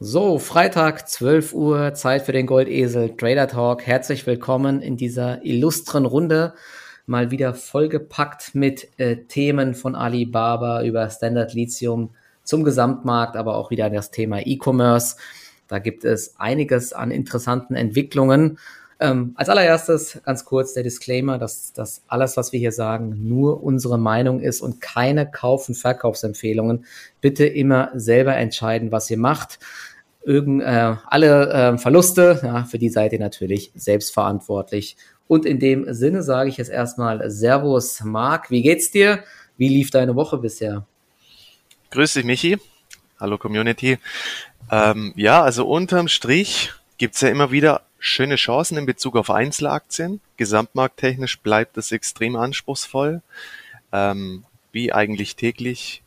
So, 0.00 0.38
Freitag, 0.38 1.08
12 1.08 1.54
Uhr, 1.54 1.92
Zeit 1.92 2.22
für 2.22 2.30
den 2.30 2.46
Goldesel 2.46 3.16
Trader 3.16 3.48
Talk. 3.48 3.84
Herzlich 3.84 4.28
willkommen 4.28 4.80
in 4.80 4.96
dieser 4.96 5.44
illustren 5.44 6.06
Runde. 6.06 6.54
Mal 7.06 7.32
wieder 7.32 7.52
vollgepackt 7.52 8.54
mit 8.54 8.88
äh, 9.00 9.24
Themen 9.24 9.74
von 9.74 9.96
Alibaba 9.96 10.84
über 10.84 11.10
Standard 11.10 11.52
Lithium 11.52 12.10
zum 12.44 12.62
Gesamtmarkt, 12.62 13.36
aber 13.36 13.56
auch 13.56 13.72
wieder 13.72 13.90
das 13.90 14.12
Thema 14.12 14.46
E-Commerce. 14.46 15.16
Da 15.66 15.80
gibt 15.80 16.04
es 16.04 16.38
einiges 16.38 16.92
an 16.92 17.10
interessanten 17.10 17.74
Entwicklungen. 17.74 18.60
Ähm, 19.00 19.32
als 19.36 19.48
allererstes 19.48 20.20
ganz 20.24 20.44
kurz 20.44 20.74
der 20.74 20.82
Disclaimer, 20.82 21.38
dass 21.38 21.72
das 21.72 22.02
alles, 22.08 22.36
was 22.36 22.52
wir 22.52 22.58
hier 22.58 22.72
sagen, 22.72 23.28
nur 23.28 23.62
unsere 23.62 23.96
Meinung 23.96 24.40
ist 24.40 24.60
und 24.60 24.80
keine 24.80 25.30
Kauf- 25.30 25.68
und 25.68 25.76
Verkaufsempfehlungen. 25.76 26.84
Bitte 27.20 27.46
immer 27.46 27.92
selber 27.94 28.36
entscheiden, 28.36 28.90
was 28.90 29.08
ihr 29.08 29.18
macht. 29.18 29.60
Irgend, 30.24 30.62
äh, 30.62 30.96
alle 31.06 31.50
äh, 31.50 31.78
Verluste, 31.78 32.40
ja, 32.42 32.64
für 32.64 32.78
die 32.78 32.88
seid 32.88 33.12
ihr 33.12 33.20
natürlich 33.20 33.70
selbstverantwortlich. 33.76 34.96
Und 35.28 35.46
in 35.46 35.60
dem 35.60 35.92
Sinne 35.94 36.24
sage 36.24 36.48
ich 36.48 36.56
jetzt 36.56 36.70
erstmal 36.70 37.30
Servus, 37.30 38.02
Marc, 38.02 38.50
wie 38.50 38.62
geht's 38.62 38.90
dir? 38.90 39.22
Wie 39.56 39.68
lief 39.68 39.90
deine 39.90 40.16
Woche 40.16 40.38
bisher? 40.38 40.86
Grüß 41.90 42.14
dich, 42.14 42.24
Michi. 42.24 42.58
Hallo, 43.20 43.38
Community. 43.38 43.98
Ähm, 44.70 45.12
ja, 45.16 45.42
also 45.42 45.66
unterm 45.66 46.08
Strich 46.08 46.72
gibt's 46.98 47.20
ja 47.20 47.28
immer 47.28 47.50
wieder 47.52 47.87
schöne 47.98 48.36
Chancen 48.36 48.78
in 48.78 48.86
Bezug 48.86 49.16
auf 49.16 49.30
Einzelaktien. 49.30 50.20
Gesamtmarkttechnisch 50.36 51.40
bleibt 51.40 51.76
es 51.76 51.92
extrem 51.92 52.36
anspruchsvoll. 52.36 53.22
Ähm, 53.92 54.44
wie 54.72 54.92
eigentlich 54.92 55.36
täglich 55.36 56.02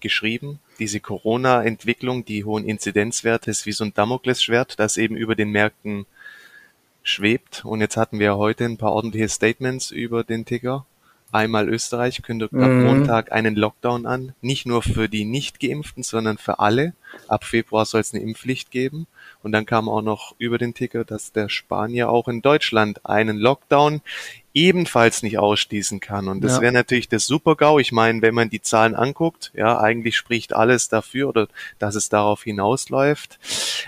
geschrieben, 0.00 0.60
diese 0.78 1.00
Corona-Entwicklung, 1.00 2.24
die 2.24 2.44
hohen 2.44 2.64
Inzidenzwerte 2.64 3.50
ist 3.50 3.66
wie 3.66 3.72
so 3.72 3.84
ein 3.84 3.94
Damoklesschwert, 3.94 4.78
das 4.78 4.96
eben 4.96 5.16
über 5.16 5.34
den 5.34 5.50
Märkten 5.50 6.06
schwebt. 7.02 7.64
Und 7.64 7.80
jetzt 7.80 7.96
hatten 7.96 8.18
wir 8.18 8.36
heute 8.36 8.64
ein 8.64 8.76
paar 8.76 8.92
ordentliche 8.92 9.28
Statements 9.28 9.90
über 9.90 10.24
den 10.24 10.44
Ticker. 10.44 10.86
Einmal 11.32 11.68
Österreich 11.68 12.22
kündigt 12.22 12.52
mhm. 12.52 12.62
ab 12.62 12.70
Montag 12.70 13.32
einen 13.32 13.56
Lockdown 13.56 14.06
an, 14.06 14.34
nicht 14.40 14.66
nur 14.66 14.82
für 14.82 15.08
die 15.08 15.24
Nicht-Geimpften, 15.24 16.02
sondern 16.02 16.38
für 16.38 16.60
alle. 16.60 16.94
Ab 17.26 17.44
Februar 17.44 17.84
soll 17.84 18.00
es 18.00 18.14
eine 18.14 18.22
Impfpflicht 18.22 18.70
geben. 18.70 19.06
Und 19.46 19.52
dann 19.52 19.64
kam 19.64 19.88
auch 19.88 20.02
noch 20.02 20.34
über 20.38 20.58
den 20.58 20.74
Ticker, 20.74 21.04
dass 21.04 21.30
der 21.30 21.48
Spanier 21.48 22.10
auch 22.10 22.26
in 22.26 22.42
Deutschland 22.42 23.06
einen 23.06 23.36
Lockdown 23.36 24.00
ebenfalls 24.54 25.22
nicht 25.22 25.38
ausschließen 25.38 26.00
kann. 26.00 26.26
Und 26.26 26.40
das 26.40 26.56
ja. 26.56 26.62
wäre 26.62 26.72
natürlich 26.72 27.08
der 27.08 27.20
Super-GAU. 27.20 27.78
Ich 27.78 27.92
meine, 27.92 28.22
wenn 28.22 28.34
man 28.34 28.50
die 28.50 28.60
Zahlen 28.60 28.96
anguckt, 28.96 29.52
ja, 29.54 29.78
eigentlich 29.78 30.16
spricht 30.16 30.52
alles 30.52 30.88
dafür 30.88 31.28
oder 31.28 31.46
dass 31.78 31.94
es 31.94 32.08
darauf 32.08 32.42
hinausläuft. 32.42 33.38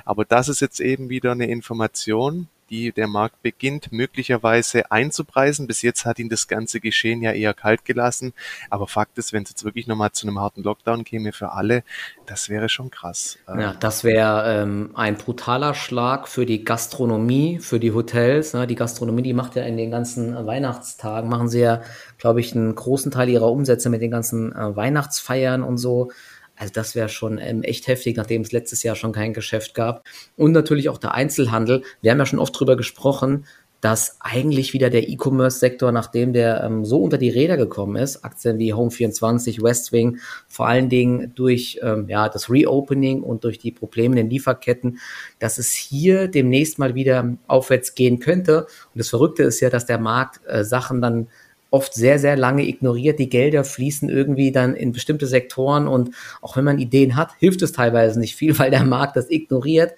Aber 0.05 0.25
das 0.25 0.49
ist 0.49 0.61
jetzt 0.61 0.79
eben 0.79 1.09
wieder 1.09 1.33
eine 1.33 1.49
Information, 1.49 2.47
die 2.71 2.93
der 2.93 3.07
Markt 3.07 3.43
beginnt 3.43 3.93
möglicherweise 3.93 4.91
einzupreisen. 4.91 5.67
Bis 5.67 5.83
jetzt 5.83 6.05
hat 6.05 6.19
ihn 6.19 6.29
das 6.29 6.49
ganze 6.49 6.81
Geschehen 6.81 7.23
ja 7.23 7.33
eher 7.33 7.55
kalt 7.55 7.85
gelassen. 7.85 8.33
Aber 8.71 8.87
Fakt 8.87 9.19
ist, 9.19 9.33
wenn 9.33 9.43
es 9.43 9.51
jetzt 9.51 9.65
wirklich 9.65 9.87
nochmal 9.87 10.13
zu 10.13 10.27
einem 10.27 10.39
harten 10.39 10.63
Lockdown 10.63 11.05
käme 11.05 11.33
für 11.33 11.53
alle, 11.53 11.83
das 12.27 12.49
wäre 12.49 12.69
schon 12.69 12.91
krass. 12.91 13.39
Ja, 13.47 13.75
das 13.75 14.05
wäre 14.05 14.63
ähm, 14.63 14.91
ein 14.95 15.17
brutaler 15.17 15.75
Schlag 15.75 16.29
für 16.29 16.47
die 16.47 16.65
Gastronomie, 16.65 17.59
für 17.59 17.81
die 17.81 17.93
Hotels. 17.93 18.55
Ne? 18.55 18.67
Die 18.67 18.75
Gastronomie, 18.75 19.23
die 19.23 19.33
macht 19.33 19.57
ja 19.57 19.63
in 19.63 19.77
den 19.77 19.91
ganzen 19.91 20.47
Weihnachtstagen, 20.47 21.29
machen 21.29 21.49
sie 21.49 21.61
ja, 21.61 21.83
glaube 22.19 22.41
ich, 22.41 22.55
einen 22.55 22.75
großen 22.75 23.11
Teil 23.11 23.29
ihrer 23.29 23.51
Umsätze 23.51 23.91
mit 23.91 24.03
den 24.03 24.11
ganzen 24.11 24.53
äh, 24.53 24.77
Weihnachtsfeiern 24.77 25.63
und 25.63 25.79
so. 25.79 26.11
Also 26.59 26.73
das 26.73 26.95
wäre 26.95 27.09
schon 27.09 27.39
ähm, 27.39 27.63
echt 27.63 27.87
heftig, 27.87 28.17
nachdem 28.17 28.43
es 28.43 28.53
letztes 28.53 28.83
Jahr 28.83 28.97
schon 28.97 29.13
kein 29.13 29.33
Geschäft 29.33 29.75
gab. 29.75 30.05
Und 30.37 30.53
natürlich 30.53 30.89
auch 30.89 30.99
der 30.99 31.15
Einzelhandel. 31.15 31.83
Wir 32.03 32.11
haben 32.11 32.19
ja 32.19 32.27
schon 32.27 32.39
oft 32.41 32.59
drüber 32.59 32.77
gesprochen, 32.77 33.47
dass 33.81 34.17
eigentlich 34.21 34.73
wieder 34.73 34.91
der 34.91 35.09
E-Commerce-Sektor, 35.09 35.93
nachdem 35.93 36.33
der 36.33 36.65
ähm, 36.65 36.85
so 36.85 37.01
unter 37.01 37.17
die 37.17 37.31
Räder 37.31 37.57
gekommen 37.57 37.97
ist, 37.97 38.25
Aktien 38.25 38.59
wie 38.59 38.75
Home24, 38.75 39.63
Westwing, 39.63 40.19
vor 40.49 40.67
allen 40.67 40.89
Dingen 40.89 41.33
durch 41.37 41.79
ähm, 41.83 42.07
ja, 42.09 42.29
das 42.29 42.51
Reopening 42.51 43.23
und 43.23 43.45
durch 43.45 43.59
die 43.59 43.71
Probleme 43.71 44.19
in 44.19 44.27
den 44.27 44.31
Lieferketten, 44.31 44.99
dass 45.39 45.59
es 45.59 45.73
hier 45.73 46.27
demnächst 46.27 46.79
mal 46.79 46.97
wieder 46.97 47.37
aufwärts 47.47 47.95
gehen 47.95 48.19
könnte. 48.19 48.65
Und 48.65 48.99
das 48.99 49.11
Verrückte 49.11 49.45
ist 49.45 49.61
ja, 49.61 49.71
dass 49.71 49.87
der 49.87 49.99
Markt 49.99 50.41
äh, 50.47 50.65
Sachen 50.65 51.01
dann 51.01 51.29
oft 51.71 51.95
sehr, 51.95 52.19
sehr 52.19 52.37
lange 52.37 52.67
ignoriert. 52.67 53.19
Die 53.19 53.29
Gelder 53.29 53.65
fließen 53.65 54.09
irgendwie 54.09 54.53
dann 54.53 54.75
in 54.75 54.93
bestimmte 54.93 55.27
Sektoren 55.27 55.87
und 55.87 56.15
auch 56.41 56.57
wenn 56.57 56.65
man 56.65 56.79
Ideen 56.79 57.17
hat, 57.17 57.33
hilft 57.39 57.63
es 57.63 57.73
teilweise 57.73 58.19
nicht 58.19 58.37
viel, 58.37 58.59
weil 58.59 58.71
der 58.71 58.85
Markt 58.85 59.17
das 59.17 59.31
ignoriert. 59.31 59.95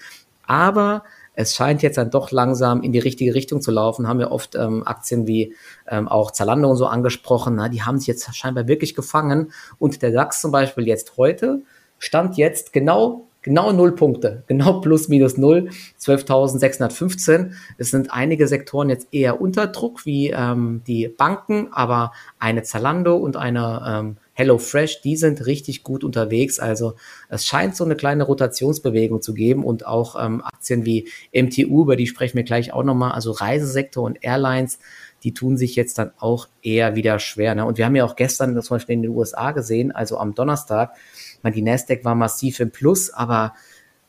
Aber 0.46 1.04
es 1.34 1.54
scheint 1.54 1.82
jetzt 1.82 1.96
dann 1.96 2.10
doch 2.10 2.32
langsam 2.32 2.82
in 2.82 2.92
die 2.92 2.98
richtige 2.98 3.34
Richtung 3.34 3.62
zu 3.62 3.70
laufen. 3.70 4.08
Haben 4.08 4.18
wir 4.18 4.32
oft 4.32 4.56
ähm, 4.56 4.86
Aktien 4.86 5.26
wie 5.26 5.54
ähm, 5.88 6.08
auch 6.08 6.32
Zalando 6.32 6.68
und 6.68 6.76
so 6.76 6.86
angesprochen. 6.86 7.54
Na, 7.54 7.68
die 7.68 7.82
haben 7.82 7.98
sich 7.98 8.08
jetzt 8.08 8.34
scheinbar 8.34 8.66
wirklich 8.66 8.94
gefangen. 8.94 9.52
Und 9.78 10.02
der 10.02 10.10
DAX 10.10 10.40
zum 10.40 10.50
Beispiel 10.50 10.86
jetzt 10.86 11.16
heute 11.16 11.62
stand 11.98 12.36
jetzt 12.36 12.72
genau 12.72 13.29
Genau 13.42 13.72
null 13.72 13.94
Punkte, 13.94 14.44
genau 14.48 14.80
plus 14.80 15.08
minus 15.08 15.36
null, 15.38 15.70
12.615. 15.98 17.52
Es 17.78 17.90
sind 17.90 18.12
einige 18.12 18.46
Sektoren 18.46 18.90
jetzt 18.90 19.08
eher 19.12 19.40
unter 19.40 19.66
Druck, 19.66 20.04
wie 20.04 20.30
ähm, 20.30 20.82
die 20.86 21.08
Banken, 21.08 21.68
aber 21.72 22.12
eine 22.38 22.62
Zalando 22.62 23.16
und 23.16 23.36
eine 23.36 23.82
ähm, 23.86 24.16
HelloFresh, 24.40 25.02
die 25.02 25.16
sind 25.16 25.44
richtig 25.46 25.82
gut 25.82 26.02
unterwegs. 26.02 26.58
Also 26.58 26.94
es 27.28 27.44
scheint 27.46 27.76
so 27.76 27.84
eine 27.84 27.94
kleine 27.94 28.24
Rotationsbewegung 28.24 29.20
zu 29.20 29.34
geben 29.34 29.64
und 29.64 29.86
auch 29.86 30.16
ähm, 30.22 30.42
Aktien 30.42 30.84
wie 30.86 31.08
MTU, 31.34 31.82
über 31.82 31.96
die 31.96 32.06
sprechen 32.06 32.36
wir 32.36 32.44
gleich 32.44 32.72
auch 32.72 32.84
nochmal, 32.84 33.12
also 33.12 33.32
Reisesektor 33.32 34.04
und 34.04 34.18
Airlines, 34.22 34.78
die 35.22 35.34
tun 35.34 35.56
sich 35.56 35.76
jetzt 35.76 35.98
dann 35.98 36.12
auch 36.18 36.48
eher 36.62 36.94
wieder 36.94 37.18
schwer. 37.18 37.54
Ne? 37.54 37.64
Und 37.64 37.78
wir 37.78 37.84
haben 37.84 37.96
ja 37.96 38.04
auch 38.04 38.16
gestern 38.16 38.60
zum 38.62 38.76
Beispiel 38.76 38.94
in 38.94 39.02
den 39.02 39.12
USA 39.12 39.52
gesehen, 39.52 39.92
also 39.92 40.18
am 40.18 40.34
Donnerstag, 40.34 40.94
meine, 41.42 41.54
die 41.54 41.62
Nasdaq 41.62 42.04
war 42.04 42.14
massiv 42.14 42.60
im 42.60 42.70
Plus, 42.70 43.10
aber 43.10 43.54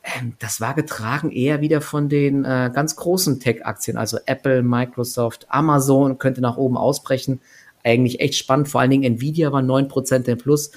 ähm, 0.03 0.33
das 0.39 0.61
war 0.61 0.73
getragen 0.73 1.31
eher 1.31 1.61
wieder 1.61 1.81
von 1.81 2.09
den 2.09 2.45
äh, 2.45 2.71
ganz 2.73 2.95
großen 2.95 3.39
Tech-Aktien, 3.39 3.97
also 3.97 4.17
Apple, 4.25 4.63
Microsoft, 4.63 5.45
Amazon 5.49 6.17
könnte 6.17 6.41
nach 6.41 6.57
oben 6.57 6.77
ausbrechen. 6.77 7.41
Eigentlich 7.83 8.19
echt 8.19 8.35
spannend, 8.35 8.69
vor 8.69 8.81
allen 8.81 8.91
Dingen 8.91 9.03
Nvidia 9.03 9.51
war 9.51 9.61
9% 9.61 10.27
im 10.27 10.37
Plus, 10.37 10.71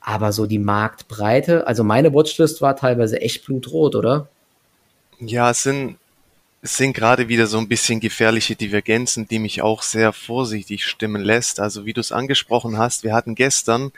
aber 0.00 0.32
so 0.32 0.46
die 0.46 0.58
Marktbreite, 0.58 1.66
also 1.66 1.84
meine 1.84 2.12
Watchlist 2.12 2.62
war 2.62 2.76
teilweise 2.76 3.20
echt 3.20 3.44
blutrot, 3.46 3.94
oder? 3.94 4.28
Ja, 5.20 5.50
es 5.50 5.62
sind, 5.62 5.98
es 6.60 6.76
sind 6.76 6.92
gerade 6.92 7.28
wieder 7.28 7.46
so 7.46 7.58
ein 7.58 7.68
bisschen 7.68 8.00
gefährliche 8.00 8.56
Divergenzen, 8.56 9.28
die 9.28 9.38
mich 9.38 9.62
auch 9.62 9.82
sehr 9.82 10.12
vorsichtig 10.12 10.84
stimmen 10.84 11.22
lässt. 11.22 11.60
Also 11.60 11.86
wie 11.86 11.92
du 11.92 12.00
es 12.00 12.12
angesprochen 12.12 12.78
hast, 12.78 13.04
wir 13.04 13.14
hatten 13.14 13.34
gestern 13.34 13.92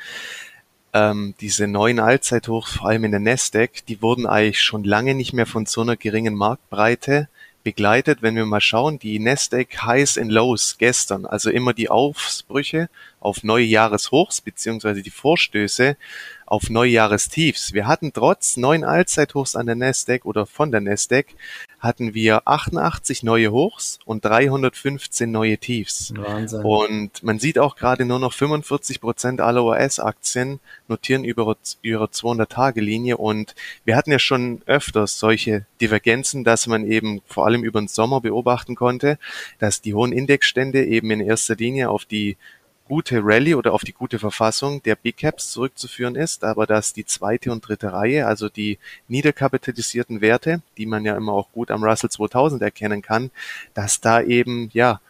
ähm, 0.92 1.34
diese 1.40 1.66
neuen 1.66 2.00
Allzeithochs, 2.00 2.76
vor 2.76 2.88
allem 2.88 3.04
in 3.04 3.12
der 3.12 3.20
Nasdaq, 3.20 3.86
die 3.86 4.02
wurden 4.02 4.26
eigentlich 4.26 4.60
schon 4.60 4.84
lange 4.84 5.14
nicht 5.14 5.32
mehr 5.32 5.46
von 5.46 5.64
so 5.64 5.80
einer 5.80 5.96
geringen 5.96 6.34
Marktbreite 6.34 7.28
begleitet. 7.62 8.20
Wenn 8.20 8.36
wir 8.36 8.44
mal 8.44 8.60
schauen, 8.60 8.98
die 8.98 9.18
Nasdaq 9.18 9.82
Highs 9.82 10.18
and 10.18 10.30
Lows 10.30 10.76
gestern, 10.78 11.24
also 11.24 11.50
immer 11.50 11.72
die 11.72 11.88
Aufbrüche 11.88 12.90
auf 13.20 13.42
neue 13.42 13.64
Jahreshochs 13.64 14.40
beziehungsweise 14.40 15.02
die 15.02 15.10
Vorstöße 15.10 15.96
auf 16.50 16.68
Neujahrestiefs. 16.68 17.74
Wir 17.74 17.86
hatten 17.86 18.12
trotz 18.12 18.56
neuen 18.56 18.82
Allzeithochs 18.82 19.54
an 19.54 19.66
der 19.66 19.76
Nasdaq 19.76 20.24
oder 20.24 20.46
von 20.46 20.72
der 20.72 20.80
Nasdaq 20.80 21.26
hatten 21.78 22.12
wir 22.12 22.42
88 22.48 23.22
neue 23.22 23.52
Hochs 23.52 24.00
und 24.04 24.24
315 24.24 25.30
neue 25.30 25.58
Tiefs. 25.58 26.12
Wahnsinn. 26.16 26.62
Und 26.62 27.22
man 27.22 27.38
sieht 27.38 27.60
auch 27.60 27.76
gerade 27.76 28.04
nur 28.04 28.18
noch 28.18 28.32
45 28.32 29.00
Prozent 29.00 29.40
aller 29.40 29.64
US-Aktien 29.64 30.58
notieren 30.88 31.22
über 31.22 31.56
ihre 31.82 32.06
200-Tage-Linie 32.06 33.16
und 33.16 33.54
wir 33.84 33.96
hatten 33.96 34.10
ja 34.10 34.18
schon 34.18 34.62
öfters 34.66 35.20
solche 35.20 35.66
Divergenzen, 35.80 36.42
dass 36.42 36.66
man 36.66 36.84
eben 36.84 37.22
vor 37.26 37.46
allem 37.46 37.62
über 37.62 37.80
den 37.80 37.88
Sommer 37.88 38.20
beobachten 38.20 38.74
konnte, 38.74 39.18
dass 39.60 39.80
die 39.80 39.94
hohen 39.94 40.10
Indexstände 40.10 40.84
eben 40.84 41.12
in 41.12 41.20
erster 41.20 41.54
Linie 41.54 41.90
auf 41.90 42.04
die 42.04 42.36
gute 42.90 43.20
Rallye 43.22 43.54
oder 43.54 43.72
auf 43.72 43.84
die 43.84 43.92
gute 43.92 44.18
Verfassung 44.18 44.82
der 44.82 44.96
Big 44.96 45.18
Caps 45.18 45.52
zurückzuführen 45.52 46.16
ist, 46.16 46.42
aber 46.42 46.66
dass 46.66 46.92
die 46.92 47.06
zweite 47.06 47.52
und 47.52 47.60
dritte 47.66 47.92
Reihe, 47.92 48.26
also 48.26 48.48
die 48.48 48.78
niederkapitalisierten 49.06 50.20
Werte, 50.20 50.60
die 50.76 50.86
man 50.86 51.04
ja 51.04 51.16
immer 51.16 51.32
auch 51.32 51.52
gut 51.52 51.70
am 51.70 51.84
Russell 51.84 52.10
2000 52.10 52.60
erkennen 52.62 53.00
kann, 53.00 53.30
dass 53.74 54.00
da 54.00 54.20
eben, 54.20 54.70
ja, 54.72 55.00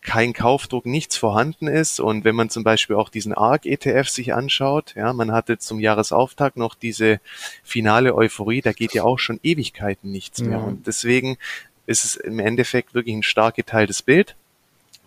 kein 0.00 0.32
Kaufdruck, 0.32 0.86
nichts 0.86 1.18
vorhanden 1.18 1.68
ist. 1.68 2.00
Und 2.00 2.24
wenn 2.24 2.34
man 2.34 2.48
zum 2.48 2.64
Beispiel 2.64 2.96
auch 2.96 3.10
diesen 3.10 3.34
ARC-ETF 3.34 4.08
sich 4.08 4.32
anschaut, 4.32 4.94
ja, 4.96 5.12
man 5.12 5.32
hatte 5.32 5.58
zum 5.58 5.80
Jahresauftakt 5.80 6.56
noch 6.56 6.74
diese 6.74 7.20
finale 7.62 8.14
Euphorie, 8.14 8.62
da 8.62 8.72
geht 8.72 8.94
ja 8.94 9.04
auch 9.04 9.18
schon 9.18 9.38
Ewigkeiten 9.42 10.10
nichts 10.10 10.40
mehr. 10.40 10.64
Und 10.64 10.86
deswegen 10.86 11.36
ist 11.86 12.06
es 12.06 12.16
im 12.16 12.38
Endeffekt 12.38 12.94
wirklich 12.94 13.14
ein 13.14 13.22
stark 13.22 13.54
geteiltes 13.54 14.00
Bild. 14.00 14.34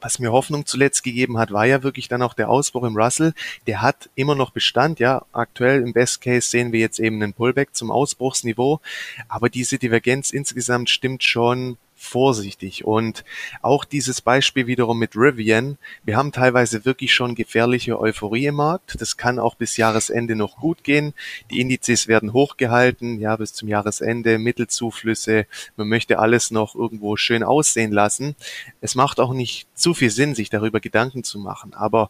Was 0.02 0.20
mir 0.20 0.32
Hoffnung 0.32 0.66
zuletzt 0.66 1.04
gegeben 1.04 1.38
hat, 1.38 1.52
war 1.52 1.66
ja 1.66 1.84
wirklich 1.84 2.08
dann 2.08 2.22
auch 2.22 2.34
der 2.34 2.50
Ausbruch 2.50 2.84
im 2.84 2.96
Russell. 2.96 3.34
Der 3.68 3.82
hat 3.82 4.10
immer 4.16 4.36
noch 4.36 4.52
Bestand, 4.52 5.00
ja. 5.00 5.26
Aktuell 5.32 5.82
im 5.82 5.94
Best 5.94 6.22
Case 6.22 6.48
sehen 6.48 6.72
wir 6.72 6.80
jetzt 6.80 7.00
eben 7.00 7.22
einen 7.22 7.34
Pullback 7.34 7.76
zum 7.76 7.92
Ausbruchsniveau. 7.92 8.82
Aber 9.28 9.50
diese 9.50 9.80
Divergenz 9.80 10.32
insgesamt 10.32 10.90
stimmt 10.90 11.24
schon 11.24 11.78
vorsichtig. 11.96 12.86
Und 12.86 13.24
auch 13.62 13.86
dieses 13.86 14.22
Beispiel 14.22 14.68
wiederum 14.68 15.00
mit 15.00 15.16
Rivian. 15.16 15.78
Wir 16.04 16.18
haben 16.18 16.32
teilweise 16.32 16.86
wirklich 16.86 17.14
schon 17.14 17.36
gefährliche 17.36 18.00
Euphorie 18.00 18.48
im 18.48 18.56
Markt. 18.56 19.00
Das 19.00 19.18
kann 19.18 19.40
auch 19.40 19.56
bis 19.56 19.78
Jahresende 19.78 20.36
noch 20.36 20.58
gut 20.58 20.84
gehen. 20.84 21.14
Die 21.50 21.62
Indizes 21.62 22.08
werden 22.08 22.34
hochgehalten, 22.34 23.20
ja, 23.20 23.36
bis 23.38 23.54
zum 23.54 23.70
Jahresende, 23.70 24.38
Mittelzuflüsse. 24.38 25.48
Man 25.78 25.88
möchte 25.88 26.20
alles 26.20 26.52
noch 26.52 26.76
irgendwo 26.76 27.16
schön 27.16 27.44
aussehen 27.44 27.92
lassen. 27.92 28.36
Es 28.82 28.96
macht 28.96 29.20
auch 29.20 29.34
nicht 29.34 29.68
zu 29.74 29.94
viel 29.94 30.12
Sinn, 30.12 30.36
sich 30.36 30.50
darüber 30.50 30.80
Gedanken 30.80 31.24
zu 31.24 31.40
machen. 31.40 31.74
Aber 31.74 32.10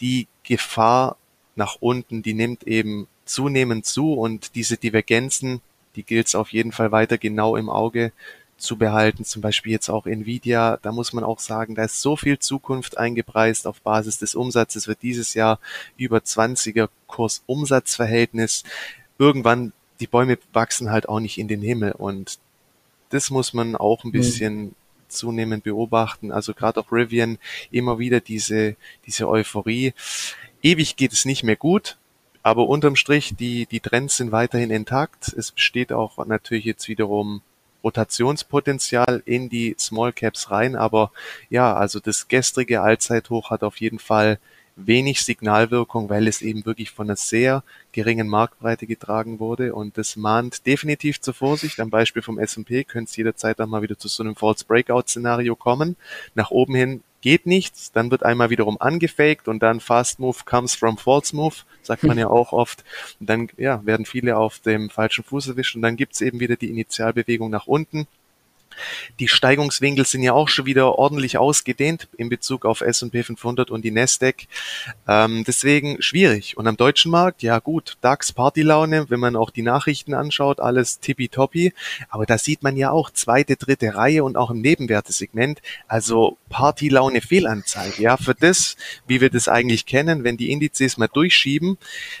die 0.00 0.26
Gefahr 0.42 1.16
nach 1.54 1.76
unten, 1.80 2.22
die 2.22 2.34
nimmt 2.34 2.64
eben 2.64 3.08
zunehmend 3.24 3.84
zu 3.84 4.14
und 4.14 4.54
diese 4.54 4.78
Divergenzen, 4.78 5.60
die 5.96 6.02
gilt 6.02 6.28
es 6.28 6.34
auf 6.34 6.52
jeden 6.52 6.72
Fall 6.72 6.92
weiter 6.92 7.18
genau 7.18 7.56
im 7.56 7.68
Auge 7.68 8.12
zu 8.58 8.76
behalten, 8.76 9.24
zum 9.24 9.40
Beispiel 9.40 9.72
jetzt 9.72 9.88
auch 9.88 10.06
Nvidia, 10.06 10.78
da 10.82 10.92
muss 10.92 11.12
man 11.12 11.24
auch 11.24 11.38
sagen, 11.38 11.76
da 11.76 11.84
ist 11.84 12.02
so 12.02 12.16
viel 12.16 12.38
Zukunft 12.38 12.98
eingepreist 12.98 13.66
auf 13.66 13.80
Basis 13.80 14.18
des 14.18 14.34
Umsatzes, 14.34 14.88
wird 14.88 15.02
dieses 15.02 15.34
Jahr 15.34 15.60
über 15.96 16.18
20er 16.18 16.88
Kurs-Umsatz-Verhältnis. 17.06 18.64
Irgendwann, 19.18 19.72
die 20.00 20.08
Bäume 20.08 20.38
wachsen 20.52 20.90
halt 20.90 21.08
auch 21.08 21.20
nicht 21.20 21.38
in 21.38 21.48
den 21.48 21.62
Himmel 21.62 21.92
und 21.92 22.38
das 23.10 23.30
muss 23.30 23.54
man 23.54 23.76
auch 23.76 24.04
ein 24.04 24.08
mhm. 24.08 24.12
bisschen 24.12 24.60
mhm. 24.60 24.74
zunehmend 25.08 25.64
beobachten. 25.64 26.32
Also 26.32 26.52
gerade 26.52 26.80
auch 26.80 26.92
Rivian, 26.92 27.38
immer 27.70 27.98
wieder 27.98 28.20
diese, 28.20 28.76
diese 29.06 29.28
Euphorie. 29.28 29.94
Ewig 30.62 30.96
geht 30.96 31.12
es 31.12 31.24
nicht 31.24 31.44
mehr 31.44 31.56
gut, 31.56 31.96
aber 32.42 32.68
unterm 32.68 32.96
Strich, 32.96 33.34
die, 33.38 33.66
die 33.66 33.80
Trends 33.80 34.16
sind 34.16 34.32
weiterhin 34.32 34.70
intakt. 34.70 35.28
Es 35.28 35.52
besteht 35.52 35.92
auch 35.92 36.26
natürlich 36.26 36.64
jetzt 36.64 36.88
wiederum 36.88 37.42
Rotationspotenzial 37.84 39.22
in 39.24 39.48
die 39.48 39.76
Small 39.78 40.12
Caps 40.12 40.50
rein. 40.50 40.76
Aber 40.76 41.12
ja, 41.50 41.74
also 41.74 42.00
das 42.00 42.28
gestrige 42.28 42.82
Allzeithoch 42.82 43.50
hat 43.50 43.62
auf 43.62 43.76
jeden 43.76 43.98
Fall 43.98 44.38
wenig 44.78 45.22
Signalwirkung, 45.22 46.08
weil 46.08 46.28
es 46.28 46.40
eben 46.40 46.64
wirklich 46.64 46.90
von 46.90 47.08
einer 47.08 47.16
sehr 47.16 47.64
geringen 47.92 48.28
Marktbreite 48.28 48.86
getragen 48.86 49.40
wurde 49.40 49.74
und 49.74 49.98
das 49.98 50.16
mahnt 50.16 50.66
definitiv 50.66 51.20
zur 51.20 51.34
Vorsicht. 51.34 51.80
Am 51.80 51.90
Beispiel 51.90 52.22
vom 52.22 52.38
S&P 52.38 52.84
könnte 52.84 53.10
es 53.10 53.16
jederzeit 53.16 53.60
auch 53.60 53.66
mal 53.66 53.82
wieder 53.82 53.98
zu 53.98 54.08
so 54.08 54.22
einem 54.22 54.36
False 54.36 54.64
Breakout 54.64 55.08
Szenario 55.08 55.56
kommen. 55.56 55.96
Nach 56.34 56.50
oben 56.50 56.74
hin 56.74 57.02
geht 57.20 57.46
nichts, 57.46 57.92
dann 57.92 58.10
wird 58.10 58.22
einmal 58.22 58.50
wiederum 58.50 58.80
angefaked 58.80 59.48
und 59.48 59.62
dann 59.62 59.80
Fast 59.80 60.18
Move 60.18 60.38
comes 60.44 60.74
from 60.74 60.98
False 60.98 61.34
Move, 61.34 61.54
sagt 61.82 62.04
man 62.04 62.18
ja 62.18 62.26
auch 62.30 62.52
oft. 62.52 62.84
Und 63.20 63.28
dann 63.28 63.48
ja, 63.56 63.84
werden 63.84 64.06
viele 64.06 64.36
auf 64.36 64.60
dem 64.60 64.90
falschen 64.90 65.24
Fuß 65.24 65.48
erwischt 65.48 65.76
und 65.76 65.82
dann 65.82 65.96
gibt's 65.96 66.20
eben 66.20 66.40
wieder 66.40 66.56
die 66.56 66.70
Initialbewegung 66.70 67.50
nach 67.50 67.66
unten. 67.66 68.06
Die 69.18 69.28
Steigungswinkel 69.28 70.06
sind 70.06 70.22
ja 70.22 70.32
auch 70.32 70.48
schon 70.48 70.66
wieder 70.66 70.98
ordentlich 70.98 71.38
ausgedehnt 71.38 72.08
in 72.16 72.28
Bezug 72.28 72.64
auf 72.64 72.80
S&P 72.80 73.22
500 73.22 73.70
und 73.70 73.84
die 73.84 73.90
Nasdaq. 73.90 74.46
Ähm, 75.06 75.44
deswegen 75.46 76.00
schwierig. 76.02 76.56
Und 76.56 76.66
am 76.66 76.76
deutschen 76.76 77.10
Markt, 77.10 77.42
ja 77.42 77.58
gut, 77.58 77.96
DAX 78.00 78.32
Partylaune, 78.32 79.10
wenn 79.10 79.20
man 79.20 79.36
auch 79.36 79.50
die 79.50 79.62
Nachrichten 79.62 80.14
anschaut, 80.14 80.60
alles 80.60 81.00
tippitoppi. 81.00 81.72
Aber 82.08 82.26
da 82.26 82.38
sieht 82.38 82.62
man 82.62 82.76
ja 82.76 82.90
auch 82.90 83.10
zweite, 83.10 83.56
dritte 83.56 83.94
Reihe 83.94 84.24
und 84.24 84.36
auch 84.36 84.50
im 84.50 84.60
Nebenwertesegment. 84.60 85.60
Also 85.86 86.38
Partylaune 86.48 87.20
Fehlanzeige. 87.20 88.02
Ja, 88.02 88.16
für 88.16 88.34
das, 88.34 88.76
wie 89.06 89.20
wir 89.20 89.30
das 89.30 89.48
eigentlich 89.48 89.86
kennen, 89.86 90.24
wenn 90.24 90.36
die 90.36 90.50
Indizes 90.50 90.96
mal 90.96 91.08
durchschieben, 91.08 91.78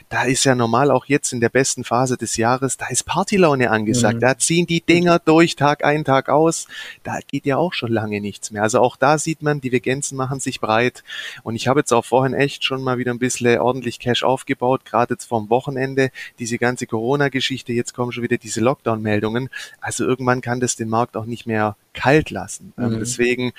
da 0.08 0.24
ist 0.24 0.44
ja 0.44 0.54
normal 0.54 0.90
auch 0.90 1.06
jetzt 1.06 1.32
in 1.32 1.40
der 1.40 1.48
besten 1.48 1.84
Phase 1.84 2.16
des 2.16 2.36
Jahres, 2.36 2.76
da 2.76 2.88
ist 2.88 3.04
Partylaune 3.04 3.70
angesagt. 3.70 4.16
Mhm. 4.16 4.20
Da 4.20 4.38
ziehen 4.38 4.66
die 4.66 4.80
Dinger 4.80 5.18
durch, 5.18 5.56
Tag 5.56 5.84
ein, 5.84 6.04
Tag 6.04 6.28
aus 6.28 6.47
aus, 6.48 6.66
da 7.04 7.18
geht 7.26 7.46
ja 7.46 7.56
auch 7.56 7.72
schon 7.72 7.92
lange 7.92 8.20
nichts 8.20 8.50
mehr. 8.50 8.62
Also 8.62 8.80
auch 8.80 8.96
da 8.96 9.18
sieht 9.18 9.42
man, 9.42 9.60
Divergenzen 9.60 10.16
machen 10.16 10.40
sich 10.40 10.60
breit. 10.60 11.04
Und 11.42 11.54
ich 11.54 11.68
habe 11.68 11.80
jetzt 11.80 11.92
auch 11.92 12.04
vorhin 12.04 12.34
echt 12.34 12.64
schon 12.64 12.82
mal 12.82 12.98
wieder 12.98 13.12
ein 13.12 13.18
bisschen 13.18 13.58
ordentlich 13.58 13.98
Cash 13.98 14.24
aufgebaut, 14.24 14.84
gerade 14.84 15.14
jetzt 15.14 15.26
vorm 15.26 15.50
Wochenende, 15.50 16.10
diese 16.38 16.58
ganze 16.58 16.86
Corona-Geschichte, 16.86 17.72
jetzt 17.72 17.94
kommen 17.94 18.12
schon 18.12 18.22
wieder 18.22 18.38
diese 18.38 18.60
Lockdown-Meldungen. 18.60 19.50
Also 19.80 20.04
irgendwann 20.04 20.40
kann 20.40 20.60
das 20.60 20.76
den 20.76 20.88
Markt 20.88 21.16
auch 21.16 21.26
nicht 21.26 21.46
mehr 21.46 21.76
kalt 21.92 22.30
lassen. 22.30 22.72
Ähm, 22.78 22.94
mhm. 22.94 22.98
Deswegen 23.00 23.52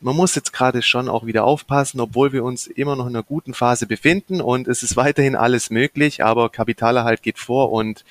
man 0.00 0.16
muss 0.16 0.34
jetzt 0.34 0.52
gerade 0.52 0.82
schon 0.82 1.08
auch 1.08 1.26
wieder 1.26 1.44
aufpassen, 1.44 2.00
obwohl 2.00 2.32
wir 2.32 2.42
uns 2.42 2.66
immer 2.66 2.96
noch 2.96 3.06
in 3.06 3.14
einer 3.14 3.22
guten 3.22 3.52
Phase 3.52 3.86
befinden 3.86 4.40
und 4.40 4.66
es 4.66 4.82
ist 4.82 4.96
weiterhin 4.96 5.36
alles 5.36 5.70
möglich, 5.70 6.24
aber 6.24 6.48
Kapitalerhalt 6.48 7.22
geht 7.22 7.38
vor 7.38 7.70
und 7.70 8.04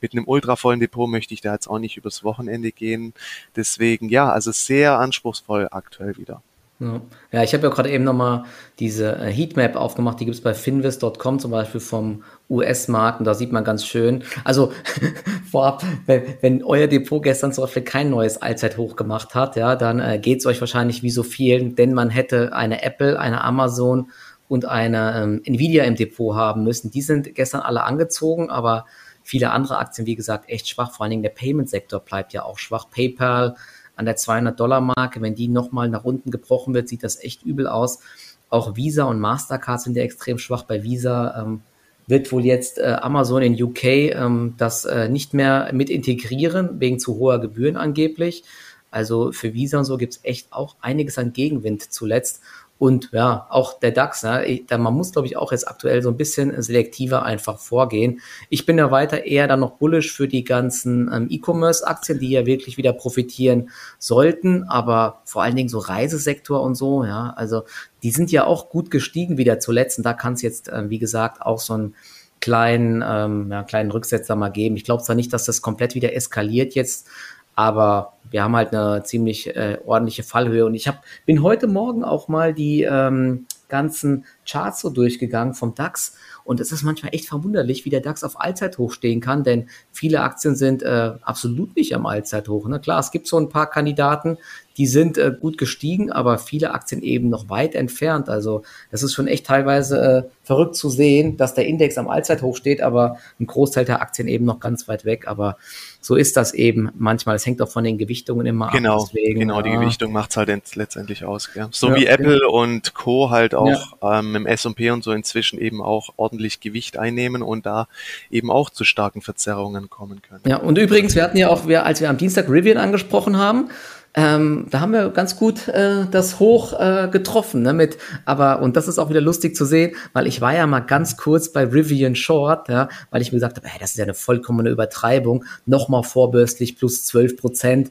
mit 0.00 0.12
einem 0.12 0.26
ultravollen 0.26 0.80
Depot 0.80 1.08
möchte 1.08 1.34
ich 1.34 1.40
da 1.40 1.52
jetzt 1.52 1.68
auch 1.68 1.78
nicht 1.78 1.96
übers 1.96 2.24
Wochenende 2.24 2.72
gehen. 2.72 3.14
Deswegen 3.54 4.08
ja, 4.08 4.30
also 4.30 4.50
sehr 4.50 4.98
anspruchsvoll 4.98 5.68
aktuell 5.70 6.16
wieder. 6.16 6.42
Ja, 6.78 7.00
ja 7.32 7.42
ich 7.42 7.54
habe 7.54 7.66
ja 7.66 7.72
gerade 7.72 7.90
eben 7.90 8.04
nochmal 8.04 8.44
diese 8.78 9.16
äh, 9.16 9.32
Heatmap 9.32 9.76
aufgemacht, 9.76 10.20
die 10.20 10.26
gibt 10.26 10.36
es 10.36 10.42
bei 10.42 10.52
finvis.com 10.52 11.38
zum 11.38 11.50
Beispiel 11.50 11.80
vom 11.80 12.22
US-Markt 12.50 13.20
und 13.20 13.24
da 13.24 13.34
sieht 13.34 13.50
man 13.50 13.64
ganz 13.64 13.86
schön, 13.86 14.24
also 14.44 14.72
vorab, 15.50 15.82
wenn, 16.04 16.22
wenn, 16.42 16.64
euer 16.64 16.86
Depot 16.86 17.22
gestern 17.22 17.52
zum 17.52 17.64
Beispiel 17.64 17.82
kein 17.82 18.10
neues 18.10 18.42
Allzeithoch 18.42 18.96
gemacht 18.96 19.34
hat, 19.34 19.56
ja, 19.56 19.74
dann 19.74 20.00
äh, 20.00 20.18
geht 20.18 20.40
es 20.40 20.46
euch 20.46 20.60
wahrscheinlich 20.60 21.02
wie 21.02 21.10
so 21.10 21.22
vielen, 21.22 21.76
denn 21.76 21.94
man 21.94 22.10
hätte 22.10 22.52
eine 22.52 22.82
Apple, 22.82 23.18
eine 23.18 23.42
Amazon 23.42 24.10
und 24.48 24.66
eine 24.66 25.22
ähm, 25.22 25.40
Nvidia 25.44 25.84
im 25.84 25.96
Depot 25.96 26.36
haben 26.36 26.62
müssen. 26.62 26.90
Die 26.90 27.02
sind 27.02 27.34
gestern 27.34 27.62
alle 27.62 27.84
angezogen, 27.84 28.50
aber 28.50 28.86
viele 29.22 29.50
andere 29.50 29.78
Aktien, 29.78 30.06
wie 30.06 30.14
gesagt, 30.14 30.48
echt 30.48 30.68
schwach. 30.68 30.92
Vor 30.92 31.04
allen 31.04 31.10
Dingen 31.10 31.22
der 31.22 31.30
Payment-Sektor 31.30 32.00
bleibt 32.00 32.32
ja 32.32 32.44
auch 32.44 32.58
schwach. 32.58 32.90
PayPal, 32.90 33.56
an 33.96 34.04
der 34.04 34.16
200-Dollar-Marke. 34.16 35.20
Wenn 35.20 35.34
die 35.34 35.48
nochmal 35.48 35.88
nach 35.88 36.04
unten 36.04 36.30
gebrochen 36.30 36.74
wird, 36.74 36.88
sieht 36.88 37.02
das 37.02 37.22
echt 37.22 37.42
übel 37.42 37.66
aus. 37.66 38.00
Auch 38.48 38.76
Visa 38.76 39.04
und 39.04 39.18
Mastercard 39.18 39.80
sind 39.80 39.96
ja 39.96 40.04
extrem 40.04 40.38
schwach. 40.38 40.62
Bei 40.62 40.82
Visa 40.82 41.42
ähm, 41.42 41.62
wird 42.06 42.30
wohl 42.30 42.44
jetzt 42.44 42.78
äh, 42.78 42.96
Amazon 43.00 43.42
in 43.42 43.60
UK 43.60 43.84
ähm, 43.84 44.54
das 44.58 44.84
äh, 44.84 45.08
nicht 45.08 45.34
mehr 45.34 45.70
mit 45.72 45.90
integrieren, 45.90 46.80
wegen 46.80 47.00
zu 47.00 47.16
hoher 47.16 47.40
Gebühren 47.40 47.76
angeblich. 47.76 48.44
Also 48.90 49.32
für 49.32 49.52
Visa 49.52 49.78
und 49.78 49.84
so 49.84 49.96
gibt 49.96 50.14
es 50.14 50.20
echt 50.22 50.52
auch 50.52 50.76
einiges 50.80 51.18
an 51.18 51.32
Gegenwind 51.32 51.92
zuletzt. 51.92 52.40
Und 52.78 53.08
ja, 53.12 53.46
auch 53.48 53.80
der 53.80 53.90
DAX, 53.90 54.22
ja, 54.22 54.42
da, 54.66 54.76
man 54.76 54.92
muss, 54.92 55.12
glaube 55.12 55.26
ich, 55.26 55.36
auch 55.36 55.50
jetzt 55.50 55.66
aktuell 55.66 56.02
so 56.02 56.10
ein 56.10 56.16
bisschen 56.18 56.60
selektiver 56.60 57.22
einfach 57.22 57.58
vorgehen. 57.58 58.20
Ich 58.50 58.66
bin 58.66 58.76
ja 58.76 58.90
weiter 58.90 59.24
eher 59.24 59.48
dann 59.48 59.60
noch 59.60 59.72
bullish 59.78 60.12
für 60.12 60.28
die 60.28 60.44
ganzen 60.44 61.10
ähm, 61.12 61.26
E-Commerce-Aktien, 61.30 62.18
die 62.18 62.30
ja 62.30 62.44
wirklich 62.44 62.76
wieder 62.76 62.92
profitieren 62.92 63.70
sollten, 63.98 64.64
aber 64.64 65.22
vor 65.24 65.42
allen 65.42 65.56
Dingen 65.56 65.70
so 65.70 65.78
Reisesektor 65.78 66.60
und 66.60 66.74
so, 66.74 67.04
ja, 67.04 67.32
also 67.36 67.62
die 68.02 68.10
sind 68.10 68.30
ja 68.30 68.44
auch 68.44 68.68
gut 68.68 68.90
gestiegen 68.90 69.38
wieder 69.38 69.58
zuletzt 69.58 69.96
und 69.98 70.04
da 70.04 70.12
kann 70.12 70.34
es 70.34 70.42
jetzt, 70.42 70.68
äh, 70.68 70.90
wie 70.90 70.98
gesagt, 70.98 71.40
auch 71.40 71.60
so 71.60 71.72
einen 71.72 71.94
kleinen, 72.40 73.02
ähm, 73.06 73.50
ja, 73.50 73.62
kleinen 73.62 73.90
Rücksetzer 73.90 74.36
mal 74.36 74.50
geben. 74.50 74.76
Ich 74.76 74.84
glaube 74.84 75.02
zwar 75.02 75.16
nicht, 75.16 75.32
dass 75.32 75.44
das 75.44 75.62
komplett 75.62 75.94
wieder 75.94 76.14
eskaliert 76.14 76.74
jetzt, 76.74 77.08
aber 77.56 78.12
wir 78.30 78.42
haben 78.42 78.54
halt 78.54 78.72
eine 78.72 79.02
ziemlich 79.02 79.54
äh, 79.56 79.78
ordentliche 79.84 80.22
Fallhöhe. 80.22 80.66
Und 80.66 80.74
ich 80.74 80.86
hab, 80.86 81.02
bin 81.24 81.42
heute 81.42 81.66
Morgen 81.66 82.04
auch 82.04 82.28
mal 82.28 82.54
die 82.54 82.82
ähm, 82.82 83.46
ganzen 83.68 84.26
Charts 84.48 84.80
so 84.80 84.90
durchgegangen 84.90 85.54
vom 85.54 85.74
DAX. 85.74 86.16
Und 86.44 86.60
es 86.60 86.70
ist 86.70 86.82
manchmal 86.82 87.14
echt 87.14 87.26
verwunderlich, 87.26 87.84
wie 87.84 87.90
der 87.90 88.00
DAX 88.00 88.24
auf 88.24 88.40
Allzeithoch 88.40 88.92
stehen 88.92 89.20
kann, 89.20 89.42
denn 89.42 89.68
viele 89.90 90.20
Aktien 90.20 90.54
sind 90.54 90.82
äh, 90.82 91.14
absolut 91.22 91.74
nicht 91.76 91.94
am 91.94 92.06
Allzeithoch. 92.06 92.68
Ne? 92.68 92.78
Klar, 92.78 93.00
es 93.00 93.10
gibt 93.10 93.26
so 93.26 93.38
ein 93.38 93.48
paar 93.48 93.68
Kandidaten, 93.68 94.38
die 94.76 94.86
sind 94.86 95.16
äh, 95.16 95.32
gut 95.38 95.56
gestiegen, 95.58 96.12
aber 96.12 96.38
viele 96.38 96.72
Aktien 96.72 97.02
eben 97.02 97.30
noch 97.30 97.48
weit 97.48 97.74
entfernt. 97.74 98.28
Also 98.28 98.62
das 98.90 99.02
ist 99.02 99.14
schon 99.14 99.26
echt 99.26 99.46
teilweise 99.46 100.26
äh, 100.26 100.30
verrückt 100.42 100.76
zu 100.76 100.90
sehen, 100.90 101.36
dass 101.36 101.54
der 101.54 101.66
Index 101.66 101.96
am 101.96 102.08
Allzeithoch 102.08 102.56
steht, 102.56 102.82
aber 102.82 103.16
ein 103.40 103.46
Großteil 103.46 103.84
der 103.84 104.02
Aktien 104.02 104.28
eben 104.28 104.44
noch 104.44 104.60
ganz 104.60 104.86
weit 104.86 105.04
weg. 105.04 105.28
Aber 105.28 105.56
so 106.00 106.14
ist 106.14 106.36
das 106.36 106.52
eben 106.54 106.90
manchmal. 106.96 107.36
Es 107.36 107.46
hängt 107.46 107.60
auch 107.62 107.68
von 107.68 107.84
den 107.84 107.98
Gewichtungen 107.98 108.46
immer 108.46 108.70
genau, 108.70 109.02
ab. 109.02 109.08
Deswegen, 109.12 109.40
genau, 109.40 109.62
die 109.62 109.70
Gewichtung 109.70 110.12
macht 110.12 110.30
es 110.30 110.36
halt 110.36 110.50
letztendlich 110.76 111.24
aus. 111.24 111.50
Ja. 111.54 111.68
So 111.72 111.88
ja, 111.88 111.96
wie 111.96 112.06
Apple 112.06 112.40
ja. 112.42 112.48
und 112.48 112.94
Co. 112.94 113.30
halt 113.30 113.54
auch 113.54 113.96
ähm, 114.02 114.36
im 114.36 114.46
S&P 114.46 114.90
und 114.90 115.02
so 115.02 115.12
inzwischen 115.12 115.58
eben 115.58 115.82
auch 115.82 116.10
ordentlich 116.16 116.60
Gewicht 116.60 116.98
einnehmen 116.98 117.42
und 117.42 117.66
da 117.66 117.88
eben 118.30 118.50
auch 118.50 118.70
zu 118.70 118.84
starken 118.84 119.22
Verzerrungen 119.22 119.90
kommen 119.90 120.22
können. 120.22 120.42
Ja, 120.46 120.58
und 120.58 120.78
übrigens, 120.78 121.14
wir 121.14 121.22
hatten 121.22 121.38
ja 121.38 121.48
auch, 121.48 121.66
wir, 121.66 121.84
als 121.86 122.00
wir 122.00 122.10
am 122.10 122.18
Dienstag 122.18 122.48
Rivian 122.48 122.76
angesprochen 122.76 123.38
haben, 123.38 123.70
ähm, 124.18 124.66
da 124.70 124.80
haben 124.80 124.94
wir 124.94 125.10
ganz 125.10 125.36
gut 125.36 125.68
äh, 125.68 126.06
das 126.10 126.40
Hoch 126.40 126.72
äh, 126.80 127.08
getroffen, 127.12 127.60
ne, 127.60 127.74
mit, 127.74 127.98
aber, 128.24 128.62
und 128.62 128.74
das 128.74 128.88
ist 128.88 128.98
auch 128.98 129.10
wieder 129.10 129.20
lustig 129.20 129.54
zu 129.54 129.66
sehen, 129.66 129.94
weil 130.14 130.26
ich 130.26 130.40
war 130.40 130.54
ja 130.54 130.66
mal 130.66 130.80
ganz 130.80 131.18
kurz 131.18 131.52
bei 131.52 131.64
Rivian 131.64 132.14
Short, 132.14 132.70
ja, 132.70 132.88
weil 133.10 133.20
ich 133.20 133.30
mir 133.30 133.36
gesagt 133.36 133.58
habe, 133.58 133.68
hey, 133.68 133.78
das 133.78 133.90
ist 133.90 133.98
ja 133.98 134.04
eine 134.04 134.14
vollkommene 134.14 134.70
Übertreibung, 134.70 135.44
nochmal 135.66 136.02
vorbörslich 136.02 136.78
plus 136.78 137.04
12 137.04 137.36
Prozent. 137.36 137.90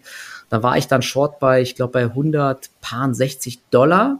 Da 0.49 0.63
war 0.63 0.77
ich 0.77 0.87
dann 0.87 1.03
Short 1.03 1.39
bei, 1.39 1.61
ich 1.61 1.75
glaube, 1.75 1.93
bei 1.93 2.03
160 2.05 3.61
Dollar 3.69 4.19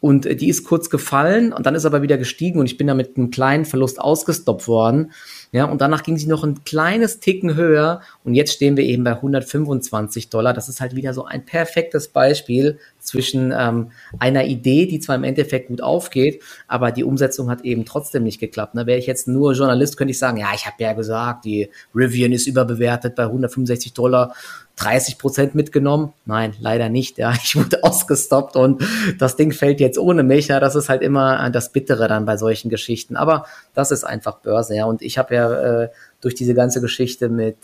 und 0.00 0.26
äh, 0.26 0.36
die 0.36 0.48
ist 0.48 0.64
kurz 0.64 0.90
gefallen 0.90 1.52
und 1.52 1.66
dann 1.66 1.74
ist 1.74 1.84
aber 1.84 2.02
wieder 2.02 2.18
gestiegen 2.18 2.60
und 2.60 2.66
ich 2.66 2.76
bin 2.76 2.86
da 2.86 2.94
mit 2.94 3.16
einem 3.16 3.30
kleinen 3.30 3.64
Verlust 3.64 4.00
ausgestoppt 4.00 4.68
worden. 4.68 5.12
Ja, 5.50 5.64
und 5.64 5.80
danach 5.80 6.02
ging 6.02 6.18
sie 6.18 6.26
noch 6.26 6.44
ein 6.44 6.62
kleines 6.64 7.20
Ticken 7.20 7.54
höher 7.54 8.02
und 8.22 8.34
jetzt 8.34 8.52
stehen 8.52 8.76
wir 8.76 8.84
eben 8.84 9.02
bei 9.02 9.12
125 9.12 10.28
Dollar. 10.28 10.52
Das 10.52 10.68
ist 10.68 10.80
halt 10.80 10.94
wieder 10.94 11.14
so 11.14 11.24
ein 11.24 11.46
perfektes 11.46 12.08
Beispiel 12.08 12.78
zwischen 12.98 13.54
ähm, 13.56 13.90
einer 14.18 14.44
Idee, 14.44 14.84
die 14.84 15.00
zwar 15.00 15.16
im 15.16 15.24
Endeffekt 15.24 15.68
gut 15.68 15.80
aufgeht, 15.80 16.42
aber 16.66 16.92
die 16.92 17.04
Umsetzung 17.04 17.48
hat 17.50 17.62
eben 17.62 17.86
trotzdem 17.86 18.24
nicht 18.24 18.40
geklappt. 18.40 18.74
Ne? 18.74 18.86
Wäre 18.86 18.98
ich 18.98 19.06
jetzt 19.06 19.26
nur 19.26 19.54
Journalist, 19.54 19.96
könnte 19.96 20.10
ich 20.10 20.18
sagen, 20.18 20.36
ja, 20.36 20.48
ich 20.54 20.66
habe 20.66 20.82
ja 20.82 20.92
gesagt, 20.92 21.46
die 21.46 21.70
Rivian 21.94 22.32
ist 22.32 22.46
überbewertet 22.46 23.14
bei 23.14 23.24
165 23.24 23.94
Dollar. 23.94 24.34
30 24.78 25.18
Prozent 25.18 25.54
mitgenommen? 25.54 26.12
Nein, 26.24 26.54
leider 26.60 26.88
nicht. 26.88 27.18
Ja, 27.18 27.32
ich 27.32 27.56
wurde 27.56 27.82
ausgestoppt 27.82 28.56
und 28.56 28.82
das 29.18 29.36
Ding 29.36 29.52
fällt 29.52 29.80
jetzt 29.80 29.98
ohne 29.98 30.22
mich. 30.22 30.48
Ja, 30.48 30.60
das 30.60 30.76
ist 30.76 30.88
halt 30.88 31.02
immer 31.02 31.50
das 31.50 31.72
Bittere 31.72 32.06
dann 32.08 32.24
bei 32.24 32.36
solchen 32.36 32.68
Geschichten. 32.68 33.16
Aber 33.16 33.46
das 33.74 33.90
ist 33.90 34.04
einfach 34.04 34.38
Börse. 34.38 34.76
Ja, 34.76 34.84
und 34.84 35.02
ich 35.02 35.18
habe 35.18 35.34
ja 35.34 35.37
äh, 35.44 35.88
durch 36.20 36.34
diese 36.34 36.54
ganze 36.54 36.80
Geschichte 36.80 37.28
mit 37.28 37.58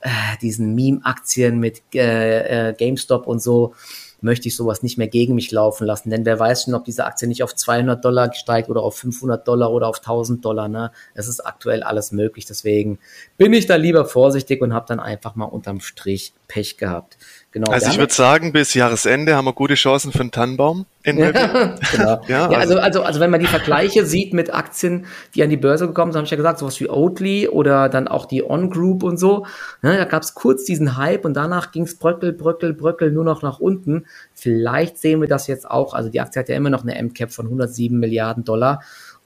äh, 0.00 0.08
diesen 0.40 0.74
Meme-Aktien, 0.74 1.58
mit 1.58 1.82
äh, 1.94 2.70
äh, 2.70 2.74
GameStop 2.74 3.26
und 3.26 3.42
so 3.42 3.74
möchte 4.22 4.48
ich 4.48 4.56
sowas 4.56 4.82
nicht 4.82 4.98
mehr 4.98 5.08
gegen 5.08 5.34
mich 5.34 5.50
laufen 5.50 5.86
lassen. 5.86 6.10
Denn 6.10 6.24
wer 6.24 6.38
weiß 6.38 6.64
schon, 6.64 6.74
ob 6.74 6.84
diese 6.84 7.04
Aktie 7.04 7.28
nicht 7.28 7.42
auf 7.42 7.54
200 7.54 8.04
Dollar 8.04 8.32
steigt 8.32 8.70
oder 8.70 8.82
auf 8.82 8.96
500 8.96 9.46
Dollar 9.46 9.72
oder 9.72 9.88
auf 9.88 9.98
1000 9.98 10.44
Dollar. 10.44 10.68
Ne? 10.68 10.92
Es 11.14 11.28
ist 11.28 11.40
aktuell 11.40 11.82
alles 11.82 12.12
möglich. 12.12 12.46
Deswegen 12.46 12.98
bin 13.36 13.52
ich 13.52 13.66
da 13.66 13.76
lieber 13.76 14.04
vorsichtig 14.04 14.62
und 14.62 14.72
habe 14.72 14.86
dann 14.86 15.00
einfach 15.00 15.34
mal 15.34 15.46
unterm 15.46 15.80
Strich 15.80 16.32
Pech 16.46 16.76
gehabt. 16.76 17.18
Genau, 17.52 17.70
also 17.70 17.90
ich 17.90 17.98
würde 17.98 18.12
sagen, 18.14 18.52
bis 18.52 18.72
Jahresende 18.72 19.36
haben 19.36 19.44
wir 19.44 19.52
gute 19.52 19.74
Chancen 19.74 20.10
für 20.10 20.20
einen 20.20 20.30
Tannenbaum. 20.30 20.86
In 21.02 21.18
ja, 21.18 21.30
genau. 21.30 22.20
ja, 22.26 22.50
ja 22.50 22.58
also, 22.58 22.78
also, 22.78 23.02
also 23.02 23.20
wenn 23.20 23.30
man 23.30 23.40
die 23.40 23.46
Vergleiche 23.46 24.06
sieht 24.06 24.32
mit 24.32 24.54
Aktien, 24.54 25.04
die 25.34 25.42
an 25.42 25.50
die 25.50 25.58
Börse 25.58 25.86
gekommen 25.86 26.12
sind, 26.12 26.20
habe 26.20 26.24
ich 26.24 26.30
ja 26.30 26.38
gesagt, 26.38 26.60
sowas 26.60 26.80
wie 26.80 26.88
Oatly 26.88 27.48
oder 27.48 27.90
dann 27.90 28.08
auch 28.08 28.24
die 28.24 28.42
On 28.42 28.70
Group 28.70 29.02
und 29.02 29.18
so. 29.18 29.44
Ne, 29.82 29.98
da 29.98 30.04
gab 30.06 30.22
es 30.22 30.32
kurz 30.32 30.64
diesen 30.64 30.96
Hype 30.96 31.26
und 31.26 31.34
danach 31.34 31.72
ging 31.72 31.82
es 31.82 31.98
bröckel, 31.98 32.32
bröckel, 32.32 32.72
bröckel 32.72 33.12
nur 33.12 33.24
noch 33.24 33.42
nach 33.42 33.60
unten. 33.60 34.06
Vielleicht 34.32 34.96
sehen 34.96 35.20
wir 35.20 35.28
das 35.28 35.46
jetzt 35.46 35.70
auch. 35.70 35.92
Also 35.92 36.08
die 36.08 36.20
Aktie 36.20 36.40
hat 36.40 36.48
ja 36.48 36.56
immer 36.56 36.70
noch 36.70 36.84
eine 36.84 37.02
MCAP 37.02 37.32
von 37.32 37.46
107 37.46 37.98
Milliarden 37.98 38.44
Dollar 38.44 38.80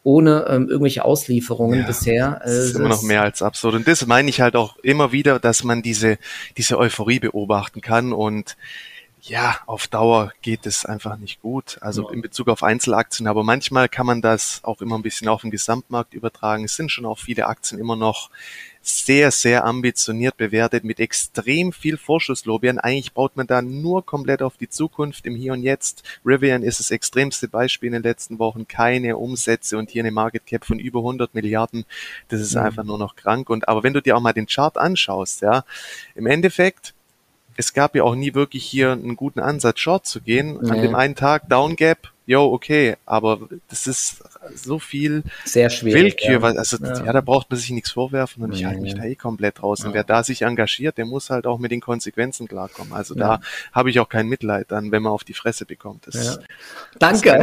ohne 0.07 0.47
ähm, 0.49 0.69
irgendwelche 0.69 1.05
Auslieferungen 1.05 1.81
ja, 1.81 1.87
bisher. 1.87 2.41
Äh, 2.43 2.47
das 2.47 2.55
ist 2.55 2.77
immer 2.77 2.89
noch 2.89 3.03
mehr 3.03 3.23
als 3.23 3.43
absurd. 3.43 3.75
Und 3.75 3.89
das 3.89 4.07
meine 4.07 4.31
ich 4.31 4.41
halt 4.41 4.55
auch 4.55 4.77
immer 4.79 5.11
wieder, 5.11 5.41
dass 5.41 5.65
man 5.65 5.83
diese, 5.83 6.19
diese 6.57 6.79
Euphorie 6.79 7.19
beobachten 7.19 7.81
kann 7.81 8.13
und 8.13 8.57
ja, 9.23 9.57
auf 9.67 9.89
Dauer 9.89 10.33
geht 10.41 10.67
es 10.67 10.87
einfach 10.87 11.17
nicht 11.17 11.43
gut. 11.43 11.79
Also 11.81 12.09
in 12.11 12.23
Bezug 12.23 12.47
auf 12.47 12.63
Einzelaktien, 12.63 13.27
aber 13.27 13.43
manchmal 13.43 13.89
kann 13.89 14.07
man 14.07 14.23
das 14.23 14.61
auch 14.63 14.81
immer 14.81 14.97
ein 14.97 15.03
bisschen 15.03 15.27
auf 15.27 15.41
den 15.41 15.51
Gesamtmarkt 15.51 16.15
übertragen. 16.15 16.63
Es 16.63 16.77
sind 16.77 16.93
schon 16.93 17.05
auch 17.05 17.19
viele 17.19 17.47
Aktien 17.47 17.81
immer 17.81 17.97
noch 17.97 18.31
sehr, 18.89 19.31
sehr 19.33 19.65
ambitioniert 19.65 20.37
bewertet 20.37 20.85
mit 20.85 21.01
extrem 21.01 21.73
viel 21.73 21.97
Vorschusslorbeeren. 21.97 22.79
Eigentlich 22.79 23.13
baut 23.13 23.37
man 23.37 23.47
da 23.47 23.61
nur 23.61 24.07
komplett 24.07 24.43
auf 24.43 24.57
die 24.57 24.69
Zukunft 24.69 25.27
im 25.27 25.35
Hier 25.35 25.55
und 25.55 25.63
Jetzt. 25.63 26.05
Rivian 26.25 26.63
ist 26.63 26.79
das 26.79 26.93
extremste 26.93 27.49
Beispiel 27.49 27.89
in 27.89 27.95
den 27.95 28.03
letzten 28.03 28.39
Wochen. 28.39 28.69
Keine 28.69 29.17
Umsätze 29.17 29.77
und 29.77 29.91
hier 29.91 30.03
eine 30.03 30.13
Market 30.13 30.47
Cap 30.47 30.65
von 30.65 30.79
über 30.79 31.01
100 31.01 31.35
Milliarden. 31.35 31.85
Das 32.29 32.41
ist 32.41 32.55
mhm. 32.55 32.63
einfach 32.63 32.85
nur 32.85 32.99
noch 32.99 33.17
krank. 33.17 33.51
Und, 33.51 33.69
aber 33.69 33.83
wenn 33.83 33.93
du 33.93 34.01
dir 34.01 34.17
auch 34.17 34.21
mal 34.21 34.33
den 34.33 34.47
Chart 34.47 34.77
anschaust, 34.79 35.43
ja, 35.43 35.65
im 36.15 36.27
Endeffekt, 36.27 36.95
es 37.57 37.73
gab 37.73 37.97
ja 37.97 38.05
auch 38.05 38.15
nie 38.15 38.35
wirklich 38.35 38.65
hier 38.65 38.93
einen 38.93 39.17
guten 39.17 39.41
Ansatz, 39.41 39.81
Short 39.81 40.07
zu 40.07 40.21
gehen. 40.21 40.59
Nee. 40.63 40.71
An 40.71 40.83
dem 40.83 40.95
einen 40.95 41.17
Tag 41.17 41.49
Down 41.49 41.75
Gap, 41.75 42.13
yo, 42.27 42.53
okay, 42.53 42.97
aber 43.07 43.41
das 43.69 43.87
ist 43.87 44.23
so 44.55 44.79
viel 44.79 45.23
Sehr 45.45 45.71
schwierig, 45.71 46.03
Willkür, 46.03 46.31
ja. 46.33 46.43
weil, 46.43 46.59
also 46.59 46.77
ja. 46.79 47.05
ja. 47.05 47.13
da 47.13 47.21
braucht 47.21 47.51
man 47.51 47.59
sich 47.59 47.71
nichts 47.71 47.91
vorwerfen 47.91 48.43
und 48.43 48.53
ich 48.53 48.65
halte 48.65 48.81
mich 48.81 48.95
da 48.95 49.05
eh 49.05 49.15
komplett 49.15 49.63
raus. 49.63 49.85
Und 49.85 49.95
wer 49.95 50.05
da 50.05 50.23
sich 50.23 50.43
engagiert, 50.43 50.99
der 50.99 51.07
muss 51.07 51.31
halt 51.31 51.47
auch 51.47 51.59
mit 51.59 51.71
den 51.71 51.81
Konsequenzen 51.81 52.49
klarkommen. 52.49 52.93
Also 52.93 53.15
da 53.15 53.41
habe 53.73 53.91
ich 53.91 54.01
auch 54.01 54.09
kein 54.09 54.29
Mitleid 54.29 54.67
dann, 54.69 54.93
wenn 54.93 55.03
man 55.03 55.13
auf 55.13 55.25
die 55.25 55.35
Fresse 55.35 55.67
bekommt. 55.67 56.07
Das, 56.07 56.41
Danke. 56.99 57.39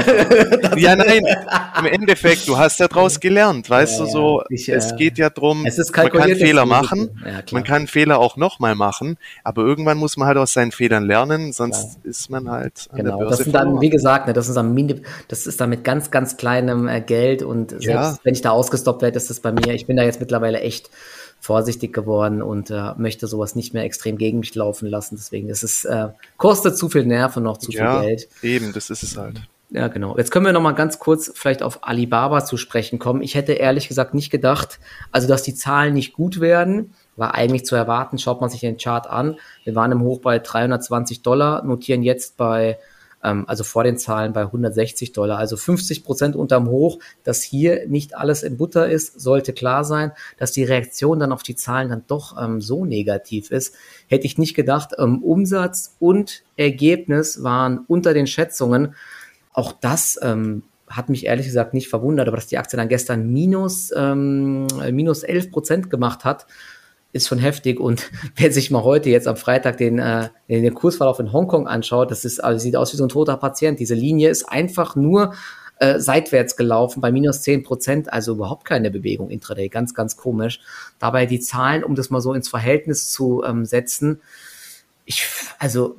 Das 0.62 0.76
ja, 0.80 0.96
nein, 0.96 1.24
im 1.80 1.86
Endeffekt, 1.86 2.48
du 2.48 2.58
hast 2.58 2.80
ja 2.80 2.88
draus 2.88 3.20
gelernt, 3.20 3.70
weißt 3.70 4.00
du, 4.00 4.06
so, 4.06 4.44
ich, 4.50 4.70
es 4.70 4.92
äh, 4.92 4.96
geht 4.96 5.18
ja 5.18 5.30
drum, 5.30 5.64
man 5.64 6.12
kann 6.12 6.36
Fehler 6.36 6.66
machen, 6.66 7.22
man 7.52 7.64
kann 7.64 7.88
Fehler 7.88 8.20
auch 8.20 8.38
nochmal 8.38 8.76
machen, 8.76 9.18
aber 9.44 9.64
irgendwann 9.64 9.98
muss 9.98 10.18
man 10.18 10.28
halt 10.28 10.38
aus 10.38 10.54
seinen 10.54 10.72
Fehlern 10.72 11.06
lernen, 11.06 11.54
sonst 11.54 12.00
ist 12.04 12.30
man 12.30 12.50
halt 12.50 12.88
an 12.92 12.98
genau. 12.98 13.10
der 13.12 13.18
Börse 13.18 13.38
Das 13.38 13.44
sind 13.46 13.54
dann, 13.54 13.82
wie 13.82 13.90
gesagt, 13.90 14.28
ne, 14.28 14.34
das 14.34 14.48
ist 14.48 14.56
dann 14.56 14.73
Mini, 14.74 15.02
das 15.28 15.48
ist 15.48 15.62
dann 15.62 15.70
mit 15.70 15.84
ganz, 15.84 16.12
ganz 16.12 16.38
kleinem 16.38 16.88
äh, 16.88 17.02
Geld 17.02 17.44
und 17.44 17.72
selbst 17.72 17.88
ja. 17.88 18.18
wenn 18.24 18.34
ich 18.34 18.42
da 18.42 18.52
ausgestoppt 18.52 19.02
werde, 19.02 19.18
ist 19.18 19.30
das 19.30 19.40
bei 19.40 19.52
mir, 19.52 19.74
ich 19.74 19.86
bin 19.86 19.98
da 19.98 20.04
jetzt 20.04 20.20
mittlerweile 20.20 20.60
echt 20.60 20.90
vorsichtig 21.40 21.92
geworden 21.92 22.42
und 22.42 22.70
äh, 22.70 22.94
möchte 22.96 23.28
sowas 23.28 23.56
nicht 23.56 23.74
mehr 23.74 23.84
extrem 23.84 24.18
gegen 24.18 24.40
mich 24.40 24.56
laufen 24.56 24.88
lassen. 24.88 25.18
Deswegen 25.18 25.50
ist 25.50 25.64
es, 25.64 25.84
äh, 25.84 26.08
kostet 26.38 26.78
zu 26.78 26.88
viel 26.88 27.06
Nerven 27.06 27.40
und 27.40 27.44
noch 27.44 27.58
zu 27.58 27.72
ja, 27.72 28.00
viel 28.00 28.08
Geld. 28.08 28.30
Eben, 28.42 28.72
das 28.72 28.90
ist 28.90 29.04
es 29.04 29.18
halt. 29.18 29.42
Ja, 29.70 29.88
genau. 29.88 30.16
Jetzt 30.16 30.32
können 30.32 30.46
wir 30.46 30.54
noch 30.54 30.62
mal 30.62 30.74
ganz 30.74 31.00
kurz 31.00 31.32
vielleicht 31.34 31.64
auf 31.64 31.80
Alibaba 31.86 32.46
zu 32.46 32.58
sprechen 32.58 33.00
kommen. 33.00 33.24
Ich 33.24 33.36
hätte 33.36 33.54
ehrlich 33.54 33.88
gesagt 33.88 34.14
nicht 34.14 34.30
gedacht, 34.30 34.80
also 35.12 35.28
dass 35.28 35.42
die 35.42 35.56
Zahlen 35.56 35.96
nicht 35.96 36.14
gut 36.14 36.40
werden, 36.40 36.94
war 37.16 37.34
eigentlich 37.34 37.66
zu 37.66 37.76
erwarten. 37.76 38.20
Schaut 38.20 38.40
man 38.40 38.52
sich 38.52 38.62
den 38.62 38.78
Chart 38.78 39.08
an. 39.08 39.38
Wir 39.64 39.74
waren 39.76 39.92
im 39.92 40.02
Hoch 40.02 40.22
bei 40.22 40.40
320 40.40 41.24
Dollar, 41.24 41.64
notieren 41.64 42.04
jetzt 42.04 42.38
bei 42.38 42.78
ähm, 43.24 43.46
also 43.48 43.64
vor 43.64 43.84
den 43.84 43.98
Zahlen 43.98 44.34
bei 44.34 44.42
160 44.42 45.14
Dollar, 45.14 45.38
also 45.38 45.58
50 45.58 46.04
Prozent 46.04 46.36
unterm 46.36 46.68
Hoch. 46.68 47.00
Dass 47.24 47.42
hier 47.42 47.88
nicht 47.88 48.16
alles 48.16 48.44
in 48.44 48.58
Butter 48.58 48.90
ist, 48.90 49.20
sollte 49.20 49.54
klar 49.54 49.84
sein. 49.84 50.12
Dass 50.38 50.52
die 50.52 50.64
Reaktion 50.64 51.20
dann 51.20 51.32
auf 51.32 51.44
die 51.44 51.56
Zahlen 51.56 51.90
dann 51.90 52.04
doch 52.08 52.36
ähm, 52.42 52.62
so 52.62 52.86
negativ 52.86 53.52
ist, 53.52 53.76
hätte 54.08 54.26
ich 54.26 54.38
nicht 54.38 54.56
gedacht. 54.56 54.92
Ähm, 54.98 55.24
Umsatz 55.24 55.96
und 56.00 56.44
Ergebnis 56.58 57.44
waren 57.44 57.86
unter 57.88 58.14
den 58.14 58.28
Schätzungen. 58.28 58.96
Auch 59.54 59.72
das 59.72 60.20
ähm, 60.22 60.64
hat 60.88 61.10
mich 61.10 61.26
ehrlich 61.26 61.48
gesagt 61.48 61.74
nicht 61.74 61.90
verwundert, 61.90 62.28
aber 62.28 62.38
dass 62.38 62.48
die 62.48 62.58
Aktie 62.58 62.78
dann 62.78 62.90
gestern 62.90 63.32
minus, 63.32 63.92
ähm, 63.96 64.68
minus 64.92 65.24
11 65.24 65.52
Prozent 65.52 65.90
gemacht 65.90 66.24
hat, 66.26 66.46
ist 67.14 67.28
schon 67.28 67.40
heftig. 67.40 67.80
Und 67.80 68.12
wer 68.36 68.52
sich 68.52 68.70
mal 68.72 68.84
heute 68.84 69.10
jetzt 69.10 69.28
am 69.28 69.38
Freitag 69.38 69.78
den, 69.78 70.00
äh, 70.00 70.30
den 70.50 70.74
Kursverlauf 70.74 71.20
in 71.20 71.32
Hongkong 71.32 71.68
anschaut, 71.68 72.12
das 72.12 72.26
ist, 72.26 72.44
also 72.44 72.60
sieht 72.60 72.76
aus 72.76 72.92
wie 72.92 72.98
so 72.98 73.06
ein 73.06 73.10
toter 73.10 73.38
Patient. 73.38 73.80
Diese 73.80 73.96
Linie 73.96 74.30
ist 74.30 74.50
einfach 74.50 74.96
nur 74.96 75.34
äh, 75.80 76.00
seitwärts 76.00 76.58
gelaufen 76.58 77.02
bei 77.02 77.12
minus 77.12 77.42
zehn 77.42 77.64
Prozent, 77.64 78.12
also 78.12 78.34
überhaupt 78.34 78.66
keine 78.66 78.92
Bewegung 78.92 79.30
intraday. 79.30 79.70
Ganz, 79.70 79.94
ganz 79.94 80.18
komisch. 80.18 80.60
Dabei 81.00 81.26
die 81.26 81.40
Zahlen, 81.40 81.84
um 81.84 81.96
das 81.96 82.10
mal 82.10 82.22
so 82.22 82.34
ins 82.34 82.50
Verhältnis 82.50 83.10
zu 83.10 83.44
ähm, 83.46 83.66
setzen, 83.66 84.20
ich, 85.06 85.26
also 85.60 85.96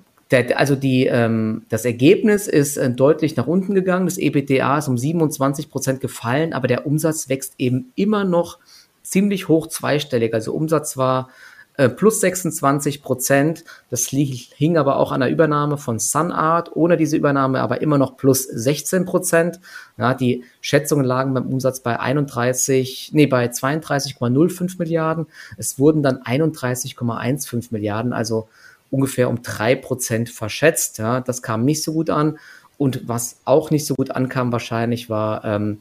also 0.56 0.74
die, 0.74 1.06
ähm, 1.06 1.62
das 1.68 1.84
Ergebnis 1.84 2.48
ist 2.48 2.76
äh, 2.76 2.90
deutlich 2.90 3.36
nach 3.36 3.46
unten 3.46 3.72
gegangen. 3.72 4.06
Das 4.06 4.18
EBTA 4.18 4.78
ist 4.78 4.88
um 4.88 4.98
27 4.98 5.70
Prozent 5.70 6.00
gefallen, 6.00 6.52
aber 6.52 6.66
der 6.66 6.86
Umsatz 6.86 7.28
wächst 7.28 7.54
eben 7.58 7.92
immer 7.94 8.24
noch 8.24 8.58
ziemlich 9.04 9.46
hoch 9.46 9.68
zweistellig. 9.68 10.34
Also 10.34 10.52
Umsatz 10.52 10.96
war 10.96 11.28
äh, 11.76 11.88
plus 11.88 12.20
26 12.20 13.02
Prozent. 13.02 13.64
Das 13.90 14.06
hing 14.06 14.76
aber 14.76 14.96
auch 14.96 15.12
an 15.12 15.20
der 15.20 15.30
Übernahme 15.30 15.76
von 15.76 15.98
Sunart. 15.98 16.74
Ohne 16.74 16.96
diese 16.96 17.16
Übernahme 17.16 17.60
aber 17.60 17.82
immer 17.82 17.98
noch 17.98 18.16
plus 18.16 18.44
16 18.44 19.04
Prozent. 19.04 19.60
Ja, 19.98 20.14
die 20.14 20.44
Schätzungen 20.60 21.04
lagen 21.04 21.34
beim 21.34 21.46
Umsatz 21.46 21.80
bei 21.80 21.98
31, 21.98 23.10
nee, 23.12 23.26
bei 23.26 23.46
32,05 23.46 24.78
Milliarden. 24.78 25.26
Es 25.56 25.78
wurden 25.78 26.02
dann 26.02 26.22
31,15 26.22 27.68
Milliarden, 27.70 28.12
also 28.12 28.48
ungefähr 28.90 29.28
um 29.28 29.42
drei 29.42 29.74
Prozent 29.74 30.30
verschätzt. 30.30 30.98
Ja, 30.98 31.20
das 31.20 31.42
kam 31.42 31.64
nicht 31.64 31.82
so 31.82 31.92
gut 31.92 32.08
an. 32.10 32.38
Und 32.78 33.08
was 33.08 33.38
auch 33.44 33.70
nicht 33.70 33.86
so 33.86 33.94
gut 33.94 34.10
ankam 34.10 34.52
wahrscheinlich 34.52 35.08
war 35.08 35.44
ähm, 35.44 35.80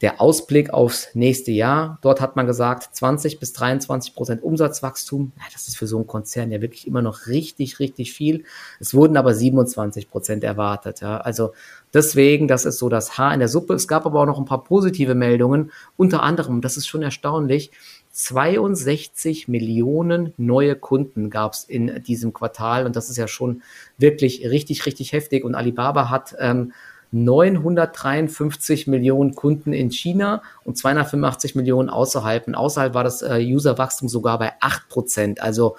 der 0.00 0.20
Ausblick 0.20 0.70
aufs 0.70 1.08
nächste 1.14 1.50
Jahr. 1.50 1.98
Dort 2.02 2.20
hat 2.20 2.36
man 2.36 2.46
gesagt, 2.46 2.94
20 2.94 3.40
bis 3.40 3.52
23 3.52 4.14
Prozent 4.14 4.42
Umsatzwachstum. 4.42 5.32
Ja, 5.36 5.44
das 5.52 5.66
ist 5.66 5.76
für 5.76 5.88
so 5.88 5.96
einen 5.96 6.06
Konzern 6.06 6.52
ja 6.52 6.60
wirklich 6.60 6.86
immer 6.86 7.02
noch 7.02 7.26
richtig, 7.26 7.80
richtig 7.80 8.12
viel. 8.12 8.44
Es 8.78 8.94
wurden 8.94 9.16
aber 9.16 9.34
27 9.34 10.08
Prozent 10.08 10.44
erwartet. 10.44 11.00
Ja. 11.00 11.18
Also 11.18 11.52
deswegen, 11.92 12.46
das 12.46 12.64
ist 12.64 12.78
so 12.78 12.88
das 12.88 13.18
Haar 13.18 13.34
in 13.34 13.40
der 13.40 13.48
Suppe. 13.48 13.74
Es 13.74 13.88
gab 13.88 14.06
aber 14.06 14.20
auch 14.20 14.26
noch 14.26 14.38
ein 14.38 14.44
paar 14.44 14.62
positive 14.62 15.16
Meldungen. 15.16 15.72
Unter 15.96 16.22
anderem, 16.22 16.60
das 16.60 16.76
ist 16.76 16.86
schon 16.86 17.02
erstaunlich, 17.02 17.72
62 18.12 19.46
Millionen 19.48 20.32
neue 20.36 20.74
Kunden 20.74 21.30
gab 21.30 21.52
es 21.52 21.64
in 21.64 22.02
diesem 22.02 22.32
Quartal 22.32 22.84
und 22.84 22.96
das 22.96 23.10
ist 23.10 23.16
ja 23.16 23.28
schon 23.28 23.62
wirklich 23.96 24.48
richtig, 24.48 24.86
richtig 24.86 25.12
heftig. 25.12 25.44
Und 25.44 25.54
Alibaba 25.54 26.10
hat 26.10 26.34
ähm, 26.40 26.72
953 27.10 28.86
Millionen 28.86 29.34
Kunden 29.34 29.72
in 29.72 29.90
China 29.90 30.42
und 30.64 30.76
285 30.76 31.54
Millionen 31.54 31.88
außerhalb. 31.88 32.46
Und 32.46 32.54
außerhalb 32.54 32.94
war 32.94 33.04
das 33.04 33.22
äh, 33.22 33.40
Userwachstum 33.40 34.08
sogar 34.08 34.38
bei 34.38 34.52
8 34.60 34.88
Prozent. 34.88 35.42
Also 35.42 35.76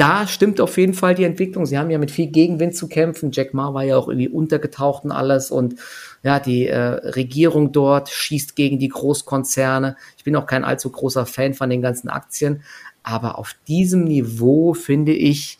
da 0.00 0.26
stimmt 0.26 0.62
auf 0.62 0.78
jeden 0.78 0.94
Fall 0.94 1.14
die 1.14 1.24
Entwicklung. 1.24 1.66
Sie 1.66 1.76
haben 1.76 1.90
ja 1.90 1.98
mit 1.98 2.10
viel 2.10 2.28
Gegenwind 2.28 2.74
zu 2.74 2.88
kämpfen. 2.88 3.32
Jack 3.32 3.52
Ma 3.52 3.74
war 3.74 3.84
ja 3.84 3.98
auch 3.98 4.08
irgendwie 4.08 4.30
untergetaucht 4.30 5.04
und 5.04 5.12
alles 5.12 5.50
und 5.50 5.74
ja, 6.22 6.40
die 6.40 6.68
äh, 6.68 6.78
Regierung 6.78 7.70
dort 7.72 8.08
schießt 8.08 8.56
gegen 8.56 8.78
die 8.78 8.88
Großkonzerne. 8.88 9.96
Ich 10.16 10.24
bin 10.24 10.36
auch 10.36 10.46
kein 10.46 10.64
allzu 10.64 10.90
großer 10.90 11.26
Fan 11.26 11.52
von 11.52 11.68
den 11.68 11.82
ganzen 11.82 12.08
Aktien, 12.08 12.62
aber 13.02 13.38
auf 13.38 13.54
diesem 13.68 14.04
Niveau 14.04 14.72
finde 14.72 15.12
ich 15.12 15.58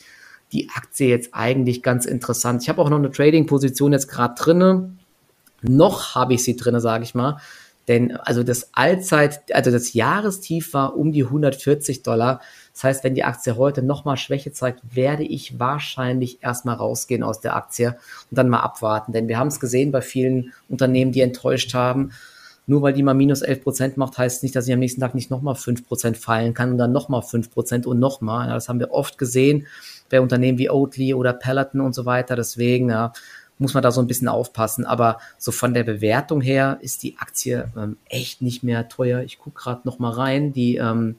die 0.53 0.69
Aktie 0.71 1.09
jetzt 1.09 1.31
eigentlich 1.33 1.83
ganz 1.83 2.07
interessant. 2.07 2.63
Ich 2.63 2.69
habe 2.69 2.83
auch 2.83 2.91
noch 2.91 2.99
eine 2.99 3.11
Trading-Position 3.11 3.93
jetzt 3.93 4.09
gerade 4.09 4.35
drinne. 4.35 4.91
Noch 5.63 6.15
habe 6.15 6.35
ich 6.35 6.45
sie 6.45 6.57
drinne, 6.57 6.81
sage 6.81 7.05
ich 7.05 7.15
mal. 7.15 7.39
Denn 7.89 8.17
also 8.17 8.43
das 8.43 8.71
Allzeit, 8.73 9.53
also 9.53 9.71
das 9.71 9.95
Jahrestief 9.95 10.75
war 10.75 10.97
um 10.97 11.13
die 11.13 11.25
140 11.25 12.03
Dollar. 12.03 12.41
Das 12.73 12.85
heißt, 12.85 13.05
wenn 13.05 13.15
die 13.15 13.25
Aktie 13.25 13.57
heute 13.57 13.83
nochmal 13.83 14.17
Schwäche 14.17 14.53
zeigt, 14.53 14.95
werde 14.95 15.25
ich 15.25 15.59
wahrscheinlich 15.59 16.43
erstmal 16.43 16.77
rausgehen 16.77 17.23
aus 17.23 17.41
der 17.41 17.57
Aktie 17.57 17.97
und 18.31 18.39
dann 18.39 18.49
mal 18.49 18.61
abwarten. 18.61 19.13
Denn 19.13 19.29
wir 19.29 19.39
haben 19.39 19.49
es 19.49 19.61
gesehen 19.61 19.91
bei 19.93 20.03
vielen 20.03 20.53
Unternehmen, 20.69 21.13
die 21.13 21.21
enttäuscht 21.21 21.75
haben. 21.75 22.13
Nur 22.67 22.83
weil 22.83 22.93
die 22.93 23.03
mal 23.03 23.15
minus 23.15 23.43
11 23.43 23.65
Prozent 23.65 23.97
macht, 23.97 24.17
heißt 24.19 24.45
nicht, 24.45 24.55
dass 24.55 24.67
sie 24.67 24.73
am 24.73 24.79
nächsten 24.79 25.01
Tag 25.01 25.17
nicht 25.17 25.31
nochmal 25.31 25.57
5 25.57 25.89
Prozent 25.89 26.17
fallen 26.17 26.55
kann 26.55 26.71
und 26.71 26.79
dann 26.79 26.93
nochmal 26.93 27.23
5 27.23 27.51
Prozent 27.51 27.87
und 27.87 27.99
nochmal. 27.99 28.51
Das 28.51 28.69
haben 28.69 28.79
wir 28.79 28.93
oft 28.93 29.19
gesehen 29.19 29.67
bei 30.11 30.21
Unternehmen 30.21 30.59
wie 30.59 30.71
Oatly 30.71 31.15
oder 31.15 31.33
Peloton 31.33 31.81
und 31.81 31.95
so 31.95 32.05
weiter. 32.05 32.37
Deswegen 32.37 32.91
ja, 32.91 33.13
muss 33.59 33.75
man 33.75 33.83
da 33.83 33.91
so 33.91 34.01
ein 34.01 34.07
bisschen 34.07 34.29
aufpassen. 34.29 34.85
Aber 34.85 35.19
so 35.39 35.53
von 35.53 35.73
der 35.73 35.85
Bewertung 35.85 36.41
her 36.41 36.79
ist 36.83 37.03
die 37.03 37.17
Aktie 37.19 37.71
ähm, 37.77 37.97
echt 38.09 38.43
nicht 38.43 38.63
mehr 38.63 38.89
teuer. 38.89 39.23
Ich 39.23 39.39
gucke 39.39 39.61
gerade 39.63 39.83
noch 39.85 39.99
mal 39.99 40.13
rein. 40.13 40.53
Die 40.53 40.77
ähm, 40.77 41.17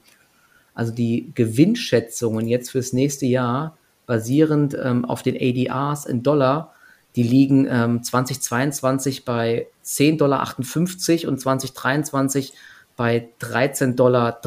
also 0.74 0.92
die 0.92 1.32
Gewinnschätzungen 1.34 2.46
jetzt 2.46 2.70
fürs 2.70 2.92
nächste 2.92 3.26
Jahr 3.26 3.76
basierend 4.06 4.76
ähm, 4.82 5.04
auf 5.04 5.22
den 5.22 5.36
ADRs 5.36 6.06
in 6.06 6.22
Dollar, 6.22 6.72
die 7.14 7.22
liegen 7.22 7.66
ähm, 7.70 8.02
2022 8.02 9.24
bei 9.24 9.66
10,58 9.84 10.16
Dollar 10.16 10.48
und 11.28 11.40
2023 11.40 12.52
bei 12.96 13.28
13,43 13.40 13.94
Dollar. 13.94 14.40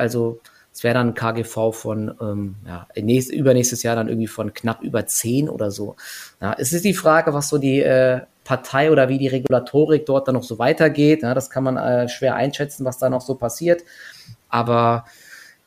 Also 0.00 0.40
es 0.74 0.82
wäre 0.82 0.94
dann 0.94 1.10
ein 1.10 1.14
KGV 1.14 1.72
von 1.72 2.14
ähm, 2.20 2.56
ja, 2.66 2.88
nächst, 3.00 3.32
übernächstes 3.32 3.84
Jahr 3.84 3.94
dann 3.94 4.08
irgendwie 4.08 4.26
von 4.26 4.52
knapp 4.52 4.82
über 4.82 5.06
10 5.06 5.48
oder 5.48 5.70
so. 5.70 5.94
Ja, 6.40 6.56
es 6.58 6.72
ist 6.72 6.84
die 6.84 6.94
Frage, 6.94 7.32
was 7.32 7.48
so 7.48 7.58
die 7.58 7.80
äh, 7.80 8.22
Partei 8.42 8.90
oder 8.90 9.08
wie 9.08 9.18
die 9.18 9.28
Regulatorik 9.28 10.04
dort 10.04 10.26
dann 10.26 10.34
noch 10.34 10.42
so 10.42 10.58
weitergeht. 10.58 11.22
Ja, 11.22 11.32
das 11.32 11.48
kann 11.48 11.62
man 11.62 11.76
äh, 11.76 12.08
schwer 12.08 12.34
einschätzen, 12.34 12.84
was 12.84 12.98
da 12.98 13.08
noch 13.08 13.20
so 13.20 13.36
passiert. 13.36 13.84
Aber 14.48 15.04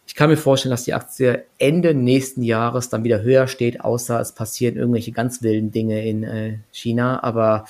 ich 0.06 0.14
kann 0.14 0.30
mir 0.30 0.36
vorstellen, 0.36 0.72
dass 0.72 0.84
die 0.84 0.94
Aktie 0.94 1.46
Ende 1.58 1.94
nächsten 1.94 2.44
Jahres 2.44 2.90
dann 2.90 3.06
wieder 3.06 3.22
höher 3.22 3.48
steht, 3.48 3.80
außer 3.80 4.20
es 4.20 4.34
passieren 4.34 4.76
irgendwelche 4.76 5.14
ganz 5.14 5.42
wilden 5.42 5.72
Dinge 5.72 6.06
in 6.06 6.24
äh, 6.24 6.58
China. 6.74 7.24
Aber 7.24 7.64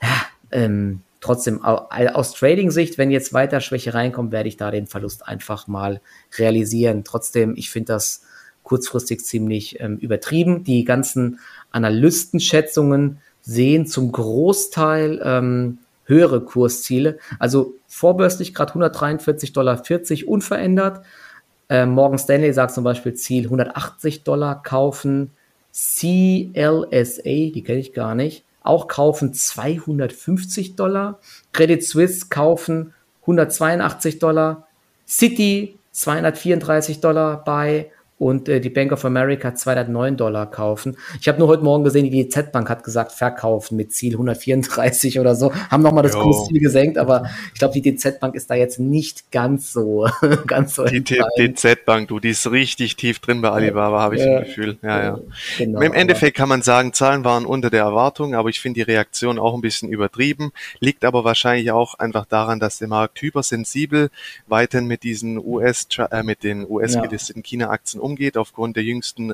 ja, 0.00 0.22
ähm, 0.52 1.02
trotzdem 1.22 1.64
aus 1.64 2.34
Trading-Sicht, 2.34 2.98
wenn 2.98 3.10
jetzt 3.10 3.32
weiter 3.32 3.60
Schwäche 3.60 3.94
reinkommt, 3.94 4.32
werde 4.32 4.48
ich 4.48 4.58
da 4.58 4.70
den 4.70 4.86
Verlust 4.86 5.26
einfach 5.26 5.66
mal 5.66 6.02
realisieren. 6.36 7.04
Trotzdem, 7.04 7.54
ich 7.56 7.70
finde 7.70 7.94
das 7.94 8.22
kurzfristig 8.62 9.24
ziemlich 9.24 9.80
ähm, 9.80 9.96
übertrieben. 9.96 10.64
Die 10.64 10.84
ganzen 10.84 11.38
Analystenschätzungen 11.70 13.18
sehen 13.40 13.86
zum 13.86 14.12
Großteil 14.12 15.20
ähm, 15.24 15.78
höhere 16.04 16.44
Kursziele. 16.44 17.18
Also 17.38 17.74
vorbörslich 17.86 18.54
gerade 18.54 18.72
143,40 18.72 19.52
Dollar 19.52 19.82
unverändert. 20.26 21.04
Äh, 21.68 21.86
Morgan 21.86 22.18
Stanley 22.18 22.52
sagt 22.52 22.74
zum 22.74 22.84
Beispiel 22.84 23.14
Ziel 23.14 23.44
180 23.44 24.24
Dollar 24.24 24.62
kaufen. 24.62 25.30
CLSA, 25.72 27.22
die 27.24 27.62
kenne 27.64 27.80
ich 27.80 27.94
gar 27.94 28.14
nicht, 28.14 28.44
auch 28.62 28.88
kaufen 28.88 29.34
250 29.34 30.76
Dollar. 30.76 31.20
Credit 31.52 31.84
Suisse 31.84 32.26
kaufen 32.28 32.94
182 33.22 34.18
Dollar. 34.18 34.66
City 35.06 35.78
234 35.92 37.00
Dollar 37.00 37.44
bei 37.44 37.90
und 38.22 38.48
äh, 38.48 38.60
die 38.60 38.70
Bank 38.70 38.92
of 38.92 39.04
America 39.04 39.52
209 39.52 40.16
Dollar 40.16 40.48
kaufen. 40.48 40.96
Ich 41.20 41.26
habe 41.26 41.40
nur 41.40 41.48
heute 41.48 41.64
Morgen 41.64 41.82
gesehen, 41.82 42.08
die 42.08 42.28
DZ 42.28 42.52
Bank 42.52 42.70
hat 42.70 42.84
gesagt, 42.84 43.10
verkaufen 43.10 43.76
mit 43.76 43.92
Ziel 43.92 44.12
134 44.12 45.18
oder 45.18 45.34
so, 45.34 45.52
haben 45.70 45.82
nochmal 45.82 46.04
das 46.04 46.12
Kursziel 46.12 46.60
gesenkt, 46.60 46.98
aber 46.98 47.24
ich 47.52 47.58
glaube, 47.58 47.74
die 47.74 47.82
DZ 47.82 48.20
Bank 48.20 48.36
ist 48.36 48.48
da 48.48 48.54
jetzt 48.54 48.78
nicht 48.78 49.32
ganz 49.32 49.72
so, 49.72 50.08
ganz 50.46 50.76
so. 50.76 50.84
Die 50.84 51.02
DZ 51.02 51.84
Bank, 51.84 52.08
du, 52.08 52.20
die 52.20 52.28
ist 52.28 52.48
richtig 52.48 52.94
tief 52.94 53.18
drin 53.18 53.42
bei 53.42 53.50
Alibaba, 53.50 54.00
habe 54.00 54.14
ich 54.14 54.22
ja, 54.22 54.38
das 54.38 54.48
Gefühl. 54.48 54.78
Ja, 54.82 55.02
ja. 55.02 55.18
Genau, 55.58 55.80
Im 55.80 55.92
Endeffekt 55.92 56.36
kann 56.36 56.48
man 56.48 56.62
sagen, 56.62 56.92
Zahlen 56.92 57.24
waren 57.24 57.44
unter 57.44 57.70
der 57.70 57.82
Erwartung, 57.82 58.36
aber 58.36 58.50
ich 58.50 58.60
finde 58.60 58.84
die 58.84 58.90
Reaktion 58.92 59.40
auch 59.40 59.54
ein 59.54 59.62
bisschen 59.62 59.88
übertrieben, 59.88 60.52
liegt 60.78 61.04
aber 61.04 61.24
wahrscheinlich 61.24 61.72
auch 61.72 61.94
einfach 61.94 62.26
daran, 62.26 62.60
dass 62.60 62.78
der 62.78 62.86
Markt 62.86 63.20
hypersensibel 63.20 64.10
weiterhin 64.46 64.86
mit 64.86 65.02
diesen 65.02 65.44
US, 65.44 65.88
äh, 65.98 66.22
mit 66.22 66.44
den 66.44 66.70
US 66.70 66.92
gelisteten 67.02 67.40
ja. 67.40 67.48
China-Aktien 67.48 68.00
umgeht 68.00 68.11
umgeht 68.12 68.36
aufgrund 68.36 68.76
der 68.76 68.84
jüngsten 68.84 69.32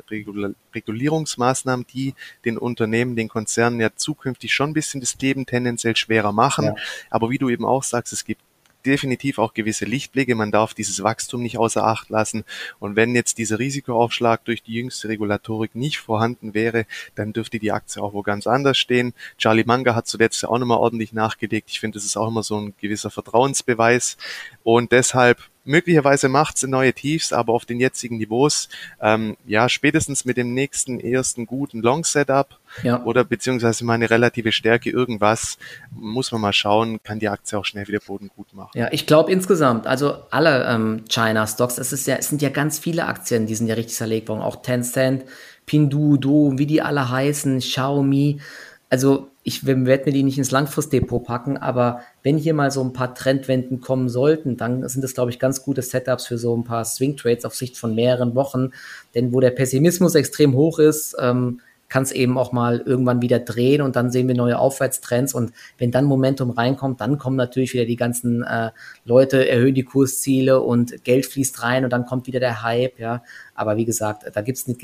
Regulierungsmaßnahmen, 0.75 1.87
die 1.93 2.15
den 2.45 2.59
Unternehmen, 2.59 3.17
den 3.17 3.29
Konzernen 3.29 3.81
ja 3.81 3.91
zukünftig 3.95 4.55
schon 4.55 4.71
ein 4.71 4.75
bisschen 4.75 5.01
das 5.01 5.17
Leben 5.21 5.47
tendenziell 5.47 5.97
schwerer 5.97 6.33
machen. 6.33 6.67
Ja. 6.67 6.75
Aber 7.11 7.31
wie 7.31 7.39
du 7.39 7.49
eben 7.49 7.65
auch 7.65 7.83
sagst, 7.83 8.13
es 8.13 8.25
gibt 8.25 8.41
definitiv 8.87 9.39
auch 9.39 9.55
gewisse 9.55 9.85
Lichtblicke. 9.85 10.35
Man 10.35 10.53
darf 10.53 10.73
dieses 10.73 11.03
Wachstum 11.03 11.43
nicht 11.43 11.59
außer 11.59 11.85
Acht 11.85 12.09
lassen. 12.11 12.45
Und 12.79 12.97
wenn 12.97 13.15
jetzt 13.15 13.39
dieser 13.39 13.59
Risikoaufschlag 13.59 14.45
durch 14.45 14.63
die 14.63 14.75
jüngste 14.75 15.09
Regulatorik 15.09 15.75
nicht 15.75 15.99
vorhanden 15.99 16.55
wäre, 16.55 16.87
dann 17.17 17.33
dürfte 17.33 17.59
die 17.59 17.73
Aktie 17.73 18.01
auch 18.01 18.13
wo 18.13 18.23
ganz 18.23 18.47
anders 18.47 18.79
stehen. 18.79 19.13
Charlie 19.37 19.65
Manga 19.67 19.95
hat 19.95 20.07
zuletzt 20.07 20.43
ja 20.43 20.49
auch 20.49 20.59
nochmal 20.59 20.79
ordentlich 20.79 21.13
nachgelegt. 21.13 21.71
Ich 21.71 21.81
finde, 21.81 21.97
das 21.99 22.05
ist 22.05 22.17
auch 22.17 22.29
immer 22.29 22.45
so 22.45 22.57
ein 22.57 22.75
gewisser 22.81 23.11
Vertrauensbeweis. 23.11 24.17
Und 24.63 24.93
deshalb 24.93 25.39
möglicherweise 25.69 26.29
macht 26.29 26.57
es 26.57 26.63
neue 26.63 26.93
Tiefs, 26.93 27.33
aber 27.33 27.53
auf 27.53 27.67
den 27.67 27.79
jetzigen 27.79 28.17
Niveaus, 28.17 28.69
ähm, 29.01 29.37
ja, 29.47 29.69
spätestens 29.69 30.25
mit 30.25 30.37
dem 30.37 30.55
nächsten 30.55 30.99
ersten 30.99 31.47
guten 31.47 31.83
Long-Setup 31.83 32.59
ja. 32.83 33.05
oder 33.05 33.23
beziehungsweise 33.23 33.85
mal 33.85 33.95
eine 33.95 34.11
relative 34.11 34.51
Stärke 34.51 34.91
irgendwas, 34.91 35.59
muss 35.91 36.33
man 36.33 36.41
mal 36.41 36.53
schauen, 36.53 37.01
kann 37.03 37.19
die 37.19 37.29
Aktie 37.29 37.59
auch 37.59 37.65
schnell 37.65 37.87
wieder 37.87 38.01
Boden 38.01 38.31
gut 38.35 38.53
machen. 38.55 38.71
Ja, 38.75 38.89
ich 38.91 39.07
glaube 39.07 39.31
insgesamt, 39.31 39.87
also 39.87 40.15
alle 40.31 40.67
ähm, 40.67 41.05
China-Stocks, 41.09 41.79
es, 41.79 41.93
ist 41.93 42.07
ja, 42.07 42.17
es 42.17 42.29
sind 42.29 42.41
ja 42.41 42.49
ganz 42.49 42.79
viele 42.79 43.07
Aktien, 43.07 43.47
die 43.47 43.55
sind 43.55 43.67
ja 43.67 43.75
richtig 43.75 43.97
zerlegt 43.97 44.29
worden, 44.29 44.41
auch 44.41 44.63
Tencent, 44.63 45.25
Pinduoduo, 45.67 46.55
wie 46.57 46.67
die 46.67 46.81
alle 46.81 47.11
heißen, 47.11 47.59
Xiaomi, 47.59 48.41
also 48.89 49.31
ich 49.49 49.65
werde 49.65 50.05
mir 50.05 50.13
die 50.13 50.23
nicht 50.23 50.37
ins 50.37 50.51
Langfristdepot 50.51 51.25
packen, 51.25 51.57
aber 51.57 52.03
wenn 52.23 52.37
hier 52.37 52.53
mal 52.53 52.71
so 52.71 52.83
ein 52.83 52.93
paar 52.93 53.15
Trendwenden 53.15 53.81
kommen 53.81 54.11
sollten, 54.11 54.59
dann 54.59 54.87
sind 54.91 55.03
das, 55.03 55.15
glaube 55.15 55.31
ich, 55.31 55.39
ganz 55.39 55.63
gute 55.63 55.81
Setups 55.81 56.27
für 56.27 56.37
so 56.37 56.55
ein 56.55 56.65
paar 56.65 56.85
Swing 56.85 57.17
Trades 57.17 57.47
auf 57.47 57.55
Sicht 57.55 57.79
von 57.79 57.95
mehreren 57.95 58.35
Wochen. 58.35 58.73
Denn 59.15 59.33
wo 59.33 59.41
der 59.41 59.51
Pessimismus 59.51 60.15
extrem 60.15 60.53
hoch 60.55 60.79
ist, 60.79 61.17
ähm, 61.19 61.61
kann 61.89 62.03
es 62.03 62.13
eben 62.13 62.37
auch 62.37 62.53
mal 62.53 62.83
irgendwann 62.85 63.23
wieder 63.23 63.39
drehen 63.39 63.81
und 63.81 63.97
dann 63.97 64.11
sehen 64.11 64.29
wir 64.29 64.35
neue 64.35 64.59
Aufwärtstrends 64.59 65.33
und 65.33 65.53
wenn 65.79 65.91
dann 65.91 66.05
Momentum 66.05 66.51
reinkommt, 66.51 67.01
dann 67.01 67.17
kommen 67.17 67.37
natürlich 67.37 67.73
wieder 67.73 67.87
die 67.87 67.97
ganzen 67.97 68.43
äh, 68.43 68.73
Leute, 69.07 69.49
erhöhen 69.49 69.75
die 69.75 69.85
Kursziele 69.85 70.61
und 70.61 71.05
Geld 71.05 71.25
fließt 71.25 71.63
rein 71.63 71.85
und 71.85 71.91
dann 71.95 72.05
kommt 72.05 72.27
wieder 72.27 72.41
der 72.41 72.63
Hype, 72.63 72.99
ja. 72.99 73.23
Aber 73.55 73.79
wie 73.79 73.87
gesagt, 73.87 74.25
da 74.31 74.43
gibt 74.43 74.59
es 74.59 74.67
nicht, 74.67 74.83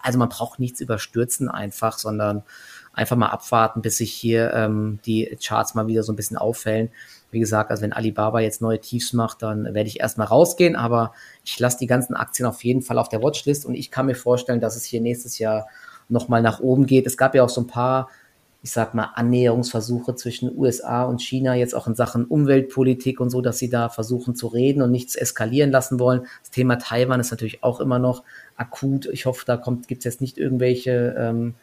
also 0.00 0.18
man 0.20 0.28
braucht 0.28 0.60
nichts 0.60 0.80
überstürzen 0.80 1.48
einfach, 1.48 1.98
sondern 1.98 2.44
einfach 2.96 3.16
mal 3.16 3.28
abwarten, 3.28 3.82
bis 3.82 3.98
sich 3.98 4.12
hier 4.12 4.52
ähm, 4.54 4.98
die 5.04 5.36
Charts 5.40 5.74
mal 5.74 5.86
wieder 5.86 6.02
so 6.02 6.12
ein 6.12 6.16
bisschen 6.16 6.38
auffällen. 6.38 6.88
Wie 7.30 7.38
gesagt, 7.38 7.70
also 7.70 7.82
wenn 7.82 7.92
Alibaba 7.92 8.40
jetzt 8.40 8.62
neue 8.62 8.80
Tiefs 8.80 9.12
macht, 9.12 9.42
dann 9.42 9.74
werde 9.74 9.88
ich 9.88 10.00
erstmal 10.00 10.26
rausgehen, 10.26 10.74
aber 10.74 11.12
ich 11.44 11.58
lasse 11.60 11.78
die 11.78 11.86
ganzen 11.86 12.14
Aktien 12.14 12.48
auf 12.48 12.64
jeden 12.64 12.80
Fall 12.80 12.98
auf 12.98 13.10
der 13.10 13.22
Watchlist 13.22 13.66
und 13.66 13.74
ich 13.74 13.90
kann 13.90 14.06
mir 14.06 14.14
vorstellen, 14.14 14.60
dass 14.60 14.76
es 14.76 14.84
hier 14.84 15.02
nächstes 15.02 15.38
Jahr 15.38 15.68
nochmal 16.08 16.40
nach 16.40 16.60
oben 16.60 16.86
geht. 16.86 17.06
Es 17.06 17.18
gab 17.18 17.34
ja 17.34 17.44
auch 17.44 17.50
so 17.50 17.60
ein 17.60 17.66
paar, 17.66 18.08
ich 18.62 18.70
sag 18.70 18.94
mal, 18.94 19.10
Annäherungsversuche 19.14 20.14
zwischen 20.14 20.56
USA 20.56 21.04
und 21.04 21.20
China, 21.20 21.54
jetzt 21.54 21.74
auch 21.74 21.86
in 21.86 21.94
Sachen 21.94 22.24
Umweltpolitik 22.24 23.20
und 23.20 23.28
so, 23.28 23.42
dass 23.42 23.58
sie 23.58 23.68
da 23.68 23.90
versuchen 23.90 24.34
zu 24.34 24.46
reden 24.46 24.80
und 24.80 24.90
nichts 24.90 25.16
eskalieren 25.16 25.70
lassen 25.70 26.00
wollen. 26.00 26.22
Das 26.40 26.50
Thema 26.50 26.76
Taiwan 26.76 27.20
ist 27.20 27.30
natürlich 27.30 27.62
auch 27.62 27.80
immer 27.80 27.98
noch 27.98 28.22
akut. 28.56 29.04
Ich 29.12 29.26
hoffe, 29.26 29.44
da 29.44 29.56
gibt 29.86 29.98
es 29.98 30.04
jetzt 30.04 30.22
nicht 30.22 30.38
irgendwelche 30.38 31.14
ähm, 31.18 31.54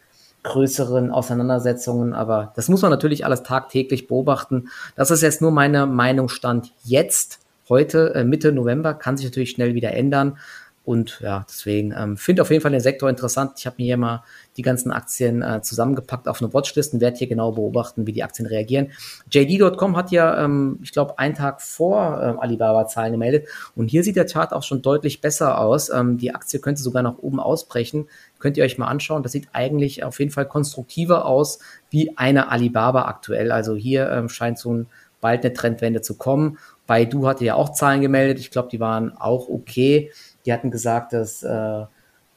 größeren 0.43 1.11
Auseinandersetzungen, 1.11 2.13
aber 2.13 2.51
das 2.55 2.69
muss 2.69 2.81
man 2.81 2.91
natürlich 2.91 3.25
alles 3.25 3.43
tagtäglich 3.43 4.07
beobachten. 4.07 4.69
Das 4.95 5.09
ist 5.09 5.21
jetzt 5.21 5.41
nur 5.41 5.51
meine 5.51 5.85
Meinung 5.85 6.29
stand 6.29 6.73
jetzt, 6.83 7.39
heute, 7.69 8.13
äh, 8.13 8.23
Mitte 8.23 8.51
November, 8.51 8.93
kann 8.93 9.17
sich 9.17 9.25
natürlich 9.25 9.51
schnell 9.51 9.73
wieder 9.73 9.93
ändern. 9.93 10.37
Und 10.85 11.21
ja, 11.21 11.45
deswegen 11.47 11.93
ähm, 11.97 12.17
finde 12.17 12.41
auf 12.41 12.51
jeden 12.51 12.61
Fall 12.61 12.71
den 12.71 12.81
Sektor 12.81 13.09
interessant. 13.09 13.53
Ich 13.57 13.65
habe 13.65 13.77
mir 13.79 13.85
hier 13.85 13.97
mal 13.97 14.23
die 14.57 14.63
ganzen 14.63 14.91
Aktien 14.91 15.41
äh, 15.41 15.61
zusammengepackt 15.61 16.27
auf 16.27 16.41
eine 16.41 16.53
Watchlist 16.53 16.93
und 16.93 16.99
werde 16.99 17.17
hier 17.17 17.27
genau 17.27 17.53
beobachten, 17.53 18.05
wie 18.05 18.11
die 18.11 18.23
Aktien 18.23 18.47
reagieren. 18.47 18.91
JD.com 19.31 19.95
hat 19.95 20.11
ja, 20.11 20.43
ähm, 20.43 20.79
ich 20.83 20.91
glaube, 20.91 21.17
einen 21.19 21.35
Tag 21.35 21.61
vor 21.61 22.21
ähm, 22.21 22.39
Alibaba 22.39 22.85
Zahlen 22.87 23.13
gemeldet 23.13 23.47
und 23.77 23.87
hier 23.87 24.03
sieht 24.03 24.17
der 24.17 24.25
Chart 24.25 24.51
auch 24.51 24.63
schon 24.63 24.81
deutlich 24.81 25.21
besser 25.21 25.57
aus. 25.59 25.89
Ähm, 25.89 26.17
die 26.17 26.35
Aktie 26.35 26.59
könnte 26.59 26.81
sogar 26.81 27.01
nach 27.01 27.17
oben 27.19 27.39
ausbrechen. 27.39 28.09
Könnt 28.39 28.57
ihr 28.57 28.65
euch 28.65 28.77
mal 28.77 28.87
anschauen. 28.87 29.23
Das 29.23 29.31
sieht 29.31 29.47
eigentlich 29.53 30.03
auf 30.03 30.19
jeden 30.19 30.31
Fall 30.31 30.47
konstruktiver 30.47 31.25
aus 31.25 31.59
wie 31.91 32.17
eine 32.17 32.51
Alibaba 32.51 33.03
aktuell. 33.03 33.53
Also 33.53 33.75
hier 33.75 34.09
ähm, 34.09 34.27
scheint 34.27 34.59
so 34.59 34.73
ein 34.73 34.87
bald 35.21 35.45
eine 35.45 35.53
Trendwende 35.53 36.01
zu 36.01 36.17
kommen. 36.17 36.57
Baidu 36.85 37.25
hatte 37.25 37.45
ja 37.45 37.55
auch 37.55 37.71
Zahlen 37.71 38.01
gemeldet. 38.01 38.39
Ich 38.39 38.51
glaube, 38.51 38.67
die 38.69 38.81
waren 38.81 39.17
auch 39.17 39.47
okay. 39.47 40.11
Die 40.45 40.53
hatten 40.53 40.71
gesagt, 40.71 41.13
dass 41.13 41.43
äh, 41.43 41.85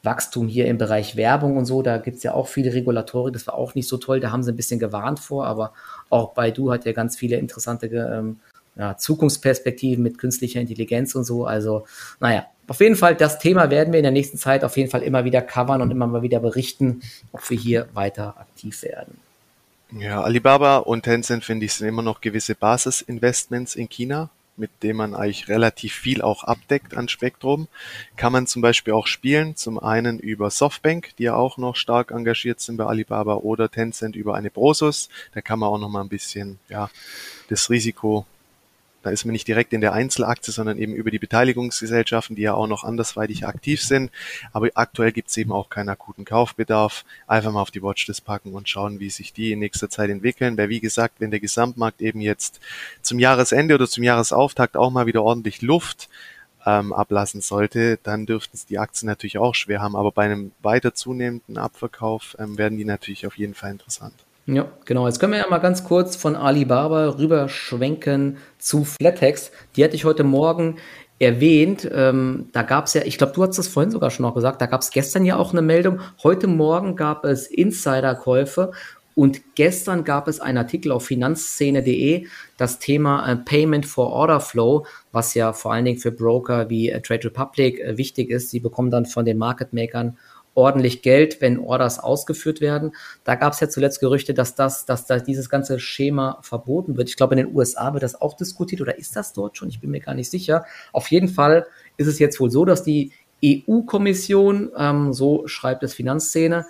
Wachstum 0.03 0.49
hier 0.49 0.67
im 0.67 0.79
Bereich 0.79 1.17
Werbung 1.17 1.57
und 1.57 1.67
so, 1.67 1.83
da 1.83 1.99
gibt 1.99 2.19
es 2.19 2.23
ja 2.23 2.33
auch 2.33 2.49
viele 2.49 2.73
Regulatorik, 2.73 3.33
das 3.33 3.47
war 3.47 3.55
auch 3.55 3.75
nicht 3.75 3.89
so 3.89 3.99
toll, 3.99 4.21
da 4.21 4.31
haben 4.31 4.43
sie 4.43 4.53
ein 4.53 4.57
bisschen 4.57 4.79
gewarnt 4.79 5.21
vor, 5.21 5.47
aber 5.47 5.73
auch 6.09 6.33
Baidu 6.33 6.73
hat 6.73 6.87
ja 6.87 6.93
ganz 6.93 7.17
viele 7.17 7.37
interessante 7.37 7.87
ähm, 7.87 8.39
ja, 8.77 8.97
Zukunftsperspektiven 8.97 10.03
mit 10.03 10.19
künstlicher 10.19 10.61
Intelligenz 10.61 11.15
und 11.15 11.25
so. 11.25 11.47
Also, 11.47 11.87
naja, 12.21 12.47
auf 12.69 12.81
jeden 12.81 12.97
Fall, 12.97 13.15
das 13.15 13.39
Thema 13.39 13.71
werden 13.71 13.93
wir 13.93 13.99
in 13.99 14.05
der 14.05 14.13
nächsten 14.13 14.39
Zeit 14.39 14.65
auf 14.65 14.77
jeden 14.77 14.91
Fall 14.91 15.03
immer 15.03 15.25
wieder 15.25 15.43
covern 15.43 15.83
und 15.83 15.91
immer 15.91 16.07
mal 16.07 16.23
wieder 16.23 16.41
berichten, 16.41 17.01
ob 17.33 17.49
wir 17.51 17.59
hier 17.59 17.89
weiter 17.95 18.37
aktiv 18.39 18.83
werden. 18.83 19.19
Ja, 19.93 20.23
Alibaba 20.23 20.79
und 20.79 21.05
Tencent 21.05 21.45
finde 21.45 21.67
ich 21.67 21.75
sind 21.75 21.89
immer 21.89 22.03
noch 22.03 22.21
gewisse 22.21 22.55
Basisinvestments 22.55 23.77
in 23.77 23.89
China 23.89 24.31
mit 24.57 24.71
dem 24.83 24.97
man 24.97 25.15
eigentlich 25.15 25.49
relativ 25.49 25.95
viel 25.95 26.23
auch 26.23 26.45
abdeckt 26.45 26.97
an 26.97 27.09
Spektrum, 27.09 27.69
kann 28.17 28.33
man 28.33 28.47
zum 28.47 28.63
Beispiel 28.63 28.93
auch 28.93 29.07
spielen. 29.07 29.57
Zum 29.57 29.79
einen 29.79 30.19
über 30.19 30.51
Softbank, 30.51 31.11
die 31.19 31.25
ja 31.25 31.35
auch 31.35 31.59
noch 31.59 31.77
stark 31.77 32.11
engagiert 32.11 32.61
sind 32.61 32.77
bei 32.77 32.85
Alibaba 32.85 33.35
oder 33.35 33.71
Tencent 33.71 34.17
über 34.17 34.35
eine 34.35 34.51
Brosus. 34.51 35.09
Da 35.35 35.41
kann 35.41 35.59
man 35.59 35.69
auch 35.69 35.79
noch 35.79 35.89
mal 35.89 36.03
ein 36.03 36.09
bisschen, 36.09 36.59
ja, 36.69 36.91
das 37.49 37.71
Risiko 37.71 38.27
da 39.07 39.13
ist 39.13 39.25
man 39.25 39.31
nicht 39.33 39.47
direkt 39.47 39.73
in 39.73 39.81
der 39.81 39.93
Einzelaktie, 39.93 40.53
sondern 40.53 40.79
eben 40.79 40.93
über 40.93 41.13
die 41.13 41.21
Beteiligungsgesellschaften, 41.21 42.35
die 42.35 42.43
ja 42.43 42.55
auch 42.55 42.67
noch 42.67 42.83
andersweitig 42.83 43.47
aktiv 43.47 43.81
sind. 43.81 44.11
Aber 44.53 44.69
aktuell 44.75 45.13
gibt 45.13 45.29
es 45.29 45.37
eben 45.37 45.53
auch 45.53 45.71
keinen 45.71 45.91
akuten 45.91 46.25
Kaufbedarf. 46.25 47.05
Einfach 47.29 47.53
mal 47.53 47.63
auf 47.63 47.71
die 47.71 47.85
Watchlist 47.85 48.25
packen 48.25 48.53
und 48.53 48.69
schauen, 48.69 48.99
wie 48.99 49.09
sich 49.09 49.33
die 49.33 49.53
in 49.53 49.61
nächster 49.61 49.89
Zeit 49.89 50.11
entwickeln. 50.11 50.59
Weil 50.59 50.71
wie 50.71 50.81
gesagt, 50.81 51.21
wenn 51.21 51.31
der 51.31 51.39
Gesamtmarkt 51.39 52.03
eben 52.03 52.21
jetzt 52.21 52.59
zum 53.01 53.21
Jahresende 53.21 53.77
oder 53.77 53.87
zum 53.87 54.03
Jahresauftakt 54.03 54.77
auch 54.77 54.91
mal 54.91 55.07
wieder 55.07 55.23
ordentlich 55.23 55.63
Luft 55.63 56.09
ähm, 56.67 56.93
ablassen 56.93 57.43
sollte, 57.43 58.01
dann 58.03 58.27
dürften 58.27 58.57
es 58.57 58.67
die 58.67 58.81
Aktien 58.81 59.07
natürlich 59.07 59.39
auch 59.39 59.55
schwer 59.55 59.81
haben. 59.81 59.95
Aber 59.95 60.11
bei 60.11 60.25
einem 60.25 60.51
weiter 60.63 60.95
zunehmenden 60.95 61.59
Abverkauf 61.59 62.37
ähm, 62.41 62.59
werden 62.59 62.77
die 62.77 62.85
natürlich 62.85 63.25
auf 63.25 63.39
jeden 63.39 63.55
Fall 63.55 63.71
interessant. 63.71 64.26
Ja, 64.47 64.71
genau. 64.85 65.07
Jetzt 65.07 65.19
können 65.19 65.33
wir 65.33 65.41
ja 65.41 65.49
mal 65.49 65.59
ganz 65.59 65.83
kurz 65.83 66.15
von 66.15 66.37
Alibaba 66.37 67.19
rüberschwenken 67.19 68.39
zu 68.59 68.85
Flatex. 68.85 69.51
Die 69.75 69.83
hatte 69.83 69.97
ich 69.97 70.05
heute 70.05 70.23
Morgen 70.23 70.77
erwähnt. 71.19 71.89
Ähm, 71.93 72.49
da 72.53 72.63
gab 72.63 72.87
es 72.87 72.95
ja, 72.95 73.03
ich 73.03 73.19
glaube, 73.19 73.33
du 73.33 73.43
hast 73.43 73.59
das 73.59 73.67
vorhin 73.67 73.91
sogar 73.91 74.11
schon 74.11 74.23
noch 74.25 74.35
gesagt, 74.35 74.61
da 74.61 74.67
gab 74.67 74.83
es 74.83 74.91
gestern 74.91 75.25
ja 75.25 75.37
auch 75.37 75.53
eine 75.53 75.63
Meldung. 75.63 76.01
Heute 76.23 76.47
Morgen 76.47 76.95
gab 76.95 77.25
es 77.25 77.49
Insiderkäufe 77.49 78.71
und 79.17 79.57
gestern 79.57 80.05
gab 80.05 80.29
es 80.29 80.41
einen 80.41 80.59
Artikel 80.59 80.93
auf 80.93 81.07
finanzszene.de, 81.07 82.27
das 82.59 82.79
Thema 82.79 83.27
äh, 83.27 83.37
Payment 83.37 83.87
for 83.87 84.13
Order 84.13 84.41
Flow, 84.41 84.87
was 85.11 85.33
ja 85.35 85.55
vor 85.55 85.73
allen 85.73 85.87
Dingen 85.87 85.99
für 85.99 86.13
Broker 86.13 86.69
wie 86.69 86.91
äh, 86.91 87.01
Trade 87.01 87.25
Republic 87.25 87.81
äh, 87.81 87.97
wichtig 87.97 88.31
ist. 88.31 88.51
Sie 88.51 88.61
bekommen 88.61 88.91
dann 88.91 89.07
von 89.07 89.25
den 89.25 89.39
Market 89.39 89.73
Makern 89.73 90.19
ordentlich 90.57 91.03
Geld, 91.03 91.41
wenn 91.41 91.59
Orders 91.59 91.99
ausgeführt 91.99 92.61
werden. 92.61 92.93
Da 93.25 93.35
gab 93.35 93.53
es 93.53 93.61
ja 93.61 93.69
zuletzt 93.69 94.01
Gerüchte, 94.01 94.35
dass 94.35 94.55
das, 94.55 94.87
dass 94.87 95.07
da 95.07 95.19
dieses 95.19 95.49
ganze 95.51 95.79
Schema 95.79 96.39
verboten 96.43 96.97
wird. 96.97 97.09
Ich 97.09 97.17
glaube, 97.17 97.35
in 97.35 97.47
den 97.47 97.55
USA 97.55 97.93
wird 97.93 98.03
das 98.03 98.21
auch 98.21 98.35
diskutiert 98.35 98.81
oder 98.81 98.99
ist 98.99 99.15
das 99.15 99.33
dort 99.33 99.57
schon? 99.57 99.69
Ich 99.69 99.81
bin 99.81 99.91
mir 99.91 100.01
gar 100.01 100.15
nicht 100.15 100.31
sicher. 100.31 100.65
Auf 100.93 101.11
jeden 101.11 101.29
Fall 101.29 101.67
ist 101.97 102.07
es 102.07 102.19
jetzt 102.19 102.41
wohl 102.41 102.51
so, 102.51 102.65
dass 102.65 102.83
die 102.83 103.13
EU-Kommission, 103.45 104.71
ähm, 104.77 105.13
so 105.13 105.47
schreibt 105.47 105.83
es 105.83 105.95
Finanzszene, 105.95 106.67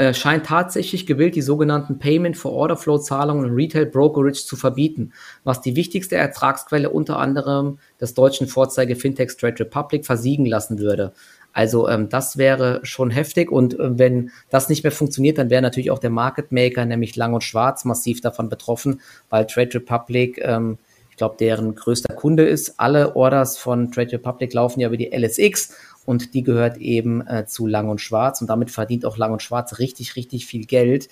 äh, 0.00 0.14
scheint 0.14 0.46
tatsächlich 0.46 1.04
gewillt, 1.04 1.34
die 1.34 1.42
sogenannten 1.42 1.98
Payment 1.98 2.34
for 2.34 2.52
Order 2.52 2.78
Flow 2.78 2.96
Zahlungen 2.96 3.44
und 3.44 3.54
Retail 3.54 3.84
Brokerage 3.84 4.46
zu 4.46 4.56
verbieten, 4.56 5.12
was 5.44 5.60
die 5.60 5.76
wichtigste 5.76 6.16
Ertragsquelle 6.16 6.88
unter 6.88 7.18
anderem 7.18 7.78
des 8.00 8.14
deutschen 8.14 8.46
Vorzeige 8.46 8.96
Fintech 8.96 9.36
Trade 9.36 9.60
Republic 9.60 10.06
versiegen 10.06 10.46
lassen 10.46 10.78
würde. 10.78 11.12
Also 11.52 11.88
ähm, 11.88 12.08
das 12.08 12.36
wäre 12.36 12.80
schon 12.82 13.10
heftig 13.10 13.50
und 13.50 13.78
äh, 13.78 13.98
wenn 13.98 14.30
das 14.50 14.68
nicht 14.68 14.84
mehr 14.84 14.92
funktioniert, 14.92 15.38
dann 15.38 15.50
wäre 15.50 15.62
natürlich 15.62 15.90
auch 15.90 15.98
der 15.98 16.10
Market 16.10 16.52
Maker, 16.52 16.84
nämlich 16.84 17.16
Lang 17.16 17.34
und 17.34 17.44
Schwarz, 17.44 17.84
massiv 17.84 18.20
davon 18.20 18.48
betroffen, 18.48 19.00
weil 19.28 19.46
Trade 19.46 19.74
Republic, 19.74 20.40
ähm, 20.42 20.78
ich 21.10 21.16
glaube, 21.16 21.36
deren 21.38 21.74
größter 21.74 22.14
Kunde 22.14 22.46
ist. 22.46 22.78
Alle 22.78 23.16
Orders 23.16 23.58
von 23.58 23.90
Trade 23.92 24.12
Republic 24.12 24.54
laufen 24.54 24.80
ja 24.80 24.88
über 24.88 24.96
die 24.96 25.10
LSX 25.10 25.74
und 26.06 26.34
die 26.34 26.42
gehört 26.42 26.78
eben 26.78 27.26
äh, 27.26 27.46
zu 27.46 27.66
Lang 27.66 27.88
und 27.88 28.00
Schwarz 28.00 28.40
und 28.40 28.48
damit 28.48 28.70
verdient 28.70 29.04
auch 29.04 29.16
Lang 29.16 29.32
und 29.32 29.42
Schwarz 29.42 29.78
richtig, 29.78 30.16
richtig 30.16 30.46
viel 30.46 30.66
Geld. 30.66 31.08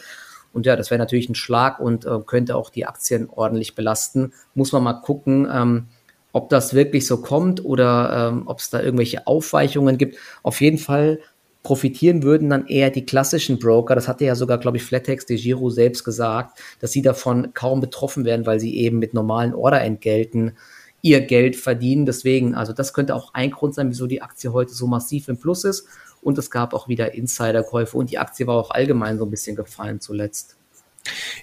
Und 0.52 0.66
ja, 0.66 0.76
das 0.76 0.90
wäre 0.90 0.98
natürlich 0.98 1.28
ein 1.28 1.34
Schlag 1.34 1.78
und 1.78 2.06
äh, 2.06 2.20
könnte 2.24 2.56
auch 2.56 2.70
die 2.70 2.86
Aktien 2.86 3.28
ordentlich 3.28 3.74
belasten. 3.74 4.32
Muss 4.54 4.72
man 4.72 4.82
mal 4.82 4.94
gucken. 4.94 5.46
Ähm, 5.52 5.88
ob 6.32 6.48
das 6.50 6.74
wirklich 6.74 7.06
so 7.06 7.18
kommt 7.20 7.64
oder 7.64 8.30
ähm, 8.32 8.42
ob 8.46 8.58
es 8.58 8.70
da 8.70 8.80
irgendwelche 8.82 9.26
Aufweichungen 9.26 9.98
gibt. 9.98 10.16
Auf 10.42 10.60
jeden 10.60 10.78
Fall 10.78 11.20
profitieren 11.62 12.22
würden 12.22 12.50
dann 12.50 12.66
eher 12.66 12.90
die 12.90 13.04
klassischen 13.04 13.58
Broker. 13.58 13.94
Das 13.94 14.08
hatte 14.08 14.24
ja 14.24 14.34
sogar, 14.34 14.58
glaube 14.58 14.76
ich, 14.76 14.84
Flatex 14.84 15.26
de 15.26 15.36
Giro 15.36 15.70
selbst 15.70 16.04
gesagt, 16.04 16.58
dass 16.80 16.92
sie 16.92 17.02
davon 17.02 17.52
kaum 17.54 17.80
betroffen 17.80 18.24
werden, 18.24 18.46
weil 18.46 18.60
sie 18.60 18.76
eben 18.76 18.98
mit 18.98 19.14
normalen 19.14 19.54
Orderentgelten 19.54 20.56
ihr 21.02 21.20
Geld 21.20 21.56
verdienen. 21.56 22.06
Deswegen, 22.06 22.54
also 22.54 22.72
das 22.72 22.92
könnte 22.92 23.14
auch 23.14 23.34
ein 23.34 23.50
Grund 23.50 23.74
sein, 23.74 23.90
wieso 23.90 24.06
die 24.06 24.22
Aktie 24.22 24.52
heute 24.52 24.72
so 24.72 24.86
massiv 24.86 25.28
im 25.28 25.38
Plus 25.38 25.64
ist. 25.64 25.86
Und 26.22 26.38
es 26.38 26.50
gab 26.50 26.74
auch 26.74 26.88
wieder 26.88 27.14
Insiderkäufe 27.14 27.96
und 27.96 28.10
die 28.10 28.18
Aktie 28.18 28.46
war 28.46 28.56
auch 28.56 28.70
allgemein 28.70 29.18
so 29.18 29.24
ein 29.24 29.30
bisschen 29.30 29.56
gefallen 29.56 30.00
zuletzt. 30.00 30.57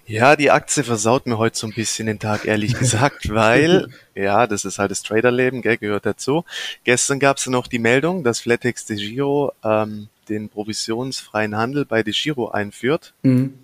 Ja, 0.06 0.36
die 0.36 0.52
Aktie 0.52 0.84
versaut 0.84 1.26
mir 1.26 1.38
heute 1.38 1.58
so 1.58 1.68
ein 1.68 1.74
bisschen 1.74 2.08
den 2.08 2.20
Tag, 2.20 2.46
ehrlich 2.46 2.74
gesagt, 2.80 3.34
weil, 3.34 3.88
ja, 4.14 4.46
das 4.48 4.66
ist 4.66 4.78
halt 4.78 4.92
das 4.92 5.02
Traderleben, 5.02 5.62
gell, 5.62 5.78
gehört 5.78 6.06
dazu. 6.06 6.46
Gestern 6.84 7.20
gab 7.20 7.38
es 7.38 7.48
noch 7.48 7.68
die 7.68 7.80
Meldung, 7.80 8.24
dass 8.24 8.40
Flatex 8.40 8.86
de 8.86 8.98
Giro 8.98 9.52
ähm, 9.64 10.08
den 10.30 10.50
provisionsfreien 10.50 11.56
Handel 11.56 11.86
bei 11.86 12.04
de 12.04 12.14
Giro 12.14 12.50
einführt. 12.50 13.14
Mhm. 13.24 13.58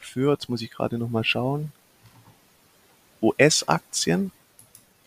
Für, 0.00 0.32
jetzt 0.32 0.48
muss 0.48 0.62
ich 0.62 0.70
gerade 0.70 0.98
nochmal 0.98 1.24
schauen, 1.24 1.72
US-Aktien. 3.22 4.32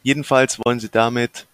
Jedenfalls 0.04 0.60
wollen 0.64 0.80
sie 0.80 0.90
damit 0.90 1.48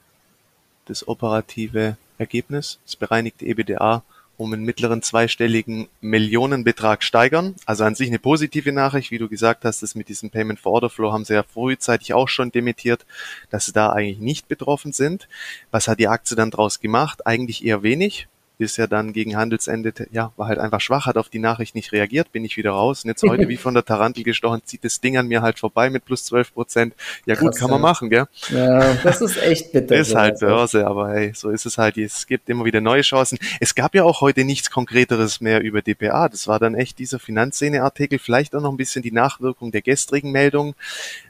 das 0.86 1.08
operative 1.08 1.98
Ergebnis, 2.18 2.80
das 2.86 2.96
bereinigte 2.96 3.46
EBDA 3.46 4.04
um 4.38 4.54
einen 4.54 4.64
mittleren 4.64 5.02
zweistelligen 5.02 5.88
Millionenbetrag 6.00 7.04
steigern. 7.04 7.56
Also 7.66 7.84
an 7.84 7.96
sich 7.96 8.08
eine 8.08 8.20
positive 8.20 8.72
Nachricht, 8.72 9.12
wie 9.12 9.18
du 9.18 9.28
gesagt 9.28 9.66
hast, 9.66 9.82
das 9.82 9.96
mit 9.96 10.10
diesem 10.10 10.30
Payment 10.30 10.60
for 10.60 10.74
Order 10.74 10.90
Flow 10.90 11.12
haben 11.12 11.26
sie 11.26 11.34
ja 11.34 11.44
frühzeitig 11.44 12.14
auch 12.14 12.30
schon 12.30 12.52
dementiert, 12.52 13.06
dass 13.50 13.66
sie 13.66 13.74
da 13.74 13.90
eigentlich 13.92 14.20
nicht 14.20 14.48
betroffen 14.48 14.94
sind. 14.94 15.28
Was 15.72 15.88
hat 15.88 16.00
die 16.00 16.08
Aktie 16.08 16.38
dann 16.38 16.52
draus 16.52 16.80
gemacht? 16.80 17.26
Eigentlich 17.26 17.66
eher 17.66 17.84
wenig 17.84 18.28
ist 18.58 18.78
ja 18.78 18.88
dann 18.88 19.14
gegen 19.14 19.36
Handelsende, 19.36 19.94
ja, 20.12 20.32
war 20.36 20.48
halt 20.48 20.60
einfach 20.60 20.82
schwach, 20.82 21.06
hat 21.06 21.18
auf 21.18 21.30
die 21.30 21.40
Nachricht 21.40 21.76
nicht 21.76 21.92
reagiert, 21.92 22.32
bin 22.32 22.44
ich 22.44 22.58
wieder 22.58 22.72
raus. 22.72 23.04
Und 23.04 23.10
jetzt 23.10 23.24
heute 23.24 23.48
wie 23.50 23.58
von 23.58 23.74
der 23.74 23.86
Tarantel 23.86 24.24
gestochen, 24.24 24.62
zieht 24.66 24.84
das 24.84 25.00
Ding 25.00 25.18
an 25.18 25.28
mir 25.28 25.42
halt 25.42 25.60
vorbei 25.60 25.90
mit 25.90 26.06
plus 26.06 26.26
12 26.26 26.54
Prozent. 26.54 26.96
Ja 27.26 27.36
gut, 27.36 27.52
Krass, 27.52 27.60
kann 27.60 27.70
man 27.70 27.82
machen, 27.82 28.10
gell? 28.10 28.26
Ja, 28.50 28.94
das 29.04 29.22
ist 29.22 29.38
echt 29.38 29.72
bitter. 29.72 29.96
ist 29.96 30.16
halt 30.16 30.40
Börse, 30.40 30.88
aber 30.88 31.10
hey, 31.12 31.32
so 31.36 31.50
ist 31.50 31.66
es 31.66 31.78
halt. 31.78 31.98
Es 31.98 32.28
gibt 32.28 32.50
immer 32.50 32.66
wieder 32.66 32.82
neue 32.82 33.02
Chancen. 33.02 33.38
Es 33.60 33.76
gab 33.76 33.94
ja 33.96 34.04
auch 34.04 34.22
heute 34.22 34.44
nichts 34.44 34.72
Konkreteres 34.72 35.42
mehr 35.42 35.62
über 35.62 35.82
DPA. 35.82 36.30
Das 36.30 36.48
war 36.48 36.60
dann 36.60 36.76
echt 36.76 37.00
dieser 37.00 37.20
Finanzszene-Artikel, 37.20 38.20
vielleicht 38.20 38.56
auch 38.56 38.62
noch 38.62 38.72
ein 38.72 38.78
bisschen 38.78 39.02
die 39.04 39.12
Nachwirkung 39.12 39.72
der 39.72 39.82
gestrigen 39.82 40.32
Meldung 40.32 40.76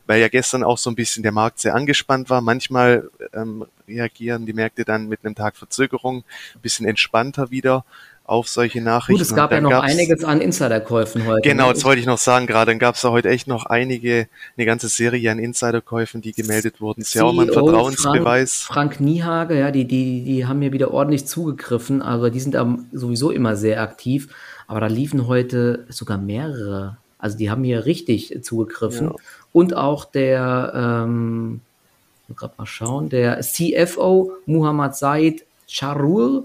weil 0.08 0.22
ja 0.22 0.30
gestern 0.30 0.64
auch 0.64 0.78
so 0.78 0.90
ein 0.90 0.96
bisschen 0.96 1.22
der 1.22 1.34
Markt 1.34 1.60
sehr 1.60 1.76
angespannt 1.76 2.30
war. 2.30 2.42
Manchmal 2.42 3.10
ähm, 3.34 3.66
reagieren 3.88 4.46
die 4.46 4.54
Märkte 4.54 4.86
dann 4.86 5.08
mit 5.08 5.24
einem 5.24 5.36
Tag 5.36 5.56
Verzögerung 5.56 6.24
ein 6.56 6.62
bisschen 6.62 6.86
entspannter 6.86 7.52
wieder 7.52 7.86
auf 8.24 8.50
solche 8.50 8.82
Nachrichten. 8.82 9.20
Gut, 9.20 9.22
es 9.22 9.34
gab 9.34 9.54
ja 9.54 9.62
noch 9.62 9.82
einiges 9.82 10.26
an 10.26 10.42
Insiderkäufen 10.42 11.26
heute. 11.26 11.48
Genau, 11.48 11.68
ne? 11.68 11.74
das 11.74 11.86
wollte 11.86 12.02
ich 12.02 12.06
noch 12.06 12.18
sagen 12.18 12.46
gerade. 12.46 12.72
Dann 12.72 12.80
gab 12.80 12.96
es 12.96 13.02
da 13.02 13.12
heute 13.12 13.30
echt 13.30 13.48
noch 13.48 13.66
einige, 13.66 14.28
eine 14.58 14.66
ganze 14.66 14.90
Serie 14.90 15.32
an 15.32 15.40
Insiderkäufen, 15.40 16.22
die 16.22 16.34
gemeldet 16.34 16.82
wurden. 16.82 17.02
Ist 17.02 17.14
ja 17.14 17.24
auch 17.24 17.32
mal 17.32 17.48
ein 17.48 17.54
Vertrauensbeweis. 17.54 18.64
Frank, 18.64 18.96
Frank 18.96 19.00
Niehage, 19.00 19.58
ja, 19.58 19.72
die, 19.72 19.86
die, 19.86 20.26
die 20.26 20.46
haben 20.46 20.60
mir 20.60 20.74
wieder 20.74 20.92
ordentlich 20.92 21.26
zugegriffen, 21.26 22.02
aber 22.02 22.30
die 22.30 22.42
sind 22.42 22.58
sowieso 22.92 23.32
immer 23.32 23.56
sehr 23.56 23.82
aktiv. 23.82 24.28
Aber 24.68 24.82
da 24.82 24.88
liefen 24.88 25.28
heute 25.28 25.86
sogar 25.88 26.18
mehrere. 26.18 26.98
Also 27.20 27.38
die 27.38 27.50
haben 27.50 27.64
hier 27.64 27.86
richtig 27.86 28.44
zugegriffen. 28.44 29.08
Ja 29.08 29.16
und 29.58 29.76
auch 29.76 30.06
der, 30.06 30.72
ähm, 30.76 31.62
gerade 32.36 32.54
mal 32.58 32.66
schauen, 32.66 33.10
der 33.10 33.42
CFO 33.42 34.34
Muhammad 34.46 34.96
Said 34.96 35.46
Charul, 35.68 36.44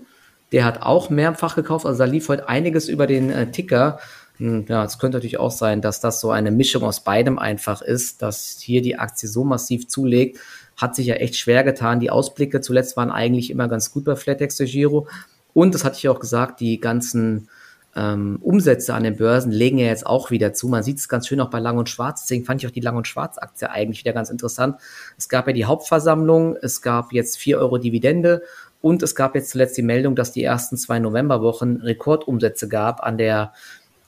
der 0.53 0.65
hat 0.65 0.83
auch 0.83 1.11
mehrfach 1.11 1.55
gekauft. 1.55 1.87
Also 1.87 1.99
da 1.99 2.05
lief 2.05 2.29
heute 2.29 2.49
einiges 2.49 2.89
über 2.89 3.07
den 3.07 3.31
äh, 3.31 3.51
Ticker. 3.51 3.99
Hm, 4.37 4.67
ja, 4.69 4.85
es 4.85 4.99
könnte 4.99 5.17
natürlich 5.17 5.39
auch 5.39 5.51
sein, 5.51 5.81
dass 5.81 6.01
das 6.01 6.21
so 6.21 6.31
eine 6.31 6.51
Mischung 6.51 6.83
aus 6.83 7.05
beidem 7.05 7.39
einfach 7.39 7.83
ist, 7.83 8.23
dass 8.23 8.59
hier 8.61 8.83
die 8.83 8.99
Aktie 8.99 9.29
so 9.29 9.45
massiv 9.45 9.89
zulegt. 9.89 10.39
Hat 10.77 10.95
sich 10.95 11.07
ja 11.07 11.15
echt 11.15 11.37
schwer 11.37 11.65
getan. 11.65 12.01
Die 12.01 12.11
Ausblicke 12.11 12.61
zuletzt 12.61 12.97
waren 12.97 13.11
eigentlich 13.11 13.51
immer 13.51 13.69
ganz 13.69 13.93
gut 13.93 14.05
bei 14.05 14.17
Flatex 14.17 14.57
de 14.57 14.67
Giro. 14.67 15.07
Und 15.55 15.75
das 15.75 15.85
hatte 15.85 15.97
ich 15.99 16.09
auch 16.09 16.21
gesagt, 16.21 16.61
die 16.61 16.81
ganzen 16.81 17.49
ähm, 17.95 18.39
Umsätze 18.41 18.95
an 18.95 19.03
den 19.03 19.17
Börsen 19.17 19.53
legen 19.53 19.79
ja 19.79 19.87
jetzt 19.87 20.07
auch 20.07 20.31
wieder 20.31 20.55
zu. 20.55 20.69
Man 20.69 20.83
sieht 20.83 20.99
es 20.99 21.09
ganz 21.09 21.29
schön 21.29 21.41
auch 21.41 21.51
bei 21.51 21.61
Lang 21.61 21.77
und 21.77 21.89
Schwarz. 21.89 22.23
Deswegen 22.23 22.45
fand 22.45 22.63
ich 22.63 22.67
auch 22.67 22.73
die 22.73 22.81
Lang 22.81 22.97
und 22.97 23.07
Schwarz 23.07 23.39
Aktie 23.39 23.71
eigentlich 23.71 24.01
wieder 24.01 24.13
ganz 24.15 24.31
interessant. 24.31 24.77
Es 25.19 25.29
gab 25.29 25.47
ja 25.47 25.53
die 25.53 25.67
Hauptversammlung, 25.67 26.57
es 26.57 26.81
gab 26.81 27.13
jetzt 27.13 27.37
vier 27.37 27.59
Euro 27.59 27.79
Dividende 27.79 28.43
und 28.81 29.03
es 29.03 29.15
gab 29.15 29.35
jetzt 29.35 29.51
zuletzt 29.51 29.77
die 29.77 29.83
Meldung, 29.83 30.17
dass 30.17 30.33
die 30.33 30.43
ersten 30.43 30.77
zwei 30.77 30.99
Novemberwochen 30.99 31.83
Rekordumsätze 31.83 32.69
gab 32.69 33.03
an 33.03 33.19
der, 33.19 33.53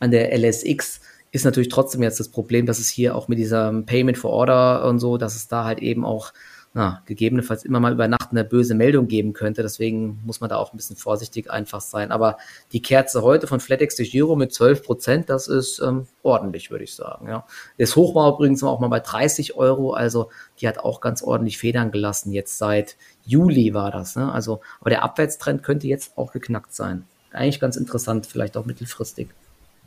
an 0.00 0.10
der 0.10 0.36
LSX. 0.36 1.00
Ist 1.30 1.44
natürlich 1.44 1.68
trotzdem 1.68 2.02
jetzt 2.02 2.20
das 2.20 2.28
Problem, 2.28 2.64
dass 2.64 2.78
es 2.78 2.88
hier 2.88 3.14
auch 3.14 3.28
mit 3.28 3.38
diesem 3.38 3.86
Payment 3.86 4.16
for 4.16 4.30
Order 4.30 4.86
und 4.86 4.98
so, 4.98 5.18
dass 5.18 5.36
es 5.36 5.46
da 5.46 5.64
halt 5.64 5.80
eben 5.80 6.04
auch 6.04 6.32
na, 6.76 7.02
gegebenenfalls 7.06 7.64
immer 7.64 7.78
mal 7.78 7.92
über 7.92 8.08
Nacht 8.08 8.32
eine 8.32 8.42
böse 8.42 8.74
Meldung 8.74 9.06
geben 9.06 9.32
könnte. 9.32 9.62
Deswegen 9.62 10.20
muss 10.24 10.40
man 10.40 10.50
da 10.50 10.56
auch 10.56 10.72
ein 10.72 10.76
bisschen 10.76 10.96
vorsichtig 10.96 11.48
einfach 11.48 11.80
sein. 11.80 12.10
Aber 12.10 12.36
die 12.72 12.82
Kerze 12.82 13.22
heute 13.22 13.46
von 13.46 13.60
FlatEx 13.60 13.94
de 13.94 14.04
Giro 14.04 14.34
mit 14.34 14.52
12 14.52 14.82
Prozent, 14.82 15.30
das 15.30 15.46
ist 15.46 15.78
ähm, 15.78 16.08
ordentlich, 16.24 16.72
würde 16.72 16.82
ich 16.82 16.96
sagen. 16.96 17.28
Ja. 17.28 17.46
Das 17.78 17.94
Hoch 17.94 18.16
war 18.16 18.34
übrigens 18.34 18.64
auch 18.64 18.80
mal 18.80 18.88
bei 18.88 18.98
30 18.98 19.56
Euro. 19.56 19.92
Also 19.92 20.30
die 20.60 20.66
hat 20.66 20.78
auch 20.78 21.00
ganz 21.00 21.22
ordentlich 21.22 21.58
Federn 21.58 21.92
gelassen. 21.92 22.32
Jetzt 22.32 22.58
seit 22.58 22.96
Juli 23.24 23.72
war 23.72 23.92
das. 23.92 24.16
Ne? 24.16 24.32
Also, 24.32 24.60
aber 24.80 24.90
der 24.90 25.04
Abwärtstrend 25.04 25.62
könnte 25.62 25.86
jetzt 25.86 26.18
auch 26.18 26.32
geknackt 26.32 26.74
sein. 26.74 27.04
Eigentlich 27.30 27.60
ganz 27.60 27.76
interessant, 27.76 28.26
vielleicht 28.26 28.56
auch 28.56 28.64
mittelfristig. 28.64 29.28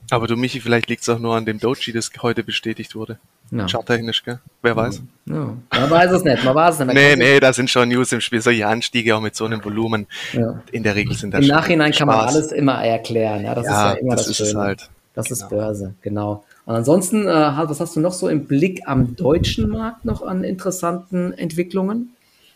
Aber 0.10 0.28
du, 0.28 0.38
Michi, 0.38 0.62
vielleicht 0.62 0.88
liegt 0.88 1.02
es 1.02 1.10
auch 1.10 1.19
nur 1.19 1.36
an 1.36 1.45
dem 1.45 1.60
Doji, 1.60 1.91
das 1.91 2.12
heute 2.21 2.45
bestätigt 2.45 2.95
wurde. 2.95 3.19
Ja. 3.51 3.67
Charttechnisch, 3.67 4.23
gell? 4.23 4.39
Wer 4.62 4.75
weiß. 4.75 5.01
Ja. 5.25 5.55
Man 5.71 5.89
weiß 5.89 6.12
es 6.12 6.23
nicht, 6.23 6.43
man 6.43 6.55
weiß 6.55 6.73
es 6.73 6.79
nicht. 6.79 6.88
Man 6.88 6.95
nee, 6.95 7.15
nee, 7.15 7.39
da 7.39 7.53
sind 7.53 7.69
schon 7.69 7.88
News 7.89 8.12
im 8.12 8.21
Spiel. 8.21 8.41
Solche 8.41 8.67
Anstiege 8.67 9.15
auch 9.15 9.21
mit 9.21 9.36
so 9.36 9.45
einem 9.45 9.63
Volumen. 9.63 10.07
Ja. 10.33 10.62
In 10.71 10.83
der 10.83 10.95
Regel 10.95 11.15
sind 11.15 11.33
das 11.33 11.41
Im 11.41 11.47
Nachhinein 11.47 11.91
kann 11.91 12.07
man 12.07 12.27
alles 12.27 12.51
immer 12.51 12.83
erklären. 12.83 13.43
Ja, 13.45 13.55
das 13.55 13.65
ja, 13.65 13.71
ist 13.71 13.95
ja 13.95 14.01
immer 14.01 14.15
das, 14.15 14.27
das 14.27 14.38
Schöne. 14.38 14.60
Halt. 14.60 14.89
Das 15.13 15.27
genau. 15.27 15.39
ist 15.39 15.49
Börse, 15.49 15.95
genau. 16.01 16.43
Und 16.65 16.75
ansonsten, 16.75 17.27
äh, 17.27 17.31
was 17.31 17.79
hast 17.79 17.95
du 17.95 18.01
noch 18.01 18.13
so 18.13 18.27
im 18.27 18.45
Blick 18.45 18.81
am 18.86 19.15
deutschen 19.15 19.69
Markt 19.69 20.05
noch 20.05 20.21
an 20.21 20.43
interessanten 20.43 21.33
Entwicklungen? 21.33 22.13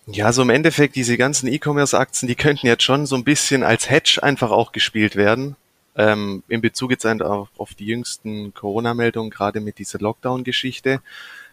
Ja, 0.08 0.34
so 0.34 0.42
im 0.42 0.50
Endeffekt, 0.50 0.96
diese 0.96 1.18
ganzen 1.18 1.48
E-Commerce-Aktien, 1.48 2.28
die 2.28 2.36
könnten 2.36 2.68
jetzt 2.68 2.84
schon 2.84 3.06
so 3.06 3.16
ein 3.16 3.24
bisschen 3.24 3.64
als 3.64 3.90
Hedge 3.90 4.20
einfach 4.22 4.52
auch 4.52 4.74
gespielt 4.74 5.16
werden. 5.16 5.56
Ähm, 5.96 6.44
in 6.48 6.62
Bezug 6.62 6.92
jetzt 6.92 7.06
auf, 7.06 7.50
auf 7.58 7.74
die 7.74 7.86
jüngsten 7.86 8.54
Corona-Meldungen, 8.54 9.30
gerade 9.30 9.60
mit 9.60 9.78
dieser 9.78 10.00
Lockdown-Geschichte. 10.00 11.02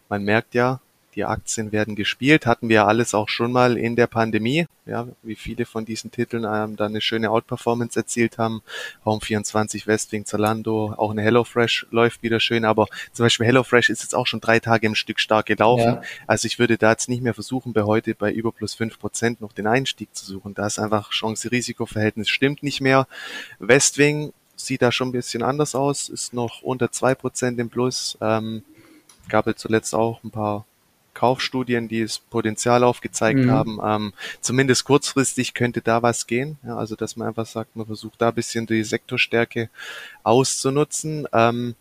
Man 0.09 0.22
merkt 0.22 0.55
ja, 0.55 0.81
die 1.19 1.25
Aktien 1.25 1.73
werden 1.73 1.97
gespielt, 1.97 2.47
hatten 2.47 2.69
wir 2.69 2.87
alles 2.87 3.13
auch 3.13 3.29
schon 3.29 3.51
mal 3.51 3.77
in 3.77 3.97
der 3.97 4.07
Pandemie, 4.07 4.67
ja, 4.87 5.09
wie 5.25 5.35
viele 5.35 5.67
von 5.67 5.85
diesen 5.85 6.13
Titeln 6.13 6.45
ähm, 6.45 6.77
da 6.77 6.87
eine 6.87 7.01
schöne 7.01 7.33
Outperformance 7.33 7.99
erzielt 7.99 8.39
haben. 8.39 8.63
Home 9.05 9.21
24, 9.21 9.89
Westwing, 9.89 10.25
Zalando, 10.25 10.95
auch 10.97 11.11
eine 11.11 11.23
HelloFresh 11.23 11.89
läuft 11.91 12.23
wieder 12.23 12.39
schön, 12.39 12.65
aber 12.65 12.87
zum 13.13 13.27
Beispiel 13.27 13.47
HelloFresh 13.47 13.91
ist 13.91 14.03
jetzt 14.03 14.15
auch 14.15 14.29
schon 14.29 14.41
drei 14.41 14.61
Tage 14.61 14.87
im 14.87 14.95
Stück 14.95 15.19
stark 15.19 15.47
gelaufen. 15.47 15.95
Ja. 15.95 16.03
Also 16.29 16.47
ich 16.47 16.61
würde 16.61 16.79
da 16.79 16.93
jetzt 16.93 17.09
nicht 17.09 17.23
mehr 17.23 17.35
versuchen, 17.35 17.73
bei 17.73 17.83
heute 17.83 18.15
bei 18.15 18.33
über 18.33 18.53
plus 18.53 18.75
fünf 18.75 19.01
Prozent 19.01 19.41
noch 19.41 19.53
den 19.53 19.67
Einstieg 19.67 20.15
zu 20.15 20.25
suchen. 20.25 20.55
Da 20.55 20.69
ist 20.69 20.79
einfach 20.79 21.11
Chance-Risiko-Verhältnis 21.11 22.29
stimmt 22.29 22.63
nicht 22.63 22.81
mehr. 22.81 23.09
Westwing 23.59 24.33
sieht 24.55 24.83
da 24.83 24.93
schon 24.93 25.09
ein 25.09 25.13
bisschen 25.13 25.43
anders 25.43 25.75
aus, 25.75 26.09
ist 26.09 26.33
noch 26.33 26.63
unter 26.63 26.93
zwei 26.93 27.17
Prozent 27.17 27.59
im 27.59 27.71
Plus. 27.71 28.17
Ähm, 28.21 28.63
gab 29.29 29.47
es 29.47 29.57
zuletzt 29.57 29.95
auch 29.95 30.23
ein 30.25 30.31
paar 30.31 30.65
Kaufstudien, 31.19 31.89
die 31.89 32.03
das 32.03 32.21
Potenzial 32.21 32.85
aufgezeigt 32.85 33.41
mhm. 33.41 33.51
haben. 33.51 33.81
Ähm, 33.83 34.13
zumindest 34.41 34.85
kurzfristig 34.85 35.53
könnte 35.53 35.81
da 35.81 36.01
was 36.01 36.29
gehen. 36.29 36.59
Ja, 36.65 36.77
also 36.77 36.95
dass 36.95 37.17
man 37.17 37.27
einfach 37.27 37.47
sagt, 37.47 37.75
man 37.75 37.87
versucht 37.87 38.23
da 38.23 38.29
ein 38.29 38.35
bisschen 38.35 38.67
die 38.67 38.85
Sektorstärke 38.85 39.69
auszunutzen. 40.23 41.27
Ähm, 41.33 41.75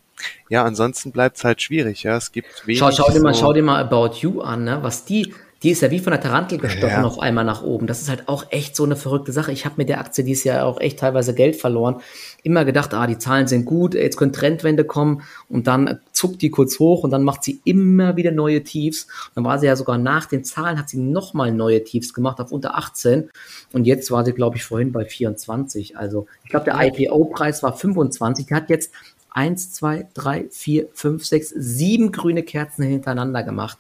ja, 0.50 0.64
ansonsten 0.64 1.12
bleibt 1.12 1.38
es 1.38 1.44
halt 1.44 1.62
schwierig. 1.62 2.02
Ja, 2.02 2.18
es 2.18 2.32
gibt 2.32 2.66
wenig. 2.66 2.80
Schau, 2.80 2.92
schau 2.92 3.12
dir 3.12 3.22
mal, 3.22 3.36
schau 3.36 3.54
dir 3.54 3.62
mal 3.62 3.80
About 3.80 4.18
You 4.22 4.42
an, 4.42 4.64
ne? 4.64 4.80
Was 4.82 5.06
die 5.06 5.32
die 5.64 5.72
ist 5.72 5.82
ja 5.82 5.90
wie 5.90 6.00
von 6.00 6.12
der 6.12 6.22
Tarantel 6.22 6.60
gestochen 6.60 6.90
ja. 6.90 7.04
auf 7.04 7.20
einmal 7.20 7.44
nach 7.44 7.64
oben. 7.64 7.88
Das 7.88 8.02
ist 8.02 8.10
halt 8.10 8.28
auch 8.28 8.46
echt 8.52 8.76
so 8.76 8.84
eine 8.84 8.96
verrückte 8.96 9.32
Sache. 9.32 9.52
Ich 9.52 9.66
habe 9.66 9.76
mit 9.78 9.90
der 9.90 10.00
Aktie 10.00 10.24
dieses 10.24 10.44
Jahr 10.44 10.66
auch 10.66 10.80
echt 10.80 11.00
teilweise 11.00 11.34
Geld 11.34 11.56
verloren. 11.56 12.02
Immer 12.44 12.64
gedacht, 12.64 12.94
ah, 12.94 13.08
die 13.08 13.18
Zahlen 13.18 13.48
sind 13.48 13.66
gut, 13.66 13.96
jetzt 13.96 14.18
können 14.18 14.34
Trendwende 14.34 14.84
kommen 14.84 15.24
und 15.50 15.68
dann 15.68 16.00
zuckt 16.12 16.42
die 16.42 16.52
kurz 16.52 16.80
hoch 16.80 17.04
und 17.04 17.12
dann 17.12 17.24
macht 17.24 17.44
sie 17.44 17.60
immer 17.66 18.16
wieder 18.16 18.32
neue 18.32 18.64
Tiefs. 18.64 19.08
Dann 19.34 19.44
war 19.44 19.58
sie 19.58 19.66
ja 19.66 19.76
sogar 19.76 19.98
nach 19.98 20.26
den 20.26 20.44
Zahlen, 20.44 20.78
hat 20.78 20.90
sie 20.90 21.00
nochmal 21.00 21.52
neue 21.52 21.84
Tiefs 21.84 22.14
gemacht 22.14 22.40
auf 22.40 22.52
unter 22.52 22.78
18 22.78 23.30
und 23.74 23.86
jetzt 23.86 24.12
war 24.12 24.24
sie, 24.26 24.34
glaube 24.34 24.58
ich, 24.58 24.64
vorhin 24.64 24.92
bei 24.92 25.06
24. 25.06 25.98
Also 25.98 26.28
ich 26.44 26.52
glaube, 26.52 26.66
der 26.66 26.80
IPO-Preis 26.80 27.64
war 27.64 27.76
25. 27.76 28.46
Die 28.46 28.54
hat 28.54 28.70
jetzt 28.70 28.92
1, 29.32 29.72
2, 29.74 30.08
3, 30.14 30.46
4, 30.50 30.88
5, 30.94 31.26
6, 31.26 31.50
7 31.56 32.12
grüne 32.12 32.44
Kerzen 32.44 32.84
hintereinander 32.84 33.44
gemacht. 33.44 33.78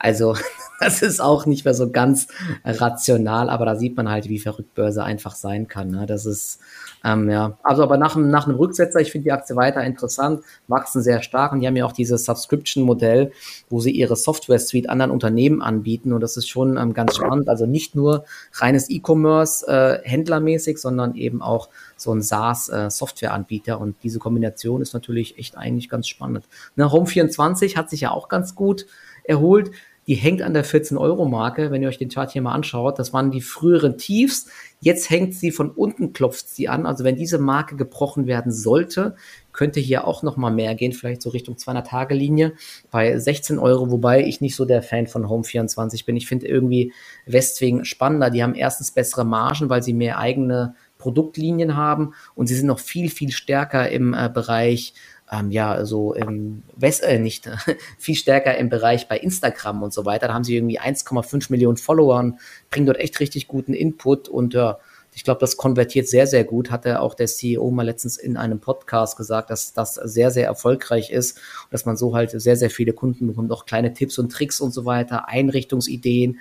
Also 0.00 0.34
das 0.80 1.02
ist 1.02 1.20
auch 1.20 1.44
nicht 1.44 1.66
mehr 1.66 1.74
so 1.74 1.90
ganz 1.90 2.26
rational, 2.64 3.50
aber 3.50 3.66
da 3.66 3.76
sieht 3.76 3.96
man 3.96 4.08
halt, 4.08 4.28
wie 4.28 4.38
verrückt 4.38 4.74
Börse 4.74 5.04
einfach 5.04 5.34
sein 5.34 5.68
kann. 5.68 5.90
Ne? 5.90 6.06
Das 6.06 6.24
ist, 6.24 6.58
ähm, 7.04 7.28
ja, 7.28 7.58
also 7.62 7.82
aber 7.82 7.98
nach, 7.98 8.16
nach 8.16 8.46
einem 8.46 8.56
Rücksetzer, 8.56 8.98
ich 8.98 9.12
finde 9.12 9.24
die 9.24 9.32
Aktie 9.32 9.56
weiter 9.56 9.84
interessant, 9.84 10.42
wachsen 10.68 11.02
sehr 11.02 11.22
stark 11.22 11.52
und 11.52 11.60
die 11.60 11.66
haben 11.66 11.76
ja 11.76 11.84
auch 11.84 11.92
dieses 11.92 12.24
Subscription-Modell, 12.24 13.30
wo 13.68 13.80
sie 13.80 13.90
ihre 13.90 14.16
Software-Suite 14.16 14.88
anderen 14.88 15.10
Unternehmen 15.10 15.60
anbieten 15.60 16.14
und 16.14 16.22
das 16.22 16.38
ist 16.38 16.48
schon 16.48 16.78
ähm, 16.78 16.94
ganz 16.94 17.16
spannend. 17.16 17.50
Also 17.50 17.66
nicht 17.66 17.94
nur 17.94 18.24
reines 18.54 18.88
E-Commerce 18.88 19.66
äh, 19.66 20.00
händlermäßig, 20.08 20.78
sondern 20.78 21.14
eben 21.14 21.42
auch 21.42 21.68
so 21.98 22.14
ein 22.14 22.22
SaaS-Software-Anbieter 22.22 23.72
äh, 23.72 23.76
und 23.76 23.96
diese 24.02 24.18
Kombination 24.18 24.80
ist 24.80 24.94
natürlich 24.94 25.38
echt 25.38 25.58
eigentlich 25.58 25.90
ganz 25.90 26.08
spannend. 26.08 26.48
Ne, 26.74 26.86
Home24 26.86 27.76
hat 27.76 27.90
sich 27.90 28.00
ja 28.00 28.12
auch 28.12 28.30
ganz 28.30 28.54
gut 28.54 28.86
erholt 29.24 29.70
die 30.06 30.14
hängt 30.14 30.42
an 30.42 30.54
der 30.54 30.64
14-Euro-Marke, 30.64 31.70
wenn 31.70 31.82
ihr 31.82 31.88
euch 31.88 31.98
den 31.98 32.08
Chart 32.08 32.30
hier 32.30 32.42
mal 32.42 32.52
anschaut. 32.52 32.98
Das 32.98 33.12
waren 33.12 33.30
die 33.30 33.40
früheren 33.40 33.98
Tiefs. 33.98 34.48
Jetzt 34.80 35.10
hängt 35.10 35.34
sie 35.34 35.52
von 35.52 35.70
unten, 35.70 36.12
klopft 36.12 36.48
sie 36.48 36.68
an. 36.68 36.86
Also 36.86 37.04
wenn 37.04 37.16
diese 37.16 37.38
Marke 37.38 37.76
gebrochen 37.76 38.26
werden 38.26 38.50
sollte, 38.50 39.14
könnte 39.52 39.78
hier 39.78 40.06
auch 40.06 40.22
noch 40.22 40.36
mal 40.36 40.50
mehr 40.50 40.74
gehen, 40.74 40.92
vielleicht 40.92 41.22
so 41.22 41.30
Richtung 41.30 41.56
200-Tage-Linie 41.56 42.54
bei 42.90 43.18
16 43.18 43.58
Euro, 43.58 43.90
wobei 43.90 44.24
ich 44.24 44.40
nicht 44.40 44.56
so 44.56 44.64
der 44.64 44.82
Fan 44.82 45.06
von 45.06 45.26
Home24 45.26 46.06
bin. 46.06 46.16
Ich 46.16 46.26
finde 46.26 46.48
irgendwie 46.48 46.92
Westwing 47.26 47.84
spannender. 47.84 48.30
Die 48.30 48.42
haben 48.42 48.54
erstens 48.54 48.92
bessere 48.92 49.24
Margen, 49.24 49.68
weil 49.68 49.82
sie 49.82 49.92
mehr 49.92 50.18
eigene 50.18 50.74
Produktlinien 50.98 51.76
haben 51.76 52.14
und 52.34 52.46
sie 52.46 52.54
sind 52.54 52.66
noch 52.66 52.78
viel, 52.78 53.10
viel 53.10 53.32
stärker 53.32 53.88
im 53.88 54.14
äh, 54.14 54.30
Bereich 54.32 54.94
ähm, 55.30 55.50
ja, 55.50 55.84
so 55.84 56.12
im 56.12 56.62
West, 56.76 57.02
äh, 57.02 57.18
nicht, 57.18 57.48
viel 57.98 58.14
stärker 58.16 58.56
im 58.56 58.68
Bereich 58.68 59.08
bei 59.08 59.18
Instagram 59.18 59.82
und 59.82 59.92
so 59.92 60.04
weiter. 60.04 60.28
Da 60.28 60.34
haben 60.34 60.44
sie 60.44 60.56
irgendwie 60.56 60.80
1,5 60.80 61.46
Millionen 61.50 61.76
Followern, 61.76 62.38
bringen 62.70 62.86
dort 62.86 62.98
echt 62.98 63.20
richtig 63.20 63.46
guten 63.46 63.72
Input 63.72 64.28
und 64.28 64.54
ja, 64.54 64.78
ich 65.12 65.24
glaube, 65.24 65.40
das 65.40 65.56
konvertiert 65.56 66.08
sehr, 66.08 66.26
sehr 66.26 66.44
gut. 66.44 66.70
Hat 66.70 66.86
er 66.86 67.02
auch 67.02 67.14
der 67.14 67.26
CEO 67.26 67.70
mal 67.70 67.84
letztens 67.84 68.16
in 68.16 68.36
einem 68.36 68.60
Podcast 68.60 69.16
gesagt, 69.16 69.50
dass 69.50 69.72
das 69.72 69.94
sehr, 69.94 70.30
sehr 70.30 70.46
erfolgreich 70.46 71.10
ist 71.10 71.38
und 71.64 71.72
dass 71.72 71.84
man 71.84 71.96
so 71.96 72.14
halt 72.14 72.30
sehr, 72.30 72.56
sehr 72.56 72.70
viele 72.70 72.92
Kunden 72.92 73.26
bekommt, 73.26 73.50
auch 73.50 73.66
kleine 73.66 73.92
Tipps 73.92 74.18
und 74.18 74.30
Tricks 74.30 74.60
und 74.60 74.72
so 74.72 74.84
weiter, 74.84 75.28
Einrichtungsideen. 75.28 76.38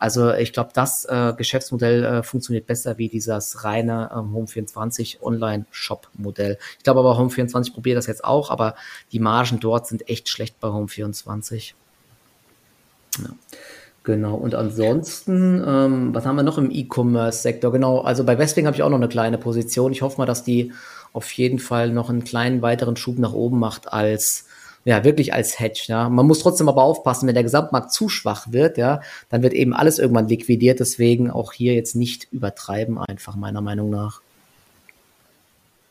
Also 0.00 0.32
ich 0.32 0.54
glaube, 0.54 0.70
das 0.72 1.04
äh, 1.04 1.34
Geschäftsmodell 1.36 2.04
äh, 2.04 2.22
funktioniert 2.22 2.66
besser 2.66 2.96
wie 2.96 3.08
dieses 3.08 3.64
reine 3.64 4.10
ähm, 4.12 4.34
Home24 4.34 5.22
Online-Shop-Modell. 5.22 6.58
Ich 6.78 6.84
glaube 6.84 7.00
aber 7.00 7.18
Home24 7.18 7.74
probiert 7.74 7.98
das 7.98 8.06
jetzt 8.06 8.24
auch, 8.24 8.50
aber 8.50 8.74
die 9.12 9.20
Margen 9.20 9.60
dort 9.60 9.86
sind 9.86 10.08
echt 10.08 10.30
schlecht 10.30 10.58
bei 10.58 10.68
Home24. 10.68 11.74
Ja. 13.18 13.28
Genau, 14.02 14.34
und 14.36 14.54
ansonsten, 14.54 15.62
ähm, 15.66 16.14
was 16.14 16.24
haben 16.24 16.36
wir 16.36 16.42
noch 16.42 16.56
im 16.56 16.70
E-Commerce-Sektor? 16.70 17.70
Genau, 17.70 18.00
also 18.00 18.24
bei 18.24 18.38
Westwing 18.38 18.64
habe 18.64 18.74
ich 18.74 18.82
auch 18.82 18.88
noch 18.88 18.96
eine 18.96 19.08
kleine 19.08 19.36
Position. 19.36 19.92
Ich 19.92 20.00
hoffe 20.00 20.16
mal, 20.16 20.24
dass 20.26 20.42
die 20.42 20.72
auf 21.12 21.30
jeden 21.32 21.58
Fall 21.58 21.90
noch 21.90 22.08
einen 22.08 22.24
kleinen 22.24 22.62
weiteren 22.62 22.96
Schub 22.96 23.18
nach 23.18 23.34
oben 23.34 23.58
macht 23.58 23.92
als 23.92 24.46
ja, 24.84 25.04
wirklich 25.04 25.34
als 25.34 25.60
Hedge. 25.60 25.84
Ja. 25.86 26.08
Man 26.08 26.26
muss 26.26 26.40
trotzdem 26.40 26.68
aber 26.68 26.82
aufpassen, 26.82 27.26
wenn 27.26 27.34
der 27.34 27.44
Gesamtmarkt 27.44 27.92
zu 27.92 28.08
schwach 28.08 28.46
wird, 28.50 28.78
ja, 28.78 29.00
dann 29.28 29.42
wird 29.42 29.52
eben 29.52 29.74
alles 29.74 29.98
irgendwann 29.98 30.28
liquidiert. 30.28 30.80
Deswegen 30.80 31.30
auch 31.30 31.52
hier 31.52 31.74
jetzt 31.74 31.96
nicht 31.96 32.28
übertreiben, 32.32 32.98
einfach 32.98 33.36
meiner 33.36 33.60
Meinung 33.60 33.90
nach. 33.90 34.20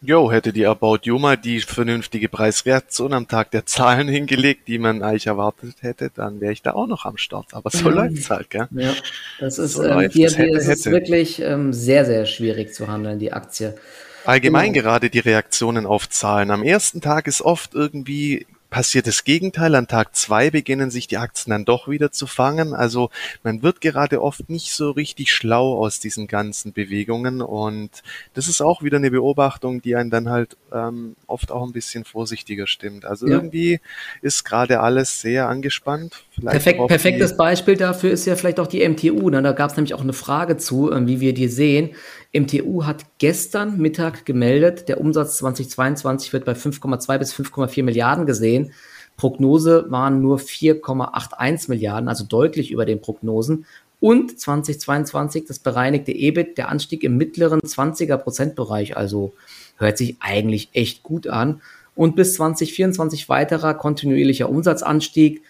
Jo, 0.01 0.31
hätte 0.31 0.53
die 0.53 0.65
About 0.65 0.99
You 1.03 1.19
mal 1.19 1.35
die 1.35 1.59
vernünftige 1.59 2.29
Preisreaktion 2.29 3.11
am 3.11 3.27
Tag 3.27 3.51
der 3.51 3.65
Zahlen 3.65 4.07
hingelegt, 4.07 4.67
die 4.67 4.79
man 4.79 5.03
eigentlich 5.03 5.27
erwartet 5.27 5.75
hätte, 5.81 6.09
dann 6.15 6.39
wäre 6.39 6.53
ich 6.53 6.61
da 6.61 6.71
auch 6.73 6.87
noch 6.87 7.05
am 7.05 7.17
Start. 7.17 7.53
Aber 7.53 7.69
so 7.69 7.89
ja. 7.89 7.95
läuft's 7.95 8.29
halt, 8.29 8.49
gell? 8.49 8.67
Ja, 8.71 8.93
das 9.39 9.59
ist, 9.59 9.73
so 9.73 9.83
ähm, 9.83 10.09
hier, 10.09 10.29
hier 10.29 10.57
ist 10.57 10.67
es 10.69 10.85
wirklich 10.85 11.41
ähm, 11.41 11.73
sehr, 11.73 12.05
sehr 12.05 12.25
schwierig 12.25 12.73
zu 12.73 12.87
handeln, 12.87 13.19
die 13.19 13.33
Aktie. 13.33 13.75
Allgemein 14.23 14.71
genau. 14.73 14.85
gerade 14.85 15.09
die 15.09 15.19
Reaktionen 15.19 15.85
auf 15.85 16.07
Zahlen. 16.07 16.51
Am 16.51 16.63
ersten 16.63 17.01
Tag 17.01 17.27
ist 17.27 17.41
oft 17.41 17.73
irgendwie 17.73 18.45
passiert 18.69 19.07
das 19.07 19.23
Gegenteil. 19.23 19.75
An 19.75 19.87
Tag 19.87 20.15
zwei 20.15 20.49
beginnen 20.49 20.91
sich 20.91 21.07
die 21.07 21.17
Aktien 21.17 21.51
dann 21.51 21.65
doch 21.65 21.87
wieder 21.87 22.11
zu 22.11 22.27
fangen. 22.27 22.73
Also 22.73 23.09
man 23.43 23.63
wird 23.63 23.81
gerade 23.81 24.21
oft 24.21 24.49
nicht 24.49 24.73
so 24.73 24.91
richtig 24.91 25.33
schlau 25.33 25.77
aus 25.77 25.99
diesen 25.99 26.27
ganzen 26.27 26.73
Bewegungen 26.73 27.41
und 27.41 27.89
das 28.33 28.47
ist 28.47 28.61
auch 28.61 28.83
wieder 28.83 28.97
eine 28.97 29.11
Beobachtung, 29.11 29.81
die 29.81 29.95
einen 29.95 30.09
dann 30.09 30.29
halt 30.29 30.57
ähm, 30.71 31.15
oft 31.27 31.51
auch 31.51 31.63
ein 31.63 31.73
bisschen 31.73 32.05
vorsichtiger 32.05 32.67
stimmt. 32.67 33.05
Also 33.05 33.27
ja. 33.27 33.33
irgendwie 33.33 33.79
ist 34.21 34.45
gerade 34.45 34.79
alles 34.81 35.21
sehr 35.21 35.49
angespannt. 35.49 36.23
Perfekt, 36.45 36.87
perfektes 36.87 37.35
Beispiel 37.35 37.75
dafür 37.75 38.11
ist 38.11 38.25
ja 38.25 38.35
vielleicht 38.35 38.59
auch 38.59 38.67
die 38.67 38.87
MTU. 38.87 39.29
Ne? 39.29 39.41
Da 39.41 39.51
gab 39.51 39.71
es 39.71 39.77
nämlich 39.77 39.93
auch 39.93 40.01
eine 40.01 40.13
Frage 40.13 40.57
zu, 40.57 40.91
äh, 40.91 41.07
wie 41.07 41.19
wir 41.19 41.33
die 41.33 41.47
sehen. 41.47 41.91
MTU 42.31 42.85
hat 42.85 43.05
gestern 43.17 43.77
Mittag 43.77 44.25
gemeldet, 44.25 44.87
der 44.87 45.01
Umsatz 45.01 45.37
2022 45.37 46.31
wird 46.31 46.45
bei 46.45 46.53
5,2 46.53 47.17
bis 47.17 47.33
5,4 47.33 47.83
Milliarden 47.83 48.25
gesehen. 48.27 48.71
Prognose 49.17 49.85
waren 49.89 50.21
nur 50.21 50.37
4,81 50.37 51.69
Milliarden, 51.69 52.07
also 52.07 52.23
deutlich 52.23 52.71
über 52.71 52.85
den 52.85 53.01
Prognosen. 53.01 53.65
Und 53.99 54.39
2022 54.39 55.45
das 55.45 55.59
bereinigte 55.59 56.11
EBIT, 56.11 56.57
der 56.57 56.69
Anstieg 56.69 57.03
im 57.03 57.17
mittleren 57.17 57.59
20er 57.59 58.17
Prozentbereich, 58.17 58.95
also 58.95 59.33
hört 59.77 59.97
sich 59.97 60.17
eigentlich 60.19 60.69
echt 60.73 61.03
gut 61.03 61.27
an. 61.27 61.61
Und 61.95 62.15
bis 62.15 62.35
2024 62.35 63.27
weiterer 63.27 63.73
kontinuierlicher 63.73 64.49
Umsatzanstieg 64.49 65.41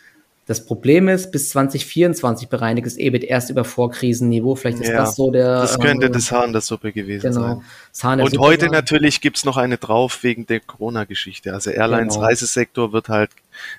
das 0.49 0.65
Problem 0.65 1.09
ist, 1.09 1.31
bis 1.31 1.49
2024 1.49 2.49
bereinigt 2.49 2.87
es 2.87 2.97
EBIT 2.97 3.23
erst 3.23 3.51
über 3.51 3.63
Vorkrisenniveau. 3.63 4.55
Vielleicht 4.55 4.79
ist 4.79 4.89
ja, 4.89 4.97
das 4.97 5.15
so 5.15 5.29
der. 5.29 5.61
Das 5.61 5.79
könnte 5.79 6.07
ähm, 6.07 6.11
das 6.11 6.31
Hahn 6.31 6.53
der 6.53 6.61
Suppe 6.61 6.91
gewesen 6.91 7.31
genau, 7.31 7.61
sein. 7.91 8.19
Und 8.19 8.31
Suppe 8.31 8.43
heute 8.43 8.65
war. 8.65 8.71
natürlich 8.71 9.21
gibt's 9.21 9.45
noch 9.45 9.57
eine 9.57 9.77
drauf 9.77 10.23
wegen 10.23 10.47
der 10.47 10.59
Corona-Geschichte. 10.59 11.53
Also 11.53 11.69
Airlines, 11.69 12.15
genau. 12.15 12.25
Reisesektor 12.25 12.91
wird 12.93 13.09
halt 13.09 13.29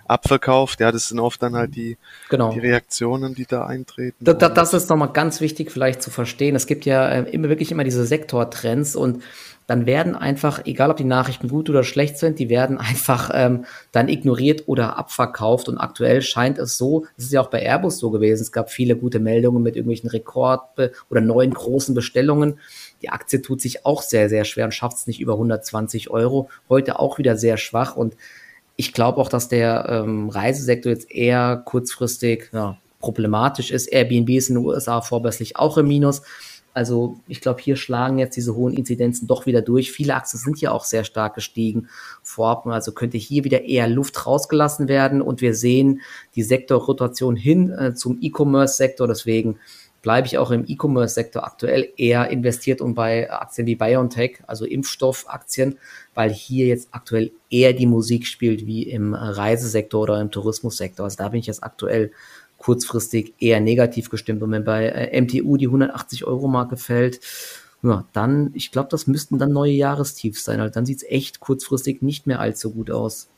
abverkauft. 0.06 0.78
Ja, 0.78 0.92
das 0.92 1.08
sind 1.08 1.18
oft 1.18 1.42
dann 1.42 1.56
halt 1.56 1.74
die, 1.74 1.96
genau. 2.28 2.52
die 2.52 2.60
Reaktionen, 2.60 3.34
die 3.34 3.46
da 3.46 3.66
eintreten. 3.66 4.24
Da, 4.24 4.32
da, 4.32 4.48
das 4.48 4.72
ist 4.72 4.88
nochmal 4.90 5.12
ganz 5.12 5.40
wichtig 5.40 5.72
vielleicht 5.72 6.02
zu 6.02 6.12
verstehen. 6.12 6.54
Es 6.54 6.68
gibt 6.68 6.84
ja 6.84 7.08
äh, 7.08 7.30
immer 7.30 7.48
wirklich 7.48 7.72
immer 7.72 7.82
diese 7.82 8.06
Sektortrends 8.06 8.94
und 8.94 9.24
dann 9.70 9.86
werden 9.86 10.16
einfach, 10.16 10.66
egal 10.66 10.90
ob 10.90 10.96
die 10.96 11.04
Nachrichten 11.04 11.46
gut 11.46 11.70
oder 11.70 11.84
schlecht 11.84 12.18
sind, 12.18 12.40
die 12.40 12.48
werden 12.48 12.78
einfach 12.78 13.30
ähm, 13.32 13.66
dann 13.92 14.08
ignoriert 14.08 14.64
oder 14.66 14.98
abverkauft. 14.98 15.68
Und 15.68 15.78
aktuell 15.78 16.22
scheint 16.22 16.58
es 16.58 16.76
so, 16.76 17.06
das 17.14 17.26
ist 17.26 17.32
ja 17.32 17.40
auch 17.40 17.50
bei 17.50 17.62
Airbus 17.62 18.00
so 18.00 18.10
gewesen, 18.10 18.42
es 18.42 18.50
gab 18.50 18.72
viele 18.72 18.96
gute 18.96 19.20
Meldungen 19.20 19.62
mit 19.62 19.76
irgendwelchen 19.76 20.10
Rekord- 20.10 20.62
oder 21.08 21.20
neuen 21.20 21.54
großen 21.54 21.94
Bestellungen. 21.94 22.58
Die 23.00 23.10
Aktie 23.10 23.42
tut 23.42 23.60
sich 23.60 23.86
auch 23.86 24.02
sehr, 24.02 24.28
sehr 24.28 24.44
schwer 24.44 24.64
und 24.64 24.72
schafft 24.72 24.96
es 24.96 25.06
nicht 25.06 25.20
über 25.20 25.34
120 25.34 26.10
Euro. 26.10 26.50
Heute 26.68 26.98
auch 26.98 27.18
wieder 27.18 27.36
sehr 27.36 27.56
schwach. 27.56 27.94
Und 27.94 28.16
ich 28.74 28.92
glaube 28.92 29.20
auch, 29.20 29.28
dass 29.28 29.46
der 29.46 29.86
ähm, 29.88 30.30
Reisesektor 30.30 30.90
jetzt 30.90 31.12
eher 31.12 31.62
kurzfristig 31.64 32.50
ja, 32.52 32.76
problematisch 32.98 33.70
ist. 33.70 33.86
Airbnb 33.86 34.30
ist 34.30 34.48
in 34.48 34.56
den 34.56 34.64
USA 34.64 35.00
vorbörslich 35.00 35.56
auch 35.56 35.78
im 35.78 35.86
Minus. 35.86 36.22
Also 36.72 37.18
ich 37.26 37.40
glaube, 37.40 37.60
hier 37.60 37.76
schlagen 37.76 38.18
jetzt 38.18 38.36
diese 38.36 38.54
hohen 38.54 38.72
Inzidenzen 38.74 39.26
doch 39.26 39.46
wieder 39.46 39.62
durch. 39.62 39.90
Viele 39.90 40.14
Aktien 40.14 40.38
sind 40.38 40.60
ja 40.60 40.70
auch 40.70 40.84
sehr 40.84 41.04
stark 41.04 41.34
gestiegen 41.34 41.88
vorab. 42.22 42.66
Also 42.66 42.92
könnte 42.92 43.18
hier 43.18 43.44
wieder 43.44 43.64
eher 43.64 43.88
Luft 43.88 44.26
rausgelassen 44.26 44.88
werden. 44.88 45.20
Und 45.20 45.40
wir 45.40 45.54
sehen 45.54 46.00
die 46.36 46.42
Sektorrotation 46.42 47.36
hin 47.36 47.70
äh, 47.70 47.94
zum 47.94 48.18
E-Commerce-Sektor. 48.20 49.08
Deswegen 49.08 49.58
bleibe 50.02 50.26
ich 50.26 50.38
auch 50.38 50.50
im 50.50 50.64
E-Commerce-Sektor 50.66 51.44
aktuell 51.44 51.92
eher 51.96 52.30
investiert 52.30 52.80
und 52.80 52.94
bei 52.94 53.30
Aktien 53.30 53.66
wie 53.66 53.76
BioNTech, 53.76 54.38
also 54.46 54.64
Impfstoffaktien, 54.64 55.78
weil 56.14 56.30
hier 56.30 56.66
jetzt 56.66 56.88
aktuell 56.92 57.32
eher 57.50 57.72
die 57.72 57.86
Musik 57.86 58.26
spielt 58.26 58.66
wie 58.66 58.84
im 58.84 59.14
Reisesektor 59.14 60.02
oder 60.02 60.20
im 60.20 60.30
Tourismussektor. 60.30 61.04
Also 61.04 61.16
da 61.18 61.28
bin 61.28 61.40
ich 61.40 61.46
jetzt 61.46 61.62
aktuell 61.62 62.12
kurzfristig 62.60 63.32
eher 63.38 63.58
negativ 63.58 64.10
gestimmt. 64.10 64.42
Und 64.42 64.52
wenn 64.52 64.64
bei 64.64 64.86
äh, 64.86 65.20
MTU 65.20 65.56
die 65.56 65.66
180 65.66 66.26
Euro 66.26 66.46
Marke 66.46 66.76
fällt, 66.76 67.20
ja, 67.82 68.04
dann, 68.12 68.50
ich 68.52 68.70
glaube, 68.70 68.90
das 68.90 69.06
müssten 69.06 69.38
dann 69.38 69.50
neue 69.52 69.72
Jahrestiefs 69.72 70.44
sein. 70.44 70.60
Also 70.60 70.74
dann 70.74 70.84
sieht 70.84 70.98
es 70.98 71.02
echt 71.04 71.40
kurzfristig 71.40 72.02
nicht 72.02 72.26
mehr 72.26 72.38
allzu 72.38 72.70
gut 72.70 72.90
aus. 72.90 73.28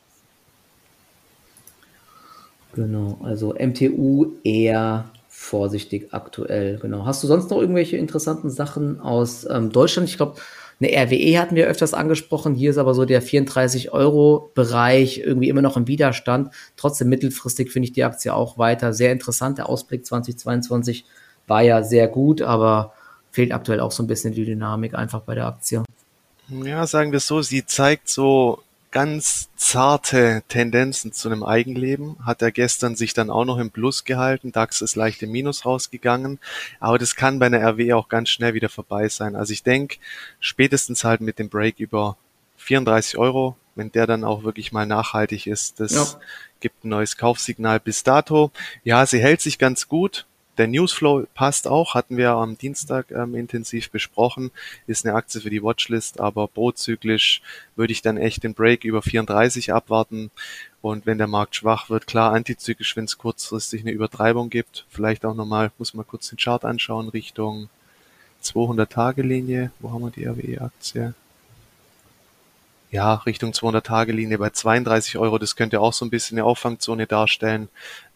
Genau, 2.75 3.17
also 3.23 3.53
MTU 3.57 4.33
eher 4.43 5.05
vorsichtig 5.29 6.13
aktuell. 6.13 6.77
Genau. 6.79 7.05
Hast 7.05 7.23
du 7.23 7.27
sonst 7.27 7.49
noch 7.49 7.61
irgendwelche 7.61 7.95
interessanten 7.95 8.49
Sachen 8.49 8.99
aus 8.99 9.47
ähm, 9.49 9.71
Deutschland? 9.71 10.09
Ich 10.09 10.17
glaube, 10.17 10.35
eine 10.83 11.05
RWE 11.05 11.39
hatten 11.39 11.55
wir 11.55 11.67
öfters 11.67 11.93
angesprochen. 11.93 12.55
Hier 12.55 12.71
ist 12.71 12.77
aber 12.77 12.93
so 12.93 13.05
der 13.05 13.23
34-Euro-Bereich 13.23 15.19
irgendwie 15.19 15.49
immer 15.49 15.61
noch 15.61 15.77
im 15.77 15.87
Widerstand. 15.87 16.53
Trotzdem 16.75 17.09
mittelfristig 17.09 17.71
finde 17.71 17.87
ich 17.87 17.93
die 17.93 18.03
Aktie 18.03 18.33
auch 18.33 18.57
weiter 18.57 18.93
sehr 18.93 19.11
interessant. 19.11 19.57
Der 19.57 19.69
Ausblick 19.69 20.05
2022 20.05 21.05
war 21.47 21.61
ja 21.61 21.83
sehr 21.83 22.07
gut, 22.07 22.41
aber 22.41 22.93
fehlt 23.31 23.51
aktuell 23.51 23.79
auch 23.79 23.91
so 23.91 24.03
ein 24.03 24.07
bisschen 24.07 24.33
die 24.33 24.45
Dynamik 24.45 24.93
einfach 24.95 25.21
bei 25.21 25.35
der 25.35 25.47
Aktie. 25.47 25.83
Ja, 26.49 26.85
sagen 26.85 27.11
wir 27.11 27.19
so, 27.19 27.41
sie 27.41 27.65
zeigt 27.65 28.09
so 28.09 28.59
ganz 28.93 29.49
zarte 29.55 30.43
Tendenzen 30.47 31.11
zu 31.11 31.27
einem 31.27 31.43
Eigenleben. 31.43 32.15
Hat 32.23 32.43
er 32.43 32.51
gestern 32.51 32.95
sich 32.95 33.13
dann 33.13 33.31
auch 33.31 33.43
noch 33.43 33.57
im 33.57 33.71
Plus 33.71 34.05
gehalten. 34.05 34.51
DAX 34.51 34.81
ist 34.81 34.95
leicht 34.95 35.23
im 35.23 35.31
Minus 35.31 35.65
rausgegangen. 35.65 36.39
Aber 36.79 36.99
das 36.99 37.15
kann 37.15 37.39
bei 37.39 37.47
einer 37.47 37.59
RW 37.59 37.93
auch 37.93 38.07
ganz 38.07 38.29
schnell 38.29 38.53
wieder 38.53 38.69
vorbei 38.69 39.09
sein. 39.09 39.35
Also 39.35 39.51
ich 39.51 39.63
denke, 39.63 39.97
spätestens 40.39 41.03
halt 41.03 41.21
mit 41.21 41.39
dem 41.39 41.49
Break 41.49 41.79
über 41.79 42.17
34 42.57 43.17
Euro, 43.17 43.57
wenn 43.75 43.91
der 43.91 44.05
dann 44.05 44.23
auch 44.23 44.43
wirklich 44.43 44.71
mal 44.71 44.85
nachhaltig 44.85 45.47
ist, 45.47 45.79
das 45.79 45.93
ja. 45.93 46.05
gibt 46.59 46.85
ein 46.85 46.89
neues 46.89 47.17
Kaufsignal 47.17 47.79
bis 47.79 48.03
dato. 48.03 48.51
Ja, 48.83 49.07
sie 49.07 49.19
hält 49.19 49.41
sich 49.41 49.57
ganz 49.57 49.87
gut. 49.87 50.27
Der 50.57 50.67
Newsflow 50.67 51.25
passt 51.33 51.67
auch, 51.67 51.95
hatten 51.95 52.15
wir 52.15 52.31
am 52.31 52.57
Dienstag 52.57 53.09
ähm, 53.09 53.33
intensiv 53.33 53.89
besprochen, 53.89 54.51
ist 54.85 55.03
eine 55.03 55.15
Aktie 55.15 55.41
für 55.41 55.49
die 55.49 55.63
Watchlist, 55.63 56.19
aber 56.19 56.47
prozyklisch 56.47 57.41
würde 57.75 57.91
ich 57.91 58.03
dann 58.03 58.17
echt 58.17 58.43
den 58.43 58.53
Break 58.53 58.83
über 58.83 59.01
34 59.01 59.73
abwarten. 59.73 60.29
Und 60.81 61.07
wenn 61.07 61.17
der 61.17 61.27
Markt 61.27 61.55
schwach 61.55 61.89
wird, 61.89 62.05
klar, 62.05 62.33
antizyklisch, 62.33 62.95
wenn 62.95 63.05
es 63.05 63.17
kurzfristig 63.17 63.81
eine 63.81 63.91
Übertreibung 63.91 64.51
gibt, 64.51 64.85
vielleicht 64.89 65.25
auch 65.25 65.33
nochmal, 65.33 65.71
muss 65.79 65.95
man 65.95 66.05
kurz 66.05 66.29
den 66.29 66.37
Chart 66.37 66.65
anschauen, 66.65 67.09
Richtung 67.09 67.69
200-Tage-Linie. 68.43 69.71
Wo 69.79 69.91
haben 69.91 70.03
wir 70.03 70.11
die 70.11 70.25
RWE-Aktie? 70.25 71.15
Ja, 72.93 73.15
Richtung 73.15 73.53
200-Tage-Linie 73.53 74.37
bei 74.37 74.51
32 74.51 75.17
Euro. 75.17 75.39
Das 75.39 75.55
könnte 75.55 75.81
auch 75.81 75.93
so 75.93 76.05
ein 76.05 76.11
bisschen 76.11 76.37
eine 76.37 76.45
Auffangzone 76.45 77.07
darstellen. 77.07 77.69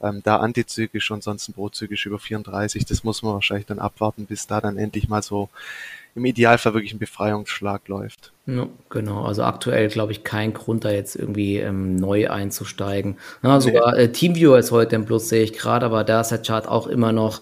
Ähm, 0.03 0.21
da 0.23 0.37
antizyklisch, 0.37 1.11
ansonsten 1.11 1.53
prozyklisch 1.53 2.05
über 2.05 2.19
34. 2.19 2.85
Das 2.85 3.03
muss 3.03 3.23
man 3.23 3.33
wahrscheinlich 3.33 3.65
dann 3.65 3.79
abwarten, 3.79 4.27
bis 4.27 4.45
da 4.45 4.61
dann 4.61 4.77
endlich 4.77 5.09
mal 5.09 5.23
so 5.23 5.49
im 6.13 6.25
Idealfall 6.25 6.75
wirklich 6.75 6.93
ein 6.93 6.99
Befreiungsschlag 6.99 7.87
läuft. 7.87 8.31
Ja, 8.45 8.67
genau, 8.89 9.25
also 9.25 9.43
aktuell 9.43 9.87
glaube 9.87 10.11
ich 10.11 10.23
kein 10.23 10.53
Grund, 10.53 10.85
da 10.85 10.91
jetzt 10.91 11.15
irgendwie 11.15 11.57
ähm, 11.57 11.95
neu 11.95 12.29
einzusteigen. 12.29 13.17
Ja, 13.41 13.59
sogar 13.59 13.93
nee. 13.93 14.03
äh, 14.03 14.11
Teamviewer 14.11 14.59
ist 14.59 14.71
heute 14.71 14.95
im 14.95 15.05
Plus, 15.05 15.27
sehe 15.27 15.43
ich 15.43 15.53
gerade, 15.53 15.87
aber 15.87 16.03
da 16.03 16.21
ist 16.21 16.29
der 16.29 16.43
Chart 16.43 16.67
auch 16.67 16.85
immer 16.85 17.11
noch 17.11 17.41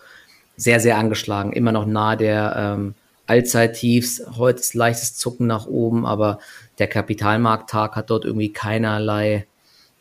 sehr, 0.55 0.79
sehr 0.79 0.97
angeschlagen, 0.97 1.51
immer 1.51 1.73
noch 1.73 1.85
nahe 1.85 2.15
der 2.15 2.55
ähm, 2.57 2.95
Allzeittiefs. 3.27 4.21
Heute 4.37 4.59
ist 4.59 4.73
leichtes 4.73 5.15
Zucken 5.15 5.47
nach 5.47 5.67
oben, 5.67 6.05
aber 6.05 6.39
der 6.79 6.87
Kapitalmarkttag 6.87 7.95
hat 7.95 8.09
dort 8.09 8.25
irgendwie 8.25 8.53
keinerlei 8.53 9.47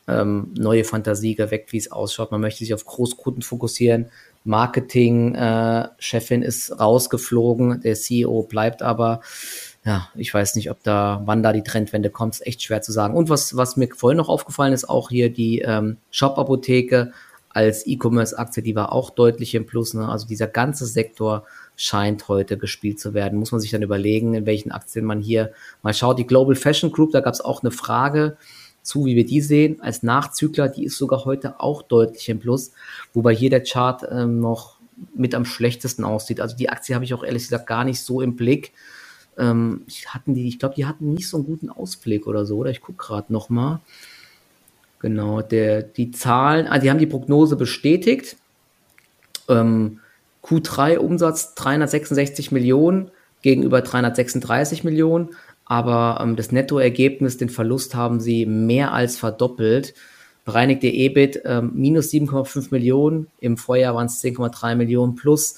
ähm, 0.07 0.53
neue 0.57 0.85
Fantasie 0.85 1.35
geweckt, 1.35 1.73
wie 1.73 1.79
es 1.79 1.91
ausschaut. 1.91 2.31
Man 2.31 2.41
möchte 2.41 2.61
sich 2.61 2.75
auf 2.75 2.85
Großkunden 2.85 3.43
fokussieren. 3.43 4.11
Marketing-Chefin 4.45 6.43
äh, 6.43 6.47
ist 6.47 6.79
rausgeflogen, 6.79 7.81
der 7.81 7.95
CEO 7.95 8.43
bleibt 8.43 8.83
aber. 8.83 9.21
Ja, 9.87 10.09
ich 10.15 10.33
weiß 10.33 10.57
nicht, 10.57 10.71
ob 10.71 10.83
da, 10.83 11.23
wann 11.25 11.43
da 11.43 11.53
die 11.53 11.63
Trendwende 11.63 12.11
kommt, 12.11 12.35
ist 12.35 12.47
echt 12.47 12.63
schwer 12.63 12.83
zu 12.83 12.93
sagen. 12.93 13.15
Und 13.15 13.29
was, 13.29 13.57
was 13.57 13.77
mir 13.77 13.89
vorhin 13.95 14.17
noch 14.17 14.29
aufgefallen 14.29 14.73
ist, 14.73 14.89
auch 14.89 15.11
hier 15.11 15.31
die 15.31 15.61
ähm, 15.61 15.99
Shop-Apotheke 16.11 17.13
als 17.51 17.87
E-Commerce-Aktie, 17.87 18.63
die 18.63 18.75
war 18.75 18.93
auch 18.93 19.11
deutlich 19.11 19.55
im 19.55 19.67
Plus. 19.67 19.95
Ne? 19.95 20.09
Also 20.09 20.27
dieser 20.27 20.47
ganze 20.47 20.87
Sektor 20.87 21.45
scheint 21.77 22.29
heute 22.29 22.57
gespielt 22.57 23.01
zu 23.01 23.15
werden. 23.15 23.39
Muss 23.39 23.53
man 23.53 23.61
sich 23.61 23.71
dann 23.71 23.83
überlegen, 23.83 24.35
in 24.35 24.47
welchen 24.47 24.71
Aktien 24.73 25.05
man 25.05 25.21
hier 25.21 25.53
mal 25.83 25.95
schaut. 25.95 26.19
Die 26.19 26.27
Global 26.27 26.55
Fashion 26.55 26.93
Group, 26.93 27.13
da 27.13 27.21
gab 27.21 27.35
es 27.35 27.41
auch 27.41 27.63
eine 27.63 27.71
Frage 27.73 28.37
zu, 28.83 29.07
wie 29.07 29.17
wir 29.17 29.27
die 29.27 29.41
sehen. 29.41 29.81
Als 29.81 30.03
Nachzügler, 30.03 30.69
die 30.69 30.85
ist 30.85 30.99
sogar 30.99 31.25
heute 31.25 31.59
auch 31.61 31.83
deutlich 31.83 32.29
im 32.29 32.39
Plus, 32.39 32.73
wobei 33.13 33.35
hier 33.35 33.51
der 33.51 33.63
Chart 33.63 34.07
ähm, 34.11 34.41
noch 34.41 34.77
mit 35.17 35.35
am 35.35 35.45
schlechtesten 35.45 36.05
aussieht. 36.05 36.41
Also 36.41 36.57
die 36.57 36.69
Aktie 36.69 36.95
habe 36.95 37.05
ich 37.05 37.15
auch 37.15 37.25
ehrlich 37.25 37.45
gesagt 37.45 37.67
gar 37.67 37.85
nicht 37.85 38.01
so 38.01 38.21
im 38.21 38.37
Blick. 38.37 38.73
ähm, 39.39 39.83
hatten 40.07 40.35
die, 40.35 40.49
ich 40.49 40.59
glaube, 40.59 40.75
die 40.75 40.87
hatten 40.87 41.15
nicht 41.15 41.29
so 41.29 41.37
einen 41.37 41.47
guten 41.47 41.71
Ausblick 41.71 42.27
oder 42.27 42.47
so, 42.47 42.59
oder 42.59 42.71
ich 42.71 42.81
gucke 42.81 43.05
gerade 43.05 43.33
noch 43.33 43.49
mal. 43.49 43.81
Genau, 45.01 45.43
der, 45.43 45.83
die 45.83 46.13
Zahlen, 46.13 46.67
also 46.67 46.85
die 46.85 46.91
haben 46.91 46.99
die 46.99 47.07
Prognose 47.07 47.57
bestätigt. 47.57 48.37
Ähm, 49.49 50.01
Q3-Umsatz 50.45 51.55
366 51.55 52.53
Millionen 52.53 53.11
gegenüber 53.43 53.81
336 53.81 54.85
Millionen, 54.85 55.31
aber 55.65 56.19
ähm, 56.23 56.37
das 56.37 56.53
Nettoergebnis, 56.53 57.37
den 57.39 57.49
Verlust 57.49 57.95
haben 57.95 58.21
sie 58.21 58.47
mehr 58.47 58.93
als 58.93 59.17
verdoppelt. 59.17 59.95
Bereinigte 60.45 60.89
EBIT 60.89 61.43
ähm, 61.47 61.73
minus 61.75 62.11
7,5 62.11 62.69
Millionen, 62.71 63.29
im 63.41 63.57
Vorjahr 63.57 63.95
waren 63.95 64.07
es 64.07 64.23
10,3 64.23 64.75
Millionen 64.75 65.15
plus. 65.15 65.57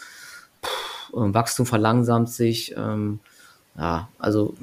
Puh, 0.62 1.24
ähm, 1.24 1.34
Wachstum 1.34 1.66
verlangsamt 1.66 2.30
sich. 2.30 2.74
Ähm, 2.76 3.18
ja, 3.76 4.08
also 4.18 4.54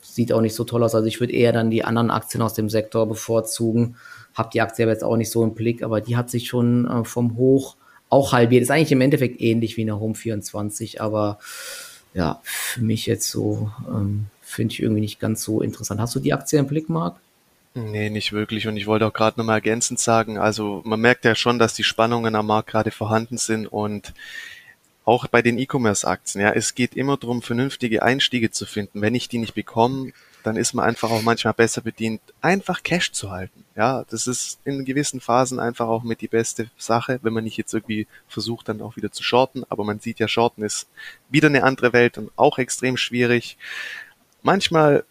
sieht 0.00 0.32
auch 0.32 0.40
nicht 0.40 0.54
so 0.54 0.64
toll 0.64 0.82
aus. 0.82 0.94
Also 0.94 1.06
ich 1.06 1.20
würde 1.20 1.34
eher 1.34 1.52
dann 1.52 1.70
die 1.70 1.84
anderen 1.84 2.10
Aktien 2.10 2.40
aus 2.40 2.54
dem 2.54 2.70
Sektor 2.70 3.06
bevorzugen. 3.06 3.96
Hab 4.34 4.50
die 4.50 4.62
Aktie 4.62 4.84
aber 4.84 4.92
jetzt 4.92 5.04
auch 5.04 5.16
nicht 5.16 5.30
so 5.30 5.44
im 5.44 5.54
Blick, 5.54 5.82
aber 5.82 6.00
die 6.00 6.16
hat 6.16 6.30
sich 6.30 6.48
schon 6.48 6.86
äh, 6.86 7.04
vom 7.04 7.36
Hoch 7.36 7.76
auch 8.16 8.32
halbiert. 8.32 8.62
Ist 8.62 8.70
eigentlich 8.70 8.92
im 8.92 9.00
Endeffekt 9.00 9.40
ähnlich 9.40 9.76
wie 9.76 9.82
eine 9.82 10.00
Home 10.00 10.14
24, 10.14 11.00
aber 11.00 11.38
ja, 12.14 12.40
für 12.42 12.82
mich 12.82 13.06
jetzt 13.06 13.30
so 13.30 13.70
ähm, 13.88 14.26
finde 14.40 14.72
ich 14.72 14.82
irgendwie 14.82 15.02
nicht 15.02 15.20
ganz 15.20 15.42
so 15.42 15.60
interessant. 15.60 16.00
Hast 16.00 16.14
du 16.14 16.20
die 16.20 16.32
Aktie 16.32 16.58
im 16.58 16.66
Blick, 16.66 16.88
Marc? 16.88 17.16
Nee, 17.74 18.08
nicht 18.08 18.32
wirklich. 18.32 18.66
Und 18.66 18.78
ich 18.78 18.86
wollte 18.86 19.06
auch 19.06 19.12
gerade 19.12 19.38
nochmal 19.38 19.56
ergänzend 19.56 20.00
sagen, 20.00 20.38
also 20.38 20.80
man 20.86 20.98
merkt 20.98 21.26
ja 21.26 21.34
schon, 21.34 21.58
dass 21.58 21.74
die 21.74 21.84
Spannungen 21.84 22.34
am 22.34 22.46
Markt 22.46 22.70
gerade 22.70 22.90
vorhanden 22.90 23.36
sind 23.36 23.66
und 23.66 24.14
auch 25.04 25.26
bei 25.28 25.42
den 25.42 25.58
E-Commerce-Aktien, 25.58 26.42
ja, 26.42 26.52
es 26.52 26.74
geht 26.74 26.96
immer 26.96 27.16
darum, 27.16 27.42
vernünftige 27.42 28.02
Einstiege 28.02 28.50
zu 28.50 28.64
finden. 28.64 29.02
Wenn 29.02 29.14
ich 29.14 29.28
die 29.28 29.38
nicht 29.38 29.54
bekomme, 29.54 30.12
dann 30.46 30.56
ist 30.56 30.74
man 30.74 30.84
einfach 30.84 31.10
auch 31.10 31.22
manchmal 31.22 31.54
besser 31.54 31.80
bedient, 31.80 32.20
einfach 32.40 32.84
Cash 32.84 33.10
zu 33.10 33.32
halten. 33.32 33.64
Ja, 33.74 34.04
das 34.08 34.28
ist 34.28 34.60
in 34.64 34.84
gewissen 34.84 35.20
Phasen 35.20 35.58
einfach 35.58 35.88
auch 35.88 36.04
mit 36.04 36.20
die 36.20 36.28
beste 36.28 36.70
Sache, 36.78 37.18
wenn 37.22 37.32
man 37.32 37.42
nicht 37.42 37.56
jetzt 37.56 37.74
irgendwie 37.74 38.06
versucht, 38.28 38.68
dann 38.68 38.80
auch 38.80 38.94
wieder 38.94 39.10
zu 39.10 39.24
shorten. 39.24 39.64
Aber 39.68 39.82
man 39.82 39.98
sieht 39.98 40.20
ja, 40.20 40.28
shorten 40.28 40.62
ist 40.62 40.88
wieder 41.28 41.48
eine 41.48 41.64
andere 41.64 41.92
Welt 41.92 42.16
und 42.16 42.30
auch 42.36 42.58
extrem 42.58 42.96
schwierig. 42.96 43.58
Manchmal 44.42 45.04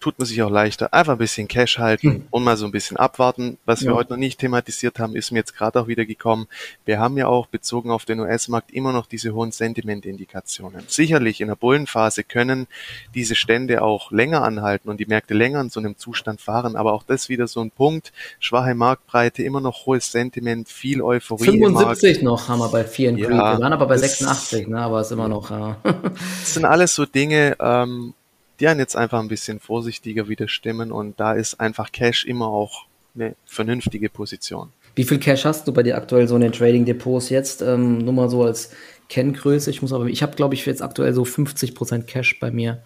tut 0.00 0.18
man 0.18 0.26
sich 0.26 0.42
auch 0.42 0.50
leichter. 0.50 0.92
Einfach 0.92 1.12
ein 1.12 1.18
bisschen 1.18 1.48
Cash 1.48 1.78
halten 1.78 2.10
hm. 2.10 2.26
und 2.30 2.44
mal 2.44 2.56
so 2.56 2.66
ein 2.66 2.72
bisschen 2.72 2.96
abwarten. 2.96 3.58
Was 3.64 3.80
ja. 3.80 3.90
wir 3.90 3.94
heute 3.96 4.12
noch 4.12 4.18
nicht 4.18 4.38
thematisiert 4.38 4.98
haben, 4.98 5.16
ist 5.16 5.30
mir 5.30 5.38
jetzt 5.38 5.56
gerade 5.56 5.80
auch 5.80 5.88
wieder 5.88 6.04
gekommen. 6.04 6.46
Wir 6.84 6.98
haben 6.98 7.16
ja 7.16 7.26
auch 7.26 7.46
bezogen 7.46 7.90
auf 7.90 8.04
den 8.04 8.20
US-Markt 8.20 8.70
immer 8.72 8.92
noch 8.92 9.06
diese 9.06 9.34
hohen 9.34 9.52
Sentimentindikationen. 9.52 10.84
Sicherlich 10.86 11.40
in 11.40 11.48
der 11.48 11.56
Bullenphase 11.56 12.24
können 12.24 12.66
diese 13.14 13.34
Stände 13.34 13.82
auch 13.82 14.10
länger 14.10 14.42
anhalten 14.42 14.88
und 14.88 15.00
die 15.00 15.06
Märkte 15.06 15.34
länger 15.34 15.60
in 15.60 15.70
so 15.70 15.80
einem 15.80 15.96
Zustand 15.96 16.40
fahren. 16.40 16.76
Aber 16.76 16.92
auch 16.92 17.02
das 17.02 17.28
wieder 17.28 17.48
so 17.48 17.60
ein 17.60 17.70
Punkt. 17.70 18.12
Schwache 18.38 18.74
Marktbreite, 18.74 19.42
immer 19.42 19.60
noch 19.60 19.86
hohes 19.86 20.12
Sentiment, 20.12 20.68
viel 20.68 21.02
Euphorie. 21.02 21.44
75 21.44 22.22
noch 22.22 22.48
haben 22.48 22.58
wir 22.58 22.68
bei 22.68 22.84
vielen 22.84 23.16
ja, 23.18 23.28
Wir 23.28 23.36
waren 23.36 23.72
aber 23.72 23.86
bei 23.86 23.96
86, 23.96 24.68
ne? 24.68 24.80
aber 24.80 25.00
es 25.00 25.08
ist 25.08 25.12
immer 25.12 25.28
noch. 25.28 25.50
Ja. 25.50 25.76
das 25.82 26.54
sind 26.54 26.64
alles 26.64 26.94
so 26.94 27.06
Dinge, 27.06 27.56
ähm, 27.60 28.14
die 28.60 28.68
einen 28.68 28.80
jetzt 28.80 28.96
einfach 28.96 29.20
ein 29.20 29.28
bisschen 29.28 29.60
vorsichtiger 29.60 30.28
wieder 30.28 30.48
stimmen 30.48 30.92
und 30.92 31.18
da 31.20 31.32
ist 31.32 31.60
einfach 31.60 31.92
Cash 31.92 32.24
immer 32.24 32.48
auch 32.48 32.86
eine 33.14 33.34
vernünftige 33.46 34.08
Position. 34.08 34.72
Wie 34.94 35.04
viel 35.04 35.18
Cash 35.18 35.44
hast 35.44 35.68
du 35.68 35.72
bei 35.72 35.82
dir 35.82 35.96
aktuell 35.96 36.26
so 36.26 36.36
in 36.36 36.40
den 36.40 36.52
Trading 36.52 36.84
Depots 36.84 37.28
jetzt? 37.28 37.62
Ähm, 37.62 37.98
nur 37.98 38.14
mal 38.14 38.30
so 38.30 38.44
als 38.44 38.70
Kenngröße. 39.08 39.70
Ich 39.70 39.82
muss 39.82 39.92
aber, 39.92 40.06
ich 40.06 40.22
habe 40.22 40.36
glaube 40.36 40.54
ich 40.54 40.64
jetzt 40.64 40.82
aktuell 40.82 41.12
so 41.12 41.22
50% 41.22 42.04
Cash 42.04 42.40
bei 42.40 42.50
mir. 42.50 42.82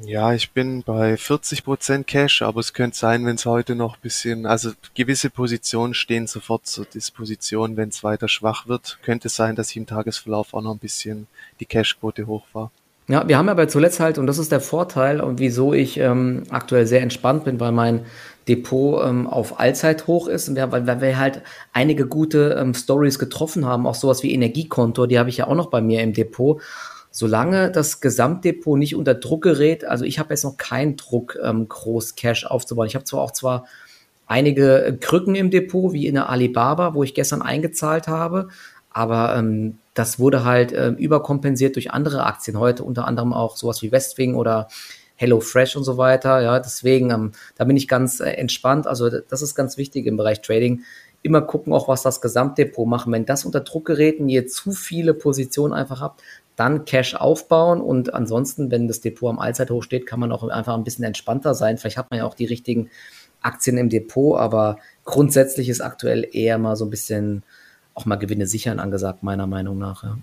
Ja, 0.00 0.32
ich 0.32 0.52
bin 0.52 0.84
bei 0.84 1.14
40% 1.14 2.04
Cash, 2.04 2.42
aber 2.42 2.60
es 2.60 2.72
könnte 2.72 2.96
sein, 2.96 3.26
wenn 3.26 3.34
es 3.34 3.46
heute 3.46 3.74
noch 3.74 3.96
ein 3.96 4.00
bisschen, 4.00 4.46
also 4.46 4.70
gewisse 4.94 5.28
Positionen 5.28 5.92
stehen 5.92 6.28
sofort 6.28 6.68
zur 6.68 6.84
Disposition, 6.84 7.76
wenn 7.76 7.88
es 7.88 8.04
weiter 8.04 8.28
schwach 8.28 8.68
wird. 8.68 9.00
Könnte 9.02 9.26
es 9.26 9.34
sein, 9.34 9.56
dass 9.56 9.70
ich 9.70 9.76
im 9.76 9.86
Tagesverlauf 9.86 10.54
auch 10.54 10.62
noch 10.62 10.72
ein 10.72 10.78
bisschen 10.78 11.26
die 11.58 11.66
Cashquote 11.66 12.28
hoch 12.28 12.44
war. 12.52 12.70
Ja, 13.10 13.26
wir 13.26 13.38
haben 13.38 13.48
aber 13.48 13.68
zuletzt 13.68 14.00
halt, 14.00 14.18
und 14.18 14.26
das 14.26 14.36
ist 14.36 14.52
der 14.52 14.60
Vorteil 14.60 15.22
und 15.22 15.38
wieso 15.38 15.72
ich 15.72 15.96
ähm, 15.96 16.42
aktuell 16.50 16.86
sehr 16.86 17.00
entspannt 17.00 17.44
bin, 17.44 17.58
weil 17.58 17.72
mein 17.72 18.04
Depot 18.48 19.02
ähm, 19.02 19.26
auf 19.26 19.58
Allzeithoch 19.58 20.28
ist, 20.28 20.50
und 20.50 20.56
wir, 20.56 20.70
weil, 20.72 20.86
weil 20.86 21.00
wir 21.00 21.18
halt 21.18 21.40
einige 21.72 22.06
gute 22.06 22.56
ähm, 22.60 22.74
Stories 22.74 23.18
getroffen 23.18 23.64
haben, 23.64 23.86
auch 23.86 23.94
sowas 23.94 24.22
wie 24.22 24.32
Energiekonto, 24.34 25.06
die 25.06 25.18
habe 25.18 25.30
ich 25.30 25.38
ja 25.38 25.46
auch 25.46 25.54
noch 25.54 25.70
bei 25.70 25.80
mir 25.80 26.02
im 26.02 26.12
Depot. 26.12 26.60
Solange 27.10 27.72
das 27.72 28.02
Gesamtdepot 28.02 28.78
nicht 28.78 28.94
unter 28.94 29.14
Druck 29.14 29.42
gerät, 29.42 29.86
also 29.86 30.04
ich 30.04 30.18
habe 30.18 30.34
jetzt 30.34 30.44
noch 30.44 30.58
keinen 30.58 30.96
Druck, 30.96 31.38
ähm, 31.42 31.66
groß 31.66 32.14
Cash 32.14 32.44
aufzubauen. 32.44 32.86
Ich 32.86 32.94
habe 32.94 33.06
zwar 33.06 33.22
auch 33.22 33.30
zwar 33.30 33.64
einige 34.26 34.98
Krücken 35.00 35.34
im 35.34 35.50
Depot, 35.50 35.94
wie 35.94 36.06
in 36.06 36.14
der 36.14 36.28
Alibaba, 36.28 36.92
wo 36.92 37.02
ich 37.02 37.14
gestern 37.14 37.40
eingezahlt 37.40 38.06
habe, 38.06 38.48
aber 38.98 39.36
ähm, 39.36 39.78
das 39.94 40.18
wurde 40.18 40.44
halt 40.44 40.72
äh, 40.72 40.88
überkompensiert 40.88 41.76
durch 41.76 41.92
andere 41.92 42.26
Aktien 42.26 42.58
heute, 42.58 42.82
unter 42.82 43.06
anderem 43.06 43.32
auch 43.32 43.56
sowas 43.56 43.80
wie 43.80 43.92
Westwing 43.92 44.34
oder 44.34 44.66
Hello 45.14 45.38
Fresh 45.38 45.76
und 45.76 45.84
so 45.84 45.98
weiter. 45.98 46.40
Ja, 46.40 46.58
deswegen, 46.58 47.12
ähm, 47.12 47.30
da 47.56 47.64
bin 47.64 47.76
ich 47.76 47.86
ganz 47.86 48.18
äh, 48.18 48.30
entspannt. 48.30 48.88
Also 48.88 49.08
das 49.08 49.40
ist 49.40 49.54
ganz 49.54 49.76
wichtig 49.76 50.06
im 50.06 50.16
Bereich 50.16 50.42
Trading. 50.42 50.82
Immer 51.22 51.42
gucken 51.42 51.72
auch, 51.72 51.86
was 51.86 52.02
das 52.02 52.20
Gesamtdepot 52.20 52.88
machen. 52.88 53.12
Wenn 53.12 53.24
das 53.24 53.44
unter 53.44 53.60
Druck 53.60 53.84
gerät 53.84 54.18
und 54.18 54.28
ihr 54.30 54.48
zu 54.48 54.72
viele 54.72 55.14
Positionen 55.14 55.72
einfach 55.72 56.00
habt, 56.00 56.20
dann 56.56 56.84
Cash 56.84 57.14
aufbauen 57.14 57.80
und 57.80 58.14
ansonsten, 58.14 58.72
wenn 58.72 58.88
das 58.88 59.00
Depot 59.00 59.30
am 59.30 59.38
Allzeithoch 59.38 59.84
steht, 59.84 60.06
kann 60.06 60.18
man 60.18 60.32
auch 60.32 60.42
einfach 60.48 60.74
ein 60.74 60.82
bisschen 60.82 61.04
entspannter 61.04 61.54
sein. 61.54 61.78
Vielleicht 61.78 61.98
hat 61.98 62.10
man 62.10 62.18
ja 62.18 62.26
auch 62.26 62.34
die 62.34 62.46
richtigen 62.46 62.90
Aktien 63.42 63.78
im 63.78 63.90
Depot, 63.90 64.36
aber 64.40 64.78
grundsätzlich 65.04 65.68
ist 65.68 65.82
aktuell 65.82 66.28
eher 66.32 66.58
mal 66.58 66.74
so 66.74 66.84
ein 66.84 66.90
bisschen 66.90 67.44
auch 67.98 68.06
mal 68.06 68.16
Gewinne 68.16 68.46
sichern 68.46 68.78
angesagt, 68.78 69.22
meiner 69.22 69.46
Meinung 69.46 69.78
nach. 69.78 70.04
Ja. 70.04 70.16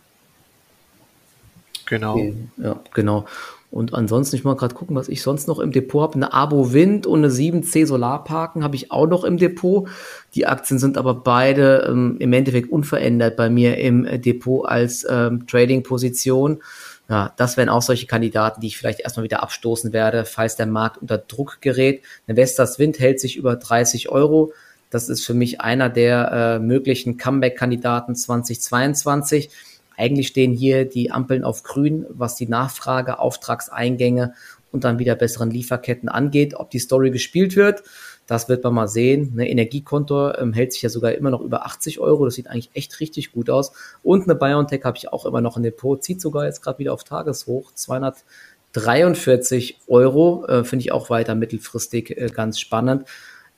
Genau. 1.86 2.14
Okay. 2.16 2.36
Ja, 2.58 2.80
genau. 2.94 3.26
Und 3.72 3.94
ansonsten, 3.94 4.38
ich 4.38 4.46
mal 4.46 4.56
gerade 4.56 4.74
gucken, 4.74 4.96
was 4.96 5.10
ich 5.10 5.22
sonst 5.22 5.50
noch 5.50 5.60
im 5.60 5.72
Depot 5.72 6.02
habe. 6.02 6.16
Eine 6.16 6.32
Abo 6.32 6.72
Wind 6.72 7.06
und 7.06 7.26
eine 7.26 7.34
7C 7.34 7.86
Solarparken 7.86 8.64
habe 8.64 8.76
ich 8.76 8.90
auch 8.90 9.06
noch 9.06 9.26
im 9.26 9.38
Depot. 9.38 9.90
Die 10.34 10.48
Aktien 10.48 10.80
sind 10.80 10.98
aber 10.98 11.14
beide 11.14 11.86
ähm, 11.90 12.16
im 12.20 12.32
Endeffekt 12.32 12.72
unverändert 12.72 13.36
bei 13.36 13.50
mir 13.50 13.78
im 13.78 14.06
äh, 14.06 14.18
Depot 14.18 14.66
als 14.66 15.06
ähm, 15.10 15.46
Trading-Position. 15.46 16.62
Ja, 17.10 17.34
das 17.36 17.58
wären 17.58 17.68
auch 17.68 17.82
solche 17.82 18.08
Kandidaten, 18.08 18.62
die 18.62 18.68
ich 18.68 18.78
vielleicht 18.78 19.02
erstmal 19.02 19.26
wieder 19.26 19.44
abstoßen 19.44 19.92
werde, 19.92 20.24
falls 20.24 20.56
der 20.56 20.68
Markt 20.68 21.00
unter 21.00 21.18
Druck 21.18 21.58
gerät. 21.60 22.02
Eine 22.28 22.38
Vestas 22.38 22.80
Wind 22.80 23.00
hält 23.00 23.20
sich 23.20 23.36
über 23.36 23.58
30 23.58 24.10
Euro. 24.10 24.54
Das 24.96 25.10
ist 25.10 25.26
für 25.26 25.34
mich 25.34 25.60
einer 25.60 25.90
der 25.90 26.32
äh, 26.32 26.60
möglichen 26.60 27.18
Comeback-Kandidaten 27.18 28.16
2022. 28.16 29.50
Eigentlich 29.98 30.30
stehen 30.30 30.54
hier 30.54 30.86
die 30.86 31.12
Ampeln 31.12 31.44
auf 31.44 31.64
grün, 31.64 32.06
was 32.08 32.38
die 32.38 32.48
Nachfrage, 32.48 33.20
Auftragseingänge 33.20 34.36
und 34.72 34.86
dann 34.86 34.98
wieder 34.98 35.16
besseren 35.16 35.52
Lieferketten 35.52 36.08
angeht. 36.08 36.54
Ob 36.56 36.70
die 36.70 36.80
Story 36.80 37.12
gespielt 37.12 37.58
wird, 37.58 37.84
das 38.26 38.48
wird 38.48 38.64
man 38.64 38.74
mal 38.74 38.88
sehen. 38.88 39.32
Eine 39.34 39.50
Energiekonto 39.50 40.34
ähm, 40.36 40.54
hält 40.54 40.72
sich 40.72 40.84
ja 40.84 40.88
sogar 40.88 41.12
immer 41.12 41.30
noch 41.30 41.42
über 41.42 41.66
80 41.66 42.00
Euro. 42.00 42.24
Das 42.24 42.36
sieht 42.36 42.48
eigentlich 42.48 42.70
echt 42.74 43.02
richtig 43.02 43.34
gut 43.34 43.50
aus. 43.50 43.74
Und 44.02 44.24
eine 44.24 44.36
BioNTech 44.36 44.86
habe 44.86 44.98
ich 44.98 45.12
auch 45.12 45.26
immer 45.26 45.42
noch 45.42 45.58
in 45.58 45.64
Depot. 45.64 46.02
Zieht 46.02 46.22
sogar 46.22 46.46
jetzt 46.46 46.62
gerade 46.62 46.80
wieder 46.80 46.94
auf 46.94 47.04
Tageshoch. 47.04 47.74
243 47.74 49.80
Euro. 49.88 50.46
Äh, 50.46 50.64
Finde 50.64 50.84
ich 50.84 50.94
auch 50.94 51.10
weiter 51.10 51.36
mittelfristig 51.36 52.18
äh, 52.18 52.28
ganz 52.28 52.62
spannend 52.62 53.04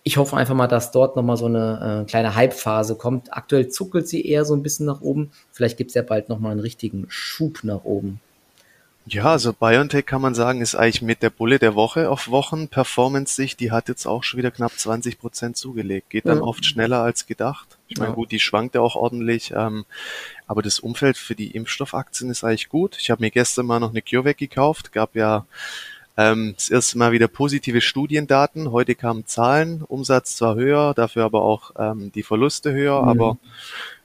ich 0.08 0.16
hoffe 0.16 0.38
einfach 0.38 0.56
mal, 0.56 0.68
dass 0.68 0.92
dort 0.92 1.18
nochmal 1.18 1.36
so 1.36 1.48
eine 1.48 2.04
äh, 2.04 2.10
kleine 2.10 2.34
Hype-Phase 2.34 2.96
kommt. 2.96 3.34
Aktuell 3.34 3.68
zuckelt 3.68 4.08
sie 4.08 4.26
eher 4.26 4.46
so 4.46 4.56
ein 4.56 4.64
bisschen 4.64 4.86
nach 4.86 5.02
oben. 5.02 5.32
Vielleicht 5.52 5.76
gibt 5.76 5.92
es 5.92 5.96
ja 5.96 6.02
bald 6.02 6.30
nochmal 6.30 6.54
einen 6.54 6.62
richtigen 6.62 7.08
Schub 7.10 7.60
nach 7.64 7.84
oben. 7.84 8.22
Ja, 9.06 9.26
also 9.26 9.52
BioNTech 9.52 10.06
kann 10.06 10.22
man 10.22 10.34
sagen, 10.34 10.62
ist 10.62 10.76
eigentlich 10.76 11.02
mit 11.02 11.24
der 11.24 11.30
Bulle 11.30 11.60
der 11.60 11.76
Woche 11.76 12.10
auf 12.10 12.30
Wochen 12.30 12.70
Performance-Sicht. 12.70 13.60
Die 13.60 13.72
hat 13.74 13.90
jetzt 13.90 14.06
auch 14.06 14.24
schon 14.24 14.38
wieder 14.38 14.50
knapp 14.52 14.72
20 14.80 15.20
Prozent 15.20 15.58
zugelegt. 15.58 16.10
Geht 16.10 16.26
dann 16.26 16.38
ja. 16.38 16.44
oft 16.44 16.64
schneller 16.66 17.02
als 17.02 17.26
gedacht. 17.26 17.78
Ich 17.90 17.98
meine, 17.98 18.12
ja. 18.12 18.16
gut, 18.16 18.32
die 18.32 18.40
schwankt 18.40 18.76
ja 18.76 18.82
auch 18.82 18.96
ordentlich. 18.96 19.52
Ähm, 19.54 19.84
aber 20.46 20.62
das 20.62 20.80
Umfeld 20.80 21.18
für 21.18 21.36
die 21.36 21.52
Impfstoffaktien 21.52 22.30
ist 22.30 22.46
eigentlich 22.46 22.70
gut. 22.70 22.98
Ich 22.98 23.10
habe 23.10 23.22
mir 23.22 23.32
gestern 23.32 23.66
mal 23.66 23.82
noch 23.82 23.90
eine 23.90 24.02
CureVac 24.02 24.38
gekauft. 24.38 24.94
Gab 24.94 25.18
ja 25.18 25.46
ähm, 26.18 26.54
das 26.56 26.70
erste 26.70 26.98
Mal 26.98 27.12
wieder 27.12 27.28
positive 27.28 27.82
Studiendaten. 27.82 28.72
Heute 28.72 28.96
kamen 28.96 29.28
Zahlen, 29.28 29.84
Umsatz 29.84 30.36
zwar 30.36 30.56
höher, 30.56 30.94
dafür 30.96 31.26
aber 31.26 31.44
auch 31.44 31.72
ähm, 31.78 32.12
die 32.12 32.24
Verluste 32.24 32.74
höher. 32.74 33.04
Mhm. 33.04 33.08
Aber 33.08 33.38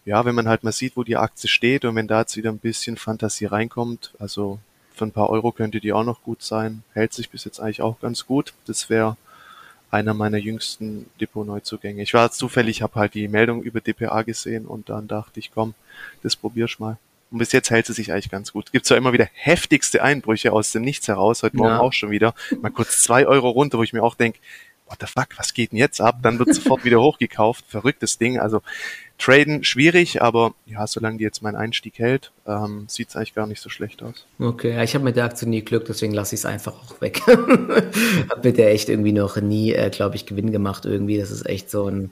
ja, 0.05 0.25
wenn 0.25 0.35
man 0.35 0.49
halt 0.49 0.63
mal 0.63 0.73
sieht, 0.73 0.97
wo 0.97 1.05
die 1.05 1.17
Aktie 1.17 1.49
steht 1.49 1.85
und 1.85 1.95
wenn 1.97 2.09
da 2.09 2.21
jetzt 2.21 2.37
wieder 2.37 2.51
ein 2.51 2.59
bisschen 2.59 2.97
Fantasie 2.97 3.47
reinkommt, 3.47 4.13
also 4.19 4.59
für 4.95 5.07
ein 5.07 5.13
paar 5.13 5.31
Euro 5.31 5.53
könnte 5.53 5.81
die 5.81 5.93
auch 5.93 6.05
noch 6.05 6.23
gut 6.23 6.43
sein. 6.43 6.83
Hält 6.93 7.15
sich 7.15 7.31
bis 7.31 7.45
jetzt 7.45 7.61
eigentlich 7.61 7.83
auch 7.83 7.99
ganz 8.01 8.27
gut. 8.27 8.53
Das 8.67 8.91
wäre 8.91 9.17
einer 9.91 10.15
meiner 10.15 10.39
jüngsten 10.39 11.07
Depot-Neuzugänge. 11.21 12.03
Ich 12.03 12.15
war 12.15 12.31
zufällig, 12.31 12.83
habe 12.83 12.99
halt 12.99 13.15
die 13.15 13.29
Meldung 13.29 13.63
über 13.63 13.81
DPA 13.81 14.23
gesehen 14.23 14.67
und 14.67 14.89
dann 14.89 15.09
dachte 15.09 15.41
ich, 15.41 15.51
komm, 15.53 15.75
das 16.23 16.37
probier's 16.37 16.79
mal. 16.79 16.99
Und 17.33 17.39
bis 17.39 17.53
jetzt 17.53 17.71
hält 17.71 17.87
sie 17.87 17.95
sich 17.95 18.13
eigentlich 18.13 18.31
ganz 18.31 18.53
gut. 18.53 18.67
Es 18.67 18.73
gibt 18.73 18.87
zwar 18.87 18.99
immer 18.99 19.13
wieder 19.13 19.27
heftigste 19.33 20.03
Einbrüche 20.03 20.53
aus 20.53 20.71
dem 20.73 20.83
Nichts 20.83 21.09
heraus, 21.09 21.43
heute 21.43 21.57
Morgen 21.57 21.71
ja. 21.71 21.81
auch 21.81 21.93
schon 21.93 22.11
wieder, 22.11 22.35
mal 22.61 22.71
kurz 22.71 23.01
zwei 23.01 23.27
Euro 23.27 23.49
runter, 23.49 23.79
wo 23.79 23.83
ich 23.83 23.93
mir 23.93 24.03
auch 24.03 24.15
denke, 24.15 24.39
what 24.87 24.99
the 25.01 25.07
fuck, 25.07 25.29
was 25.39 25.55
geht 25.55 25.73
denn 25.73 25.79
jetzt 25.79 26.01
ab? 26.01 26.19
Dann 26.23 26.39
wird 26.39 26.55
sofort 26.55 26.85
wieder 26.85 27.01
hochgekauft, 27.01 27.65
verrücktes 27.67 28.19
Ding, 28.19 28.39
also 28.39 28.61
Traden 29.19 29.65
schwierig, 29.65 30.21
aber 30.21 30.55
ja, 30.67 30.87
solange 30.87 31.19
die 31.19 31.25
jetzt 31.25 31.43
meinen 31.43 31.57
Einstieg 31.57 31.99
hält, 31.99 32.33
ähm, 32.47 32.85
sieht 32.89 33.09
es 33.09 33.17
eigentlich 33.17 33.35
gar 33.35 33.47
nicht 33.47 33.63
so 33.63 33.71
schlecht 33.71 34.03
aus. 34.03 34.27
Okay, 34.39 34.75
ja, 34.75 34.83
ich 34.83 34.95
habe 34.95 35.05
mit 35.05 35.17
der 35.17 35.25
Aktie 35.25 35.49
nie 35.49 35.63
Glück, 35.63 35.87
deswegen 35.87 36.13
lasse 36.13 36.35
ich 36.35 36.41
es 36.41 36.45
einfach 36.45 36.75
auch 36.75 37.01
weg. 37.01 37.23
habe 37.27 38.41
mit 38.43 38.59
der 38.59 38.73
echt 38.73 38.89
irgendwie 38.89 39.13
noch 39.13 39.37
nie, 39.37 39.73
äh, 39.73 39.91
glaube 39.91 40.17
ich, 40.17 40.27
Gewinn 40.27 40.53
gemacht 40.53 40.85
irgendwie. 40.85 41.19
Das 41.19 41.31
ist 41.31 41.47
echt 41.47 41.71
so 41.71 41.89
ein 41.89 42.11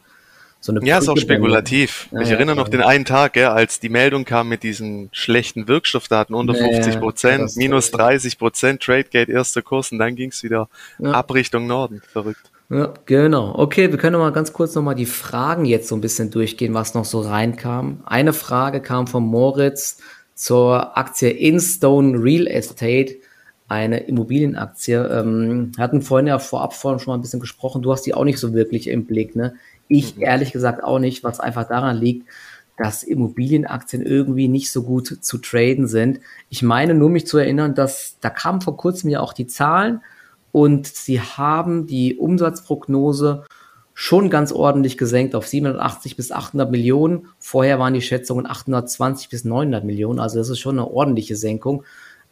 so 0.60 0.72
eine 0.72 0.84
Ja, 0.86 0.98
ist 0.98 1.08
auch 1.08 1.16
spekulativ. 1.16 2.08
Ja, 2.12 2.20
ich 2.20 2.28
ja, 2.28 2.34
erinnere 2.34 2.56
noch 2.56 2.68
den 2.68 2.82
einen 2.82 3.04
Tag, 3.04 3.36
ja, 3.36 3.52
als 3.52 3.80
die 3.80 3.88
Meldung 3.88 4.24
kam 4.24 4.48
mit 4.48 4.62
diesen 4.62 5.08
schlechten 5.12 5.68
Wirkstoffdaten 5.68 6.34
unter 6.34 6.54
50 6.54 7.00
Prozent, 7.00 7.56
minus 7.56 7.90
30 7.90 8.38
Prozent, 8.38 8.82
Tradegate 8.82 9.32
erster 9.32 9.62
Kurs 9.62 9.90
und 9.90 9.98
dann 9.98 10.16
ging 10.16 10.30
es 10.30 10.42
wieder 10.42 10.68
ab 11.02 11.32
Richtung 11.34 11.66
Norden. 11.66 12.02
Verrückt. 12.12 12.50
Ja, 12.68 12.94
genau. 13.04 13.58
Okay, 13.58 13.90
wir 13.90 13.98
können 13.98 14.18
mal 14.20 14.30
ganz 14.30 14.52
kurz 14.52 14.76
noch 14.76 14.82
mal 14.82 14.94
die 14.94 15.06
Fragen 15.06 15.64
jetzt 15.64 15.88
so 15.88 15.96
ein 15.96 16.00
bisschen 16.00 16.30
durchgehen, 16.30 16.72
was 16.72 16.94
noch 16.94 17.04
so 17.04 17.20
reinkam. 17.20 18.02
Eine 18.06 18.32
Frage 18.32 18.80
kam 18.80 19.08
von 19.08 19.24
Moritz 19.24 19.98
zur 20.34 20.96
Aktie 20.96 21.30
Instone 21.30 22.22
Real 22.22 22.46
Estate, 22.46 23.16
eine 23.66 24.04
Immobilienaktie. 24.04 24.94
Ähm, 24.94 25.72
hatten 25.78 26.00
vorhin 26.00 26.28
ja 26.28 26.38
vorab 26.38 26.74
vorhin 26.74 27.00
schon 27.00 27.10
mal 27.10 27.18
ein 27.18 27.22
bisschen 27.22 27.40
gesprochen. 27.40 27.82
Du 27.82 27.90
hast 27.90 28.06
die 28.06 28.14
auch 28.14 28.24
nicht 28.24 28.38
so 28.38 28.54
wirklich 28.54 28.86
im 28.86 29.04
Blick, 29.04 29.34
ne? 29.34 29.54
Ich 29.90 30.16
mhm. 30.16 30.22
ehrlich 30.22 30.52
gesagt 30.52 30.82
auch 30.82 30.98
nicht, 30.98 31.22
was 31.22 31.40
einfach 31.40 31.68
daran 31.68 31.98
liegt, 31.98 32.26
dass 32.78 33.02
Immobilienaktien 33.02 34.00
irgendwie 34.00 34.48
nicht 34.48 34.72
so 34.72 34.84
gut 34.84 35.18
zu 35.20 35.38
traden 35.38 35.86
sind. 35.86 36.20
Ich 36.48 36.62
meine 36.62 36.94
nur 36.94 37.10
mich 37.10 37.26
zu 37.26 37.36
erinnern, 37.36 37.74
dass 37.74 38.16
da 38.20 38.30
kamen 38.30 38.62
vor 38.62 38.78
kurzem 38.78 39.10
ja 39.10 39.20
auch 39.20 39.34
die 39.34 39.46
Zahlen 39.46 40.00
und 40.50 40.86
sie 40.86 41.20
haben 41.20 41.86
die 41.86 42.16
Umsatzprognose 42.16 43.44
schon 43.92 44.30
ganz 44.30 44.50
ordentlich 44.50 44.96
gesenkt 44.96 45.34
auf 45.34 45.46
780 45.46 46.16
bis 46.16 46.32
800 46.32 46.70
Millionen. 46.70 47.26
Vorher 47.38 47.78
waren 47.78 47.92
die 47.92 48.00
Schätzungen 48.00 48.46
820 48.46 49.28
bis 49.28 49.44
900 49.44 49.84
Millionen, 49.84 50.20
also 50.20 50.38
das 50.38 50.48
ist 50.48 50.60
schon 50.60 50.78
eine 50.78 50.90
ordentliche 50.90 51.36
Senkung. 51.36 51.84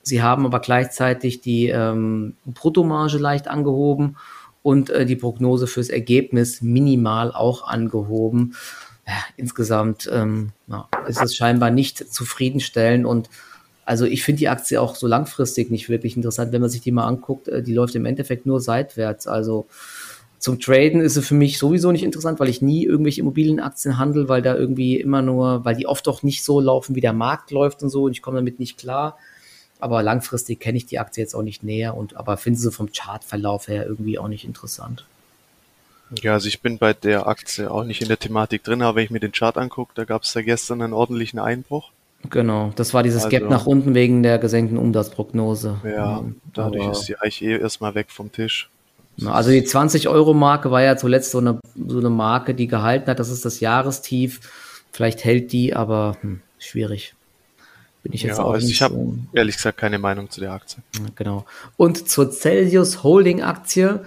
Sie 0.02 0.22
haben 0.22 0.46
aber 0.46 0.60
gleichzeitig 0.60 1.42
die 1.42 1.66
ähm, 1.66 2.36
Bruttomarge 2.46 3.18
leicht 3.18 3.48
angehoben 3.48 4.16
und 4.62 4.90
äh, 4.90 5.06
die 5.06 5.16
Prognose 5.16 5.66
fürs 5.66 5.88
Ergebnis 5.88 6.62
minimal 6.62 7.32
auch 7.32 7.66
angehoben. 7.66 8.54
Ja, 9.06 9.14
insgesamt 9.36 10.08
ähm, 10.12 10.50
ja, 10.66 10.88
ist 11.06 11.22
es 11.22 11.34
scheinbar 11.34 11.70
nicht 11.70 12.12
zufriedenstellend 12.12 13.06
und 13.06 13.30
also 13.88 14.04
ich 14.04 14.22
finde 14.22 14.40
die 14.40 14.48
Aktie 14.48 14.78
auch 14.78 14.96
so 14.96 15.06
langfristig 15.06 15.70
nicht 15.70 15.88
wirklich 15.88 16.14
interessant, 16.14 16.52
wenn 16.52 16.60
man 16.60 16.68
sich 16.68 16.82
die 16.82 16.92
mal 16.92 17.06
anguckt. 17.06 17.48
Äh, 17.48 17.62
die 17.62 17.72
läuft 17.72 17.94
im 17.94 18.04
Endeffekt 18.04 18.44
nur 18.44 18.60
seitwärts. 18.60 19.26
Also 19.26 19.66
zum 20.38 20.60
Traden 20.60 21.00
ist 21.00 21.14
sie 21.14 21.22
für 21.22 21.34
mich 21.34 21.58
sowieso 21.58 21.90
nicht 21.90 22.04
interessant, 22.04 22.38
weil 22.38 22.50
ich 22.50 22.60
nie 22.60 22.84
irgendwelche 22.84 23.22
Immobilienaktien 23.22 23.98
handle, 23.98 24.28
weil 24.28 24.42
da 24.42 24.54
irgendwie 24.54 25.00
immer 25.00 25.22
nur, 25.22 25.64
weil 25.64 25.74
die 25.74 25.86
oft 25.86 26.06
auch 26.06 26.22
nicht 26.22 26.44
so 26.44 26.60
laufen, 26.60 26.96
wie 26.96 27.00
der 27.00 27.14
Markt 27.14 27.50
läuft 27.50 27.82
und 27.82 27.88
so 27.88 28.04
und 28.04 28.12
ich 28.12 28.20
komme 28.20 28.36
damit 28.36 28.60
nicht 28.60 28.76
klar. 28.78 29.16
Aber 29.80 30.02
langfristig 30.02 30.60
kenne 30.60 30.78
ich 30.78 30.86
die 30.86 30.98
Aktie 30.98 31.22
jetzt 31.22 31.34
auch 31.34 31.42
nicht 31.42 31.62
näher 31.62 31.96
und 31.96 32.16
aber 32.16 32.36
finde 32.36 32.58
sie 32.58 32.72
vom 32.72 32.90
Chartverlauf 32.92 33.68
her 33.68 33.86
irgendwie 33.86 34.18
auch 34.18 34.28
nicht 34.28 34.44
interessant. 34.44 35.04
Ja, 36.22 36.32
also 36.32 36.48
ich 36.48 36.62
bin 36.62 36.78
bei 36.78 36.94
der 36.94 37.26
Aktie 37.26 37.70
auch 37.70 37.84
nicht 37.84 38.00
in 38.00 38.08
der 38.08 38.18
Thematik 38.18 38.64
drin, 38.64 38.82
aber 38.82 38.96
wenn 38.96 39.04
ich 39.04 39.10
mir 39.10 39.20
den 39.20 39.32
Chart 39.32 39.56
angucke, 39.58 39.92
da 39.94 40.04
gab 40.04 40.22
es 40.22 40.32
da 40.32 40.42
gestern 40.42 40.82
einen 40.82 40.94
ordentlichen 40.94 41.38
Einbruch. 41.38 41.90
Genau, 42.30 42.72
das 42.74 42.94
war 42.94 43.02
dieses 43.02 43.24
also, 43.24 43.36
Gap 43.36 43.48
nach 43.48 43.66
unten 43.66 43.94
wegen 43.94 44.22
der 44.22 44.38
gesenkten 44.38 44.78
Umsatzprognose. 44.78 45.80
Ja, 45.84 46.24
dadurch 46.52 46.82
Aber, 46.82 46.92
ist 46.92 47.04
sie 47.04 47.16
eigentlich 47.16 47.42
eh 47.42 47.58
erstmal 47.58 47.94
weg 47.94 48.06
vom 48.10 48.32
Tisch. 48.32 48.68
Also 49.26 49.50
die 49.50 49.62
20-Euro-Marke 49.62 50.70
war 50.70 50.82
ja 50.82 50.96
zuletzt 50.96 51.32
so 51.32 51.38
eine, 51.38 51.58
so 51.74 51.98
eine 51.98 52.10
Marke, 52.10 52.54
die 52.54 52.68
gehalten 52.68 53.10
hat. 53.10 53.18
Das 53.18 53.30
ist 53.30 53.44
das 53.44 53.60
Jahrestief. 53.60 54.40
Vielleicht 54.92 55.24
hält 55.24 55.52
die, 55.52 55.74
aber 55.74 56.16
hm, 56.20 56.40
schwierig. 56.58 57.14
Bin 58.08 58.14
ich 58.14 58.22
jetzt 58.22 58.38
ja, 58.38 58.44
auch 58.44 58.52
also 58.52 58.66
nicht. 58.66 58.76
Ich 58.76 58.82
habe 58.82 59.18
ehrlich 59.34 59.56
gesagt 59.56 59.76
keine 59.76 59.98
Meinung 59.98 60.30
zu 60.30 60.40
der 60.40 60.52
Aktie. 60.52 60.82
Genau. 61.14 61.44
Und 61.76 62.08
zur 62.08 62.30
Celsius 62.30 63.02
Holding 63.02 63.42
Aktie. 63.42 64.02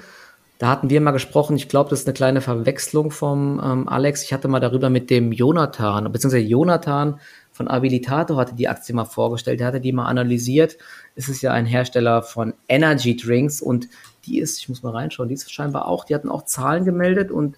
Da 0.58 0.70
hatten 0.70 0.90
wir 0.90 1.02
mal 1.02 1.12
gesprochen. 1.12 1.56
Ich 1.56 1.70
glaube, 1.70 1.92
das 1.92 2.02
ist 2.02 2.08
eine 2.08 2.16
kleine 2.16 2.42
Verwechslung 2.42 3.12
vom 3.12 3.62
ähm, 3.64 3.88
Alex. 3.88 4.24
Ich 4.24 4.34
hatte 4.34 4.48
mal 4.48 4.60
darüber 4.60 4.90
mit 4.90 5.12
dem 5.12 5.32
Jonathan, 5.32 6.12
beziehungsweise 6.12 6.44
Jonathan 6.44 7.20
von 7.52 7.68
Abilitato 7.68 8.38
hatte 8.38 8.56
die 8.56 8.68
Aktie 8.68 8.96
mal 8.96 9.06
vorgestellt, 9.06 9.60
der 9.60 9.68
hatte 9.68 9.82
die 9.82 9.92
mal 9.92 10.06
analysiert. 10.06 10.78
Es 11.16 11.30
ist 11.30 11.44
ja 11.44 11.52
ein 11.52 11.68
Hersteller 11.68 12.24
von 12.24 12.56
Energy 12.68 13.16
Drinks 13.16 13.62
und 13.62 13.88
die 14.26 14.40
ist, 14.40 14.60
ich 14.60 14.70
muss 14.70 14.82
mal 14.82 14.94
reinschauen, 14.94 15.30
die 15.30 15.36
ist 15.36 15.52
scheinbar 15.52 15.88
auch, 15.88 16.06
die 16.06 16.16
hatten 16.16 16.30
auch 16.30 16.46
Zahlen 16.46 16.86
gemeldet 16.86 17.30
und 17.30 17.58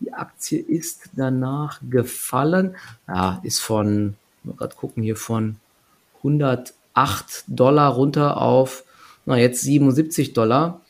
die 0.00 0.12
Aktie 0.12 0.58
ist 0.58 1.10
danach 1.16 1.80
gefallen. 1.88 2.76
Ja, 3.06 3.40
ist 3.42 3.60
von, 3.60 4.16
mal 4.44 4.54
gerade 4.56 4.76
gucken 4.76 5.02
hier, 5.02 5.16
von 5.16 5.56
108 6.18 7.44
Dollar 7.46 7.92
runter 7.92 8.40
auf, 8.40 8.84
na 9.26 9.36
jetzt 9.36 9.62
77 9.62 10.32
Dollar. 10.32 10.80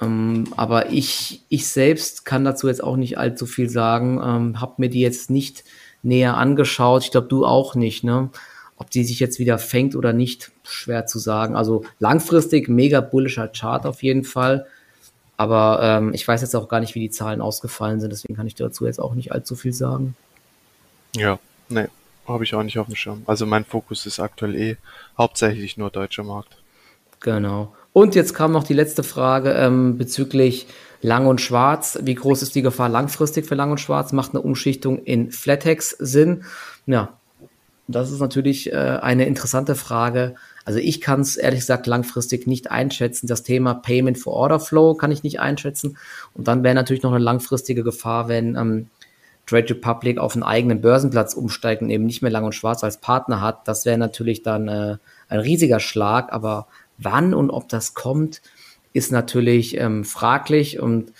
Ähm, 0.00 0.44
aber 0.56 0.90
ich, 0.90 1.42
ich 1.48 1.66
selbst 1.68 2.24
kann 2.24 2.44
dazu 2.44 2.68
jetzt 2.68 2.82
auch 2.82 2.96
nicht 2.96 3.18
allzu 3.18 3.46
viel 3.46 3.68
sagen, 3.68 4.20
ähm, 4.22 4.60
habe 4.60 4.74
mir 4.78 4.88
die 4.88 5.00
jetzt 5.00 5.30
nicht 5.30 5.64
näher 6.02 6.36
angeschaut. 6.36 7.04
Ich 7.04 7.10
glaube, 7.10 7.28
du 7.28 7.44
auch 7.44 7.74
nicht, 7.74 8.04
ne? 8.04 8.30
Ob 8.76 8.90
die 8.90 9.02
sich 9.02 9.18
jetzt 9.18 9.40
wieder 9.40 9.58
fängt 9.58 9.96
oder 9.96 10.12
nicht, 10.12 10.52
schwer 10.62 11.06
zu 11.06 11.18
sagen. 11.18 11.56
Also 11.56 11.84
langfristig 11.98 12.68
mega 12.68 13.00
bullischer 13.00 13.48
Chart 13.48 13.84
auf 13.86 14.04
jeden 14.04 14.22
Fall. 14.22 14.66
Aber 15.36 15.80
ähm, 15.82 16.14
ich 16.14 16.26
weiß 16.26 16.42
jetzt 16.42 16.54
auch 16.54 16.68
gar 16.68 16.80
nicht, 16.80 16.94
wie 16.94 17.00
die 17.00 17.10
Zahlen 17.10 17.40
ausgefallen 17.40 18.00
sind, 18.00 18.12
deswegen 18.12 18.36
kann 18.36 18.46
ich 18.46 18.54
dazu 18.54 18.86
jetzt 18.86 19.00
auch 19.00 19.14
nicht 19.14 19.32
allzu 19.32 19.56
viel 19.56 19.72
sagen. 19.72 20.16
Ja, 21.16 21.38
nee, 21.68 21.86
habe 22.28 22.44
ich 22.44 22.54
auch 22.54 22.62
nicht 22.62 22.78
auf 22.78 22.86
dem 22.86 22.96
Schirm. 22.96 23.22
Also 23.26 23.46
mein 23.46 23.64
Fokus 23.64 24.06
ist 24.06 24.20
aktuell 24.20 24.54
eh 24.54 24.76
hauptsächlich 25.16 25.76
nur 25.76 25.90
deutscher 25.90 26.24
Markt. 26.24 26.56
Genau. 27.20 27.74
Und 27.92 28.14
jetzt 28.14 28.34
kam 28.34 28.52
noch 28.52 28.64
die 28.64 28.74
letzte 28.74 29.02
Frage 29.02 29.52
ähm, 29.52 29.98
bezüglich 29.98 30.66
Lang 31.00 31.26
und 31.26 31.40
Schwarz. 31.40 31.98
Wie 32.02 32.14
groß 32.14 32.42
ist 32.42 32.54
die 32.54 32.62
Gefahr 32.62 32.88
langfristig 32.88 33.46
für 33.46 33.54
Lang 33.54 33.70
und 33.70 33.80
Schwarz? 33.80 34.12
Macht 34.12 34.34
eine 34.34 34.42
Umschichtung 34.42 35.02
in 35.02 35.30
Flatex 35.30 35.90
Sinn? 35.90 36.44
Ja, 36.86 37.18
das 37.88 38.10
ist 38.10 38.20
natürlich 38.20 38.72
äh, 38.72 38.76
eine 38.76 39.26
interessante 39.26 39.74
Frage. 39.74 40.34
Also 40.64 40.78
ich 40.80 41.00
kann 41.00 41.22
es 41.22 41.36
ehrlich 41.36 41.60
gesagt 41.60 41.86
langfristig 41.86 42.46
nicht 42.46 42.70
einschätzen. 42.70 43.26
Das 43.26 43.42
Thema 43.42 43.74
Payment 43.74 44.18
for 44.18 44.34
Order 44.34 44.60
Flow 44.60 44.94
kann 44.94 45.10
ich 45.10 45.22
nicht 45.22 45.40
einschätzen. 45.40 45.96
Und 46.34 46.46
dann 46.46 46.62
wäre 46.62 46.74
natürlich 46.74 47.02
noch 47.02 47.12
eine 47.12 47.24
langfristige 47.24 47.82
Gefahr, 47.82 48.28
wenn 48.28 48.54
ähm, 48.54 48.90
Trade 49.48 49.70
Republic 49.70 50.18
auf 50.18 50.34
einen 50.34 50.42
eigenen 50.42 50.80
Börsenplatz 50.80 51.34
umsteigt 51.34 51.82
und 51.82 51.90
eben 51.90 52.04
nicht 52.04 52.22
mehr 52.22 52.30
Lang 52.30 52.44
und 52.44 52.54
Schwarz 52.54 52.84
als 52.84 52.98
Partner 52.98 53.40
hat. 53.40 53.66
Das 53.66 53.86
wäre 53.86 53.98
natürlich 53.98 54.42
dann 54.42 54.68
äh, 54.68 54.96
ein 55.28 55.40
riesiger 55.40 55.80
Schlag. 55.80 56.32
Aber 56.32 56.66
wann 56.98 57.32
und 57.32 57.50
ob 57.50 57.68
das 57.68 57.94
kommt, 57.94 58.42
ist 58.92 59.12
natürlich 59.12 59.76
ähm, 59.78 60.04
fraglich 60.04 60.80
und 60.80 61.12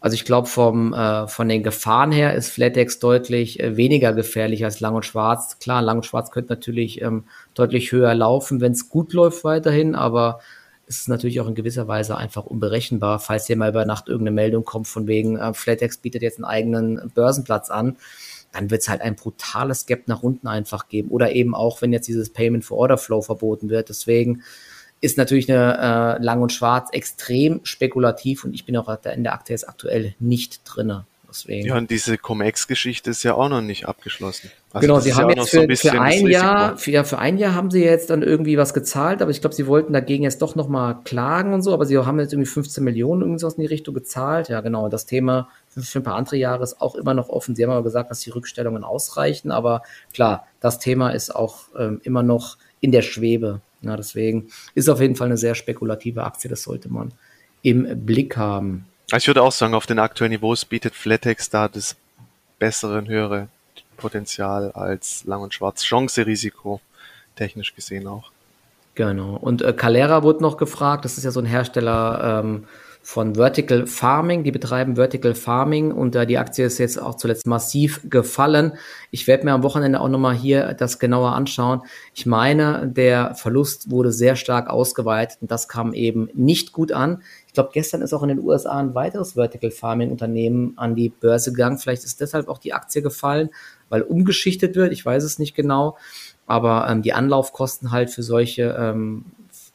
also 0.00 0.14
ich 0.14 0.24
glaube, 0.24 0.48
vom 0.48 0.92
äh, 0.92 1.28
von 1.28 1.48
den 1.48 1.62
Gefahren 1.62 2.10
her 2.10 2.34
ist 2.34 2.50
Flatex 2.50 2.98
deutlich 2.98 3.60
äh, 3.60 3.76
weniger 3.76 4.12
gefährlich 4.12 4.64
als 4.64 4.80
Lang 4.80 4.96
und 4.96 5.04
Schwarz. 5.04 5.60
Klar, 5.60 5.80
Lang 5.80 5.98
und 5.98 6.06
Schwarz 6.06 6.32
könnte 6.32 6.52
natürlich 6.52 7.00
ähm, 7.00 7.24
deutlich 7.54 7.92
höher 7.92 8.12
laufen, 8.12 8.60
wenn 8.60 8.72
es 8.72 8.88
gut 8.88 9.12
läuft 9.12 9.44
weiterhin, 9.44 9.94
aber 9.94 10.40
es 10.86 10.98
ist 10.98 11.08
natürlich 11.08 11.40
auch 11.40 11.48
in 11.48 11.54
gewisser 11.54 11.88
Weise 11.88 12.16
einfach 12.16 12.44
unberechenbar, 12.44 13.18
falls 13.18 13.46
hier 13.46 13.56
mal 13.56 13.70
über 13.70 13.84
Nacht 13.84 14.08
irgendeine 14.08 14.34
Meldung 14.34 14.64
kommt 14.64 14.88
von 14.88 15.06
wegen 15.06 15.38
äh, 15.38 15.54
Flatex 15.54 15.98
bietet 15.98 16.22
jetzt 16.22 16.38
einen 16.38 16.44
eigenen 16.44 17.10
Börsenplatz 17.14 17.70
an, 17.70 17.96
dann 18.52 18.70
wird 18.70 18.82
es 18.82 18.88
halt 18.88 19.00
ein 19.00 19.16
brutales 19.16 19.86
Gap 19.86 20.08
nach 20.08 20.22
unten 20.22 20.46
einfach 20.46 20.88
geben. 20.88 21.08
Oder 21.08 21.32
eben 21.32 21.54
auch, 21.54 21.80
wenn 21.80 21.92
jetzt 21.92 22.08
dieses 22.08 22.30
Payment 22.30 22.64
for 22.64 22.78
Order 22.78 22.98
Flow 22.98 23.22
verboten 23.22 23.70
wird. 23.70 23.88
Deswegen 23.88 24.42
ist 25.00 25.18
natürlich 25.18 25.50
eine 25.50 26.18
äh, 26.18 26.22
Lang 26.22 26.42
und 26.42 26.52
Schwarz 26.52 26.90
extrem 26.92 27.60
spekulativ 27.64 28.44
und 28.44 28.54
ich 28.54 28.64
bin 28.64 28.76
auch 28.76 28.88
in 29.04 29.24
der 29.24 29.32
Aktie 29.32 29.54
jetzt 29.54 29.68
aktuell 29.68 30.14
nicht 30.20 30.60
drinne. 30.64 31.06
Deswegen. 31.32 31.66
Ja, 31.66 31.78
und 31.78 31.90
diese 31.90 32.18
Cum-Ex-Geschichte 32.18 33.10
ist 33.10 33.22
ja 33.22 33.34
auch 33.34 33.48
noch 33.48 33.62
nicht 33.62 33.86
abgeschlossen. 33.86 34.50
Also 34.72 34.86
genau, 34.86 35.00
sie 35.00 35.14
haben 35.14 35.30
ja 35.30 35.36
jetzt 35.36 35.50
für, 35.50 35.56
so 35.56 35.62
ein 35.62 35.76
für 35.76 36.00
ein 36.00 36.26
Jahr, 36.26 36.76
für, 36.76 36.90
ja, 36.90 37.04
für 37.04 37.18
ein 37.18 37.38
Jahr 37.38 37.54
haben 37.54 37.70
sie 37.70 37.82
jetzt 37.82 38.10
dann 38.10 38.22
irgendwie 38.22 38.58
was 38.58 38.74
gezahlt, 38.74 39.22
aber 39.22 39.30
ich 39.30 39.40
glaube, 39.40 39.54
sie 39.54 39.66
wollten 39.66 39.92
dagegen 39.92 40.24
jetzt 40.24 40.42
doch 40.42 40.54
nochmal 40.54 40.98
klagen 41.04 41.54
und 41.54 41.62
so, 41.62 41.72
aber 41.72 41.86
sie 41.86 41.96
haben 41.98 42.20
jetzt 42.20 42.32
irgendwie 42.32 42.48
15 42.48 42.84
Millionen 42.84 43.22
irgendwas 43.22 43.54
in 43.54 43.62
die 43.62 43.66
Richtung 43.66 43.94
gezahlt. 43.94 44.48
Ja, 44.48 44.60
genau. 44.60 44.88
Das 44.88 45.06
Thema 45.06 45.48
für 45.68 46.00
ein 46.00 46.02
paar 46.02 46.16
andere 46.16 46.36
Jahre 46.36 46.62
ist 46.62 46.80
auch 46.80 46.94
immer 46.94 47.14
noch 47.14 47.30
offen. 47.30 47.56
Sie 47.56 47.62
haben 47.64 47.70
aber 47.70 47.82
gesagt, 47.82 48.10
dass 48.10 48.20
die 48.20 48.30
Rückstellungen 48.30 48.84
ausreichen, 48.84 49.50
aber 49.50 49.82
klar, 50.12 50.46
das 50.60 50.78
Thema 50.78 51.10
ist 51.10 51.34
auch 51.34 51.64
ähm, 51.78 52.00
immer 52.04 52.22
noch 52.22 52.58
in 52.80 52.92
der 52.92 53.02
Schwebe. 53.02 53.60
Ja, 53.80 53.96
deswegen 53.96 54.48
ist 54.74 54.88
auf 54.88 55.00
jeden 55.00 55.16
Fall 55.16 55.26
eine 55.26 55.38
sehr 55.38 55.54
spekulative 55.54 56.24
Aktie, 56.24 56.50
das 56.50 56.62
sollte 56.62 56.92
man 56.92 57.12
im 57.62 58.04
Blick 58.04 58.36
haben. 58.36 58.86
Ich 59.14 59.26
würde 59.26 59.42
auch 59.42 59.52
sagen, 59.52 59.74
auf 59.74 59.86
den 59.86 59.98
aktuellen 59.98 60.32
Niveaus 60.32 60.64
bietet 60.64 60.94
Flatex 60.94 61.50
da 61.50 61.68
das 61.68 61.96
bessere 62.58 62.98
und 62.98 63.08
höhere 63.08 63.48
Potenzial 63.98 64.72
als 64.72 65.24
Lang 65.24 65.42
und 65.42 65.52
Schwarz. 65.52 65.82
Chance, 65.82 66.26
Risiko 66.26 66.80
technisch 67.36 67.74
gesehen 67.74 68.06
auch. 68.06 68.30
Genau. 68.94 69.36
Und 69.36 69.62
äh, 69.62 69.72
Calera 69.72 70.22
wurde 70.22 70.42
noch 70.42 70.56
gefragt, 70.56 71.04
das 71.04 71.18
ist 71.18 71.24
ja 71.24 71.30
so 71.30 71.40
ein 71.40 71.46
Hersteller 71.46 72.40
ähm, 72.42 72.64
von 73.02 73.34
Vertical 73.34 73.86
Farming. 73.86 74.44
Die 74.44 74.52
betreiben 74.52 74.96
Vertical 74.96 75.34
Farming 75.34 75.92
und 75.92 76.14
äh, 76.14 76.26
die 76.26 76.38
Aktie 76.38 76.64
ist 76.64 76.78
jetzt 76.78 77.00
auch 77.00 77.16
zuletzt 77.16 77.46
massiv 77.46 78.00
gefallen. 78.08 78.74
Ich 79.10 79.26
werde 79.26 79.44
mir 79.44 79.52
am 79.52 79.62
Wochenende 79.62 80.00
auch 80.00 80.08
nochmal 80.08 80.34
hier 80.34 80.74
das 80.74 80.98
genauer 80.98 81.32
anschauen. 81.32 81.82
Ich 82.14 82.26
meine, 82.26 82.86
der 82.86 83.34
Verlust 83.34 83.90
wurde 83.90 84.12
sehr 84.12 84.36
stark 84.36 84.70
ausgeweitet 84.70 85.38
und 85.40 85.50
das 85.50 85.68
kam 85.68 85.94
eben 85.94 86.28
nicht 86.34 86.72
gut 86.72 86.92
an. 86.92 87.22
Ich 87.52 87.54
glaube, 87.54 87.68
gestern 87.74 88.00
ist 88.00 88.14
auch 88.14 88.22
in 88.22 88.30
den 88.30 88.40
USA 88.40 88.78
ein 88.78 88.94
weiteres 88.94 89.34
Vertical 89.34 89.70
Farming 89.70 90.10
Unternehmen 90.10 90.72
an 90.76 90.94
die 90.94 91.10
Börse 91.10 91.52
gegangen. 91.52 91.76
Vielleicht 91.76 92.02
ist 92.02 92.18
deshalb 92.22 92.48
auch 92.48 92.56
die 92.56 92.72
Aktie 92.72 93.02
gefallen, 93.02 93.50
weil 93.90 94.00
umgeschichtet 94.00 94.74
wird. 94.74 94.90
Ich 94.90 95.04
weiß 95.04 95.22
es 95.22 95.38
nicht 95.38 95.54
genau. 95.54 95.98
Aber 96.46 96.88
ähm, 96.88 97.02
die 97.02 97.12
Anlaufkosten 97.12 97.90
halt 97.90 98.08
für 98.08 98.22
solche 98.22 98.74
ähm, 98.78 99.26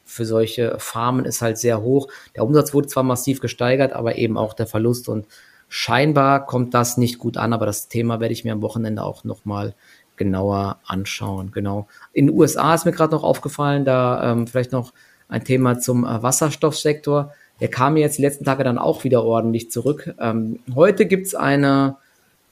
für 0.04 0.24
solche 0.24 0.74
Farmen 0.80 1.24
ist 1.24 1.40
halt 1.40 1.56
sehr 1.56 1.80
hoch. 1.80 2.08
Der 2.34 2.44
Umsatz 2.44 2.74
wurde 2.74 2.88
zwar 2.88 3.04
massiv 3.04 3.38
gesteigert, 3.38 3.92
aber 3.92 4.16
eben 4.16 4.36
auch 4.36 4.54
der 4.54 4.66
Verlust 4.66 5.08
und 5.08 5.28
scheinbar 5.68 6.46
kommt 6.46 6.74
das 6.74 6.96
nicht 6.96 7.18
gut 7.18 7.36
an, 7.36 7.52
aber 7.52 7.64
das 7.64 7.86
Thema 7.86 8.18
werde 8.18 8.32
ich 8.32 8.44
mir 8.44 8.54
am 8.54 8.62
Wochenende 8.62 9.04
auch 9.04 9.22
nochmal 9.22 9.76
genauer 10.16 10.80
anschauen. 10.84 11.52
Genau. 11.52 11.86
In 12.12 12.26
den 12.26 12.36
USA 12.36 12.74
ist 12.74 12.86
mir 12.86 12.92
gerade 12.92 13.14
noch 13.14 13.22
aufgefallen, 13.22 13.84
da 13.84 14.32
ähm, 14.32 14.48
vielleicht 14.48 14.72
noch 14.72 14.92
ein 15.28 15.44
Thema 15.44 15.78
zum 15.78 16.04
äh, 16.04 16.22
Wasserstoffsektor. 16.22 17.32
Der 17.60 17.68
kam 17.68 17.94
mir 17.94 18.00
jetzt 18.00 18.18
die 18.18 18.22
letzten 18.22 18.44
Tage 18.44 18.64
dann 18.64 18.78
auch 18.78 19.04
wieder 19.04 19.24
ordentlich 19.24 19.70
zurück. 19.70 20.14
Ähm, 20.20 20.60
heute 20.74 21.06
gibt's 21.06 21.34
eine 21.34 21.96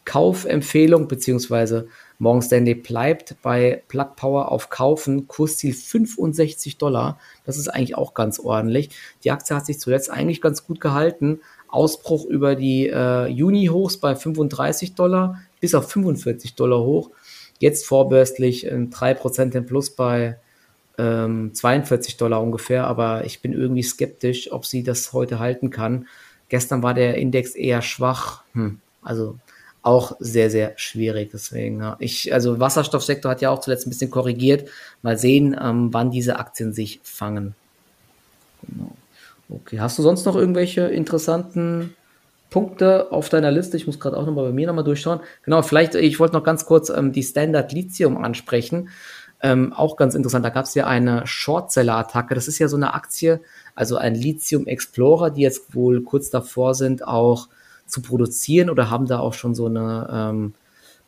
Kaufempfehlung 0.04 1.08
beziehungsweise 1.08 1.88
Morgan 2.18 2.40
Stanley 2.40 2.74
bleibt 2.74 3.36
bei 3.42 3.82
Plug 3.88 4.10
Power 4.16 4.50
auf 4.50 4.70
Kaufen, 4.70 5.28
Kursziel 5.28 5.74
65 5.74 6.78
Dollar. 6.78 7.18
Das 7.44 7.58
ist 7.58 7.68
eigentlich 7.68 7.96
auch 7.96 8.14
ganz 8.14 8.38
ordentlich. 8.38 8.90
Die 9.24 9.30
Aktie 9.30 9.54
hat 9.54 9.66
sich 9.66 9.78
zuletzt 9.78 10.10
eigentlich 10.10 10.40
ganz 10.40 10.64
gut 10.64 10.80
gehalten. 10.80 11.40
Ausbruch 11.68 12.24
über 12.24 12.54
die 12.54 12.88
äh, 12.88 13.26
Juni-Hochs 13.26 13.98
bei 13.98 14.14
35 14.14 14.94
Dollar 14.94 15.40
bis 15.60 15.74
auf 15.74 15.90
45 15.90 16.54
Dollar 16.54 16.82
hoch. 16.82 17.10
Jetzt 17.58 17.84
vorbörslich 17.84 18.70
ein 18.70 18.90
3% 18.90 19.54
im 19.56 19.66
Plus 19.66 19.90
bei 19.90 20.38
ähm, 20.98 21.52
42 21.54 22.16
Dollar 22.16 22.42
ungefähr, 22.42 22.86
aber 22.86 23.24
ich 23.24 23.40
bin 23.42 23.52
irgendwie 23.52 23.82
skeptisch, 23.82 24.52
ob 24.52 24.66
sie 24.66 24.82
das 24.82 25.12
heute 25.12 25.38
halten 25.38 25.70
kann. 25.70 26.06
Gestern 26.48 26.82
war 26.82 26.94
der 26.94 27.16
Index 27.16 27.54
eher 27.54 27.82
schwach. 27.82 28.42
Hm, 28.52 28.80
also 29.02 29.38
auch 29.82 30.16
sehr, 30.18 30.50
sehr 30.50 30.72
schwierig. 30.76 31.30
Deswegen, 31.32 31.80
ja. 31.80 31.96
ich, 32.00 32.32
also 32.32 32.58
Wasserstoffsektor 32.58 33.30
hat 33.30 33.40
ja 33.40 33.50
auch 33.50 33.60
zuletzt 33.60 33.86
ein 33.86 33.90
bisschen 33.90 34.10
korrigiert. 34.10 34.68
Mal 35.02 35.16
sehen, 35.16 35.56
ähm, 35.60 35.92
wann 35.92 36.10
diese 36.10 36.38
Aktien 36.38 36.72
sich 36.72 37.00
fangen. 37.04 37.54
Genau. 38.62 38.90
Okay, 39.48 39.78
hast 39.78 39.96
du 39.96 40.02
sonst 40.02 40.26
noch 40.26 40.34
irgendwelche 40.34 40.82
interessanten 40.82 41.94
Punkte 42.50 43.12
auf 43.12 43.28
deiner 43.28 43.52
Liste? 43.52 43.76
Ich 43.76 43.86
muss 43.86 44.00
gerade 44.00 44.16
auch 44.16 44.26
nochmal 44.26 44.46
bei 44.46 44.52
mir 44.52 44.66
nochmal 44.66 44.82
durchschauen. 44.82 45.20
Genau, 45.44 45.62
vielleicht, 45.62 45.94
ich 45.94 46.18
wollte 46.18 46.34
noch 46.34 46.42
ganz 46.42 46.66
kurz 46.66 46.88
ähm, 46.90 47.12
die 47.12 47.22
Standard 47.22 47.72
Lithium 47.72 48.16
ansprechen. 48.16 48.88
Ähm, 49.42 49.72
auch 49.72 49.96
ganz 49.96 50.14
interessant, 50.14 50.44
da 50.44 50.50
gab 50.50 50.64
es 50.64 50.74
ja 50.74 50.86
eine 50.86 51.26
Shortseller-Attacke. 51.26 52.34
Das 52.34 52.48
ist 52.48 52.58
ja 52.58 52.68
so 52.68 52.76
eine 52.76 52.94
Aktie, 52.94 53.40
also 53.74 53.96
ein 53.96 54.14
Lithium 54.14 54.66
Explorer, 54.66 55.30
die 55.30 55.42
jetzt 55.42 55.74
wohl 55.74 56.02
kurz 56.02 56.30
davor 56.30 56.74
sind, 56.74 57.06
auch 57.06 57.48
zu 57.86 58.00
produzieren 58.02 58.70
oder 58.70 58.90
haben 58.90 59.06
da 59.06 59.20
auch 59.20 59.34
schon 59.34 59.54
so 59.54 59.66
eine, 59.66 60.08
ähm, 60.10 60.54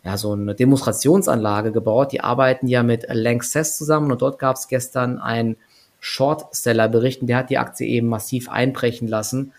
ja, 0.05 0.17
so 0.17 0.33
eine 0.33 0.55
Demonstrationsanlage 0.55 1.73
gebaut. 1.73 2.13
Die 2.13 2.21
arbeiten 2.21 2.69
ja 2.69 2.83
mit 2.83 3.07
Lanxess 3.09 3.77
zusammen 3.77 4.13
und 4.13 4.23
dort 4.23 4.39
gab 4.39 4.57
es 4.57 4.69
gestern 4.69 5.19
einen 5.19 5.57
Shortseller-Bericht 6.01 7.23
und 7.23 7.27
der 7.29 7.39
hat 7.39 7.51
die 7.51 7.59
Aktie 7.59 7.89
eben 7.89 8.09
massiv 8.09 8.49
einbrechen 8.49 9.09
lassen. 9.09 9.53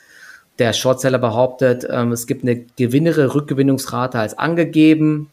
Der 0.59 0.73
Shortseller 0.73 1.19
behauptet, 1.19 1.87
ähm, 1.89 2.11
es 2.11 2.27
gibt 2.27 2.43
eine 2.43 2.65
gewinnere 2.77 3.33
Rückgewinnungsrate 3.33 4.19
als 4.19 4.37
angegeben 4.37 5.29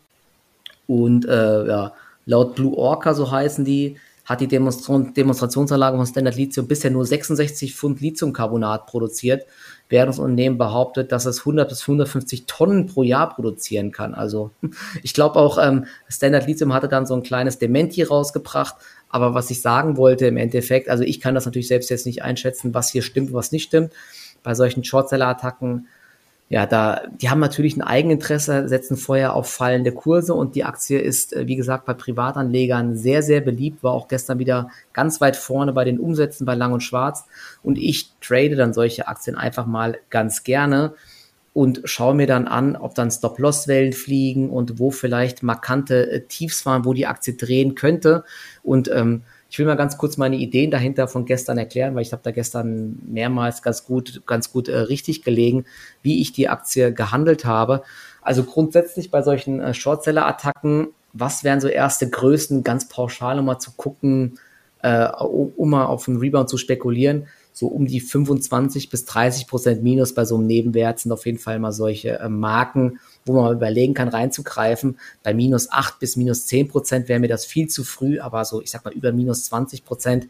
und 0.86 1.26
äh, 1.26 1.66
ja, 1.66 1.92
laut 2.26 2.54
Blue 2.54 2.76
Orca, 2.76 3.14
so 3.14 3.30
heißen 3.30 3.64
die, 3.64 3.96
hat 4.24 4.40
die 4.40 4.48
Demonstration, 4.48 5.14
Demonstrationsanlage 5.14 5.96
von 5.96 6.06
Standard 6.06 6.36
Lithium 6.36 6.66
bisher 6.66 6.90
nur 6.90 7.06
66 7.06 7.74
Pfund 7.74 8.00
Lithiumcarbonat 8.00 8.86
produziert 8.86 9.46
während 9.88 10.08
das 10.08 10.18
Unternehmen 10.18 10.58
behauptet, 10.58 11.12
dass 11.12 11.26
es 11.26 11.40
100 11.40 11.68
bis 11.68 11.82
150 11.82 12.46
Tonnen 12.46 12.86
pro 12.86 13.02
Jahr 13.02 13.34
produzieren 13.34 13.92
kann. 13.92 14.14
Also 14.14 14.50
ich 15.02 15.14
glaube 15.14 15.36
auch, 15.36 15.58
ähm, 15.58 15.86
Standard 16.08 16.46
Lithium 16.46 16.72
hatte 16.72 16.88
dann 16.88 17.06
so 17.06 17.14
ein 17.14 17.22
kleines 17.22 17.58
Dementi 17.58 18.02
rausgebracht. 18.02 18.76
Aber 19.08 19.34
was 19.34 19.50
ich 19.50 19.62
sagen 19.62 19.96
wollte 19.96 20.26
im 20.26 20.36
Endeffekt, 20.36 20.88
also 20.88 21.04
ich 21.04 21.20
kann 21.20 21.34
das 21.34 21.46
natürlich 21.46 21.68
selbst 21.68 21.90
jetzt 21.90 22.06
nicht 22.06 22.22
einschätzen, 22.22 22.74
was 22.74 22.90
hier 22.90 23.02
stimmt, 23.02 23.32
was 23.32 23.52
nicht 23.52 23.64
stimmt. 23.64 23.92
Bei 24.42 24.54
solchen 24.54 24.84
Shortseller-Attacken 24.84 25.86
ja, 26.48 26.64
da, 26.64 27.02
die 27.20 27.28
haben 27.28 27.40
natürlich 27.40 27.76
ein 27.76 27.82
Eigeninteresse, 27.82 28.68
setzen 28.68 28.96
vorher 28.96 29.34
auf 29.34 29.50
fallende 29.50 29.90
Kurse 29.90 30.32
und 30.32 30.54
die 30.54 30.62
Aktie 30.62 31.00
ist, 31.00 31.32
äh, 31.32 31.48
wie 31.48 31.56
gesagt, 31.56 31.86
bei 31.86 31.94
Privatanlegern 31.94 32.96
sehr, 32.96 33.22
sehr 33.22 33.40
beliebt, 33.40 33.82
war 33.82 33.92
auch 33.92 34.06
gestern 34.06 34.38
wieder 34.38 34.70
ganz 34.92 35.20
weit 35.20 35.36
vorne 35.36 35.72
bei 35.72 35.84
den 35.84 35.98
Umsätzen 35.98 36.46
bei 36.46 36.54
Lang 36.54 36.72
und 36.72 36.82
Schwarz. 36.82 37.24
Und 37.64 37.78
ich 37.78 38.10
trade 38.20 38.54
dann 38.54 38.72
solche 38.72 39.08
Aktien 39.08 39.36
einfach 39.36 39.66
mal 39.66 39.98
ganz 40.08 40.44
gerne 40.44 40.94
und 41.52 41.80
schaue 41.84 42.14
mir 42.14 42.28
dann 42.28 42.46
an, 42.46 42.76
ob 42.76 42.94
dann 42.94 43.10
Stop-Loss-Wellen 43.10 43.92
fliegen 43.92 44.50
und 44.50 44.78
wo 44.78 44.92
vielleicht 44.92 45.42
markante 45.42 46.10
äh, 46.12 46.20
Tiefs 46.20 46.64
waren, 46.64 46.84
wo 46.84 46.92
die 46.92 47.06
Aktie 47.06 47.34
drehen 47.34 47.74
könnte. 47.74 48.24
Und 48.62 48.88
ähm, 48.88 49.22
ich 49.48 49.58
will 49.58 49.66
mal 49.66 49.76
ganz 49.76 49.96
kurz 49.96 50.16
meine 50.16 50.36
Ideen 50.36 50.70
dahinter 50.70 51.08
von 51.08 51.24
gestern 51.24 51.58
erklären, 51.58 51.94
weil 51.94 52.02
ich 52.02 52.12
habe 52.12 52.22
da 52.22 52.30
gestern 52.30 52.98
mehrmals 53.06 53.62
ganz 53.62 53.84
gut, 53.84 54.22
ganz 54.26 54.52
gut 54.52 54.68
äh, 54.68 54.76
richtig 54.76 55.22
gelegen, 55.22 55.64
wie 56.02 56.20
ich 56.20 56.32
die 56.32 56.48
Aktie 56.48 56.92
gehandelt 56.92 57.44
habe. 57.44 57.82
Also 58.22 58.42
grundsätzlich 58.42 59.10
bei 59.10 59.22
solchen 59.22 59.60
äh, 59.60 59.72
Shortseller-Attacken, 59.72 60.88
was 61.12 61.44
wären 61.44 61.60
so 61.60 61.68
erste 61.68 62.10
Größen, 62.10 62.64
ganz 62.64 62.88
pauschal 62.88 63.38
um 63.38 63.46
mal 63.46 63.58
zu 63.58 63.72
gucken, 63.76 64.38
äh, 64.82 65.08
um 65.08 65.70
mal 65.70 65.86
auf 65.86 66.08
einen 66.08 66.18
Rebound 66.18 66.48
zu 66.48 66.58
spekulieren 66.58 67.26
so 67.58 67.68
um 67.68 67.86
die 67.86 68.00
25 68.00 68.90
bis 68.90 69.06
30 69.06 69.46
Prozent 69.46 69.82
Minus 69.82 70.12
bei 70.12 70.26
so 70.26 70.36
einem 70.36 70.46
Nebenwert 70.46 70.98
sind 70.98 71.10
auf 71.10 71.24
jeden 71.24 71.38
Fall 71.38 71.58
mal 71.58 71.72
solche 71.72 72.18
äh, 72.18 72.28
Marken, 72.28 73.00
wo 73.24 73.32
man 73.32 73.56
überlegen 73.56 73.94
kann, 73.94 74.08
reinzugreifen. 74.08 74.98
Bei 75.22 75.32
minus 75.32 75.72
8 75.72 75.98
bis 75.98 76.16
minus 76.16 76.44
10 76.44 76.68
Prozent 76.68 77.08
wäre 77.08 77.18
mir 77.18 77.28
das 77.28 77.46
viel 77.46 77.68
zu 77.68 77.82
früh, 77.82 78.20
aber 78.20 78.44
so, 78.44 78.60
ich 78.60 78.70
sag 78.70 78.84
mal, 78.84 78.92
über 78.92 79.10
minus 79.10 79.44
20 79.44 79.86
Prozent 79.86 80.28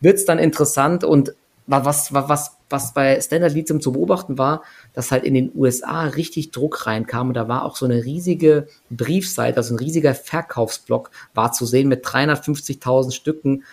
wird 0.00 0.18
es 0.18 0.24
dann 0.24 0.38
interessant 0.38 1.02
und 1.02 1.34
was, 1.66 2.14
was, 2.14 2.56
was 2.70 2.94
bei 2.94 3.20
Standard 3.20 3.54
Lithium 3.54 3.80
zu 3.80 3.92
beobachten 3.92 4.38
war, 4.38 4.62
dass 4.94 5.10
halt 5.10 5.24
in 5.24 5.34
den 5.34 5.50
USA 5.54 6.04
richtig 6.04 6.52
Druck 6.52 6.86
reinkam 6.86 7.28
und 7.28 7.34
da 7.34 7.48
war 7.48 7.64
auch 7.64 7.74
so 7.74 7.86
eine 7.86 8.04
riesige 8.04 8.68
Briefseite, 8.88 9.56
also 9.56 9.74
ein 9.74 9.78
riesiger 9.78 10.14
Verkaufsblock 10.14 11.10
war 11.34 11.50
zu 11.50 11.66
sehen 11.66 11.88
mit 11.88 12.06
350.000 12.06 13.10
Stücken 13.10 13.64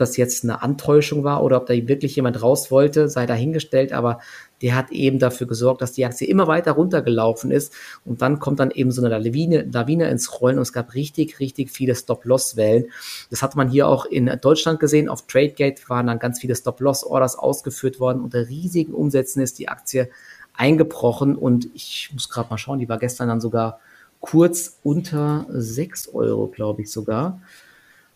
das 0.00 0.16
jetzt 0.16 0.44
eine 0.44 0.62
Antäuschung 0.62 1.24
war 1.24 1.42
oder 1.42 1.58
ob 1.58 1.66
da 1.66 1.74
wirklich 1.74 2.16
jemand 2.16 2.42
raus 2.42 2.70
wollte, 2.70 3.08
sei 3.08 3.26
dahingestellt, 3.26 3.92
aber 3.92 4.20
der 4.62 4.76
hat 4.76 4.90
eben 4.90 5.18
dafür 5.18 5.46
gesorgt, 5.46 5.80
dass 5.80 5.92
die 5.92 6.04
Aktie 6.04 6.28
immer 6.28 6.46
weiter 6.46 6.72
runtergelaufen 6.72 7.50
ist 7.50 7.72
und 8.04 8.20
dann 8.22 8.38
kommt 8.38 8.60
dann 8.60 8.70
eben 8.70 8.90
so 8.90 9.02
eine 9.02 9.16
Lawine, 9.16 9.68
Lawine 9.72 10.08
ins 10.10 10.40
Rollen 10.40 10.56
und 10.56 10.62
es 10.62 10.72
gab 10.72 10.94
richtig, 10.94 11.40
richtig 11.40 11.70
viele 11.70 11.94
Stop-Loss-Wellen. 11.94 12.86
Das 13.30 13.42
hat 13.42 13.56
man 13.56 13.68
hier 13.68 13.88
auch 13.88 14.04
in 14.04 14.26
Deutschland 14.40 14.80
gesehen. 14.80 15.08
Auf 15.08 15.26
TradeGate 15.26 15.88
waren 15.88 16.06
dann 16.06 16.18
ganz 16.18 16.40
viele 16.40 16.54
Stop-Loss-Orders 16.54 17.38
ausgeführt 17.38 18.00
worden. 18.00 18.20
Unter 18.20 18.48
riesigen 18.48 18.92
Umsätzen 18.92 19.42
ist 19.42 19.58
die 19.58 19.68
Aktie 19.68 20.10
eingebrochen 20.54 21.36
und 21.36 21.68
ich 21.74 22.10
muss 22.12 22.28
gerade 22.28 22.50
mal 22.50 22.58
schauen, 22.58 22.78
die 22.78 22.88
war 22.88 22.98
gestern 22.98 23.28
dann 23.28 23.40
sogar 23.40 23.80
kurz 24.20 24.78
unter 24.82 25.46
6 25.48 26.08
Euro, 26.08 26.48
glaube 26.48 26.82
ich 26.82 26.92
sogar. 26.92 27.40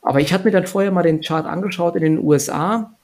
Aber 0.05 0.21
ich 0.21 0.33
hatte 0.33 0.45
mir 0.45 0.53
dann 0.53 0.67
vorher 0.67 0.93
mal 0.93 1.03
den 1.03 1.23
Chart 1.23 1.47
angeschaut 1.47 1.97
in 1.97 2.03
den 2.03 2.19
USA 2.19 2.95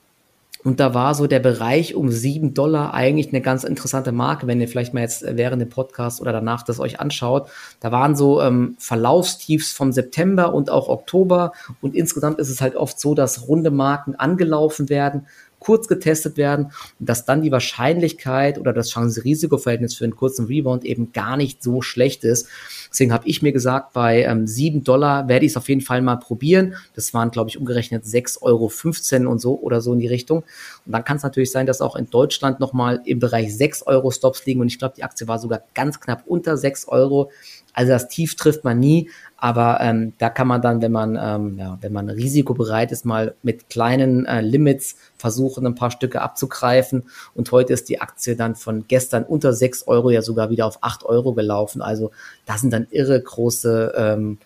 und 0.63 0.79
da 0.79 0.93
war 0.93 1.15
so 1.15 1.27
der 1.27 1.39
Bereich 1.39 1.95
um 1.95 2.11
sieben 2.11 2.53
Dollar 2.53 2.93
eigentlich 2.93 3.29
eine 3.29 3.41
ganz 3.41 3.65
interessante 3.65 4.13
Marke, 4.13 4.47
wenn 4.47 4.61
ihr 4.61 4.69
vielleicht 4.69 4.93
mal 4.93 5.01
jetzt 5.01 5.25
während 5.27 5.63
dem 5.63 5.71
Podcast 5.71 6.21
oder 6.21 6.33
danach 6.33 6.63
das 6.63 6.81
euch 6.81 7.01
anschaut. 7.01 7.49
Da 7.81 7.91
waren 7.91 8.15
so 8.15 8.43
ähm, 8.43 8.77
Verlaufstiefs 8.79 9.73
vom 9.73 9.93
September 9.93 10.53
und 10.53 10.69
auch 10.69 10.89
Oktober 10.89 11.53
und 11.81 11.95
insgesamt 11.95 12.39
ist 12.39 12.51
es 12.51 12.61
halt 12.61 12.77
oft 12.77 13.01
so, 13.01 13.15
dass 13.15 13.49
runde 13.49 13.71
Marken 13.71 14.15
angelaufen 14.17 14.91
werden, 14.91 15.27
kurz 15.61 15.87
getestet 15.87 16.37
werden 16.37 16.73
dass 16.99 17.25
dann 17.25 17.43
die 17.43 17.53
Wahrscheinlichkeit 17.53 18.59
oder 18.59 18.73
das 18.73 18.91
Chance-Risiko-Verhältnis 18.91 19.95
für 19.95 20.05
einen 20.05 20.17
kurzen 20.17 20.47
Rebound 20.47 20.85
eben 20.85 21.13
gar 21.13 21.37
nicht 21.37 21.63
so 21.63 21.83
schlecht 21.83 22.25
ist. 22.25 22.49
Deswegen 22.91 23.13
habe 23.13 23.27
ich 23.27 23.43
mir 23.43 23.53
gesagt, 23.53 23.93
bei 23.93 24.23
ähm, 24.23 24.47
7 24.47 24.85
Dollar 24.85 25.29
werde 25.29 25.47
ich 25.47 25.53
es 25.53 25.57
auf 25.57 25.69
jeden 25.69 25.81
Fall 25.81 26.03
mal 26.03 26.17
probieren. 26.17 26.75
Das 26.95 27.15
waren, 27.15 27.31
glaube 27.31 27.51
ich, 27.51 27.59
umgerechnet 27.59 28.05
6,15 28.05 28.43
Euro 28.43 29.31
und 29.31 29.41
so 29.41 29.59
oder 29.61 29.81
so 29.81 29.93
in 29.93 30.01
die 30.01 30.09
Richtung. 30.09 30.45
Und 30.87 30.93
dann 30.93 31.05
kann 31.05 31.17
es 31.17 31.23
natürlich 31.23 31.51
sein, 31.51 31.67
dass 31.67 31.81
auch 31.81 31.97
in 31.97 32.11
Deutschland 32.11 32.61
nochmal 32.61 33.01
im 33.05 33.19
Bereich 33.19 33.57
6 33.57 33.83
Euro 33.83 34.11
Stops 34.11 34.45
liegen. 34.47 34.61
Und 34.61 34.69
ich 34.69 34.79
glaube, 34.79 34.95
die 34.97 35.05
Aktie 35.05 35.29
war 35.29 35.39
sogar 35.39 35.63
ganz 35.75 36.01
knapp 36.01 36.25
unter 36.27 36.57
6 36.57 36.89
Euro. 36.89 37.31
Also 37.73 37.93
das 37.93 38.09
Tief 38.09 38.35
trifft 38.35 38.65
man 38.65 38.79
nie, 38.81 39.11
aber 39.41 39.79
ähm, 39.81 40.13
da 40.19 40.29
kann 40.29 40.47
man 40.47 40.61
dann, 40.61 40.83
wenn 40.83 40.93
man, 40.93 41.19
ähm, 41.21 41.59
ja, 41.59 41.79
wenn 41.81 41.95
man 41.95 42.11
risikobereit 42.11 42.93
ist, 42.93 43.07
mal 43.07 43.35
mit 43.43 43.71
kleinen 43.71 44.27
äh, 44.27 44.43
Limits 44.43 44.97
versuchen, 45.17 45.67
ein 45.67 45.75
paar 45.75 45.91
Stücke 45.91 46.21
abzugreifen. 46.21 47.05
Und 47.35 47.51
heute 47.51 47.73
ist 47.73 47.89
die 47.89 48.03
Aktie 48.03 48.37
dann 48.37 48.55
von 48.55 48.85
gestern 48.87 49.25
unter 49.25 49.55
6 49.55 49.89
Euro 49.89 50.11
ja 50.11 50.21
sogar 50.21 50.51
wieder 50.51 50.67
auf 50.67 50.79
8 50.83 51.05
Euro 51.05 51.33
gelaufen. 51.33 51.81
Also 51.81 52.11
da 52.45 52.59
sind 52.59 52.71
dann 52.73 52.87
irre 52.91 53.19
große 53.19 53.95
ähm, 53.97 54.39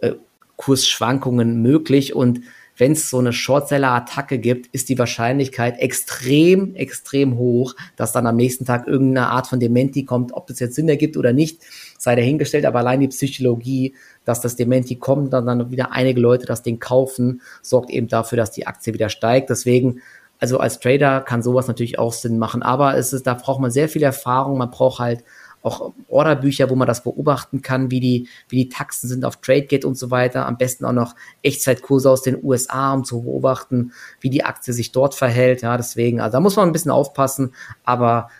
äh, 0.00 0.14
Kursschwankungen 0.56 1.62
möglich. 1.62 2.16
Und 2.16 2.40
wenn 2.80 2.92
es 2.92 3.10
so 3.10 3.18
eine 3.18 3.34
Shortseller-Attacke 3.34 4.38
gibt, 4.38 4.68
ist 4.68 4.88
die 4.88 4.98
Wahrscheinlichkeit 4.98 5.78
extrem, 5.78 6.74
extrem 6.74 7.36
hoch, 7.36 7.74
dass 7.94 8.12
dann 8.12 8.26
am 8.26 8.36
nächsten 8.36 8.64
Tag 8.64 8.86
irgendeine 8.86 9.28
Art 9.28 9.46
von 9.46 9.60
Dementi 9.60 10.06
kommt. 10.06 10.32
Ob 10.32 10.46
das 10.46 10.60
jetzt 10.60 10.76
Sinn 10.76 10.88
ergibt 10.88 11.18
oder 11.18 11.34
nicht, 11.34 11.60
sei 11.98 12.16
dahingestellt. 12.16 12.64
Aber 12.64 12.78
allein 12.78 13.00
die 13.00 13.08
Psychologie, 13.08 13.94
dass 14.24 14.40
das 14.40 14.56
Dementi 14.56 14.96
kommt, 14.96 15.34
dann, 15.34 15.44
dann 15.44 15.70
wieder 15.70 15.92
einige 15.92 16.20
Leute 16.22 16.46
das 16.46 16.62
Ding 16.62 16.80
kaufen, 16.80 17.42
sorgt 17.60 17.90
eben 17.90 18.08
dafür, 18.08 18.36
dass 18.36 18.50
die 18.50 18.66
Aktie 18.66 18.94
wieder 18.94 19.10
steigt. 19.10 19.50
Deswegen 19.50 20.00
also 20.38 20.56
als 20.58 20.80
Trader 20.80 21.20
kann 21.20 21.42
sowas 21.42 21.68
natürlich 21.68 21.98
auch 21.98 22.14
Sinn 22.14 22.38
machen, 22.38 22.62
aber 22.62 22.96
es 22.96 23.12
ist, 23.12 23.26
da 23.26 23.34
braucht 23.34 23.60
man 23.60 23.70
sehr 23.70 23.90
viel 23.90 24.02
Erfahrung, 24.02 24.56
man 24.56 24.70
braucht 24.70 24.98
halt 24.98 25.22
auch 25.62 25.92
Orderbücher, 26.08 26.70
wo 26.70 26.74
man 26.74 26.88
das 26.88 27.02
beobachten 27.02 27.62
kann, 27.62 27.90
wie 27.90 28.00
die, 28.00 28.28
wie 28.48 28.64
die 28.64 28.68
Taxen 28.68 29.08
sind 29.08 29.24
auf 29.24 29.36
TradeGate 29.36 29.86
und 29.86 29.98
so 29.98 30.10
weiter. 30.10 30.46
Am 30.46 30.56
besten 30.56 30.84
auch 30.84 30.92
noch 30.92 31.14
Echtzeitkurse 31.42 32.10
aus 32.10 32.22
den 32.22 32.42
USA, 32.42 32.94
um 32.94 33.04
zu 33.04 33.22
beobachten, 33.22 33.92
wie 34.20 34.30
die 34.30 34.44
Aktie 34.44 34.72
sich 34.72 34.92
dort 34.92 35.14
verhält. 35.14 35.62
Ja, 35.62 35.76
deswegen, 35.76 36.20
also 36.20 36.36
da 36.36 36.40
muss 36.40 36.56
man 36.56 36.68
ein 36.68 36.72
bisschen 36.72 36.90
aufpassen, 36.90 37.52
aber 37.84 38.30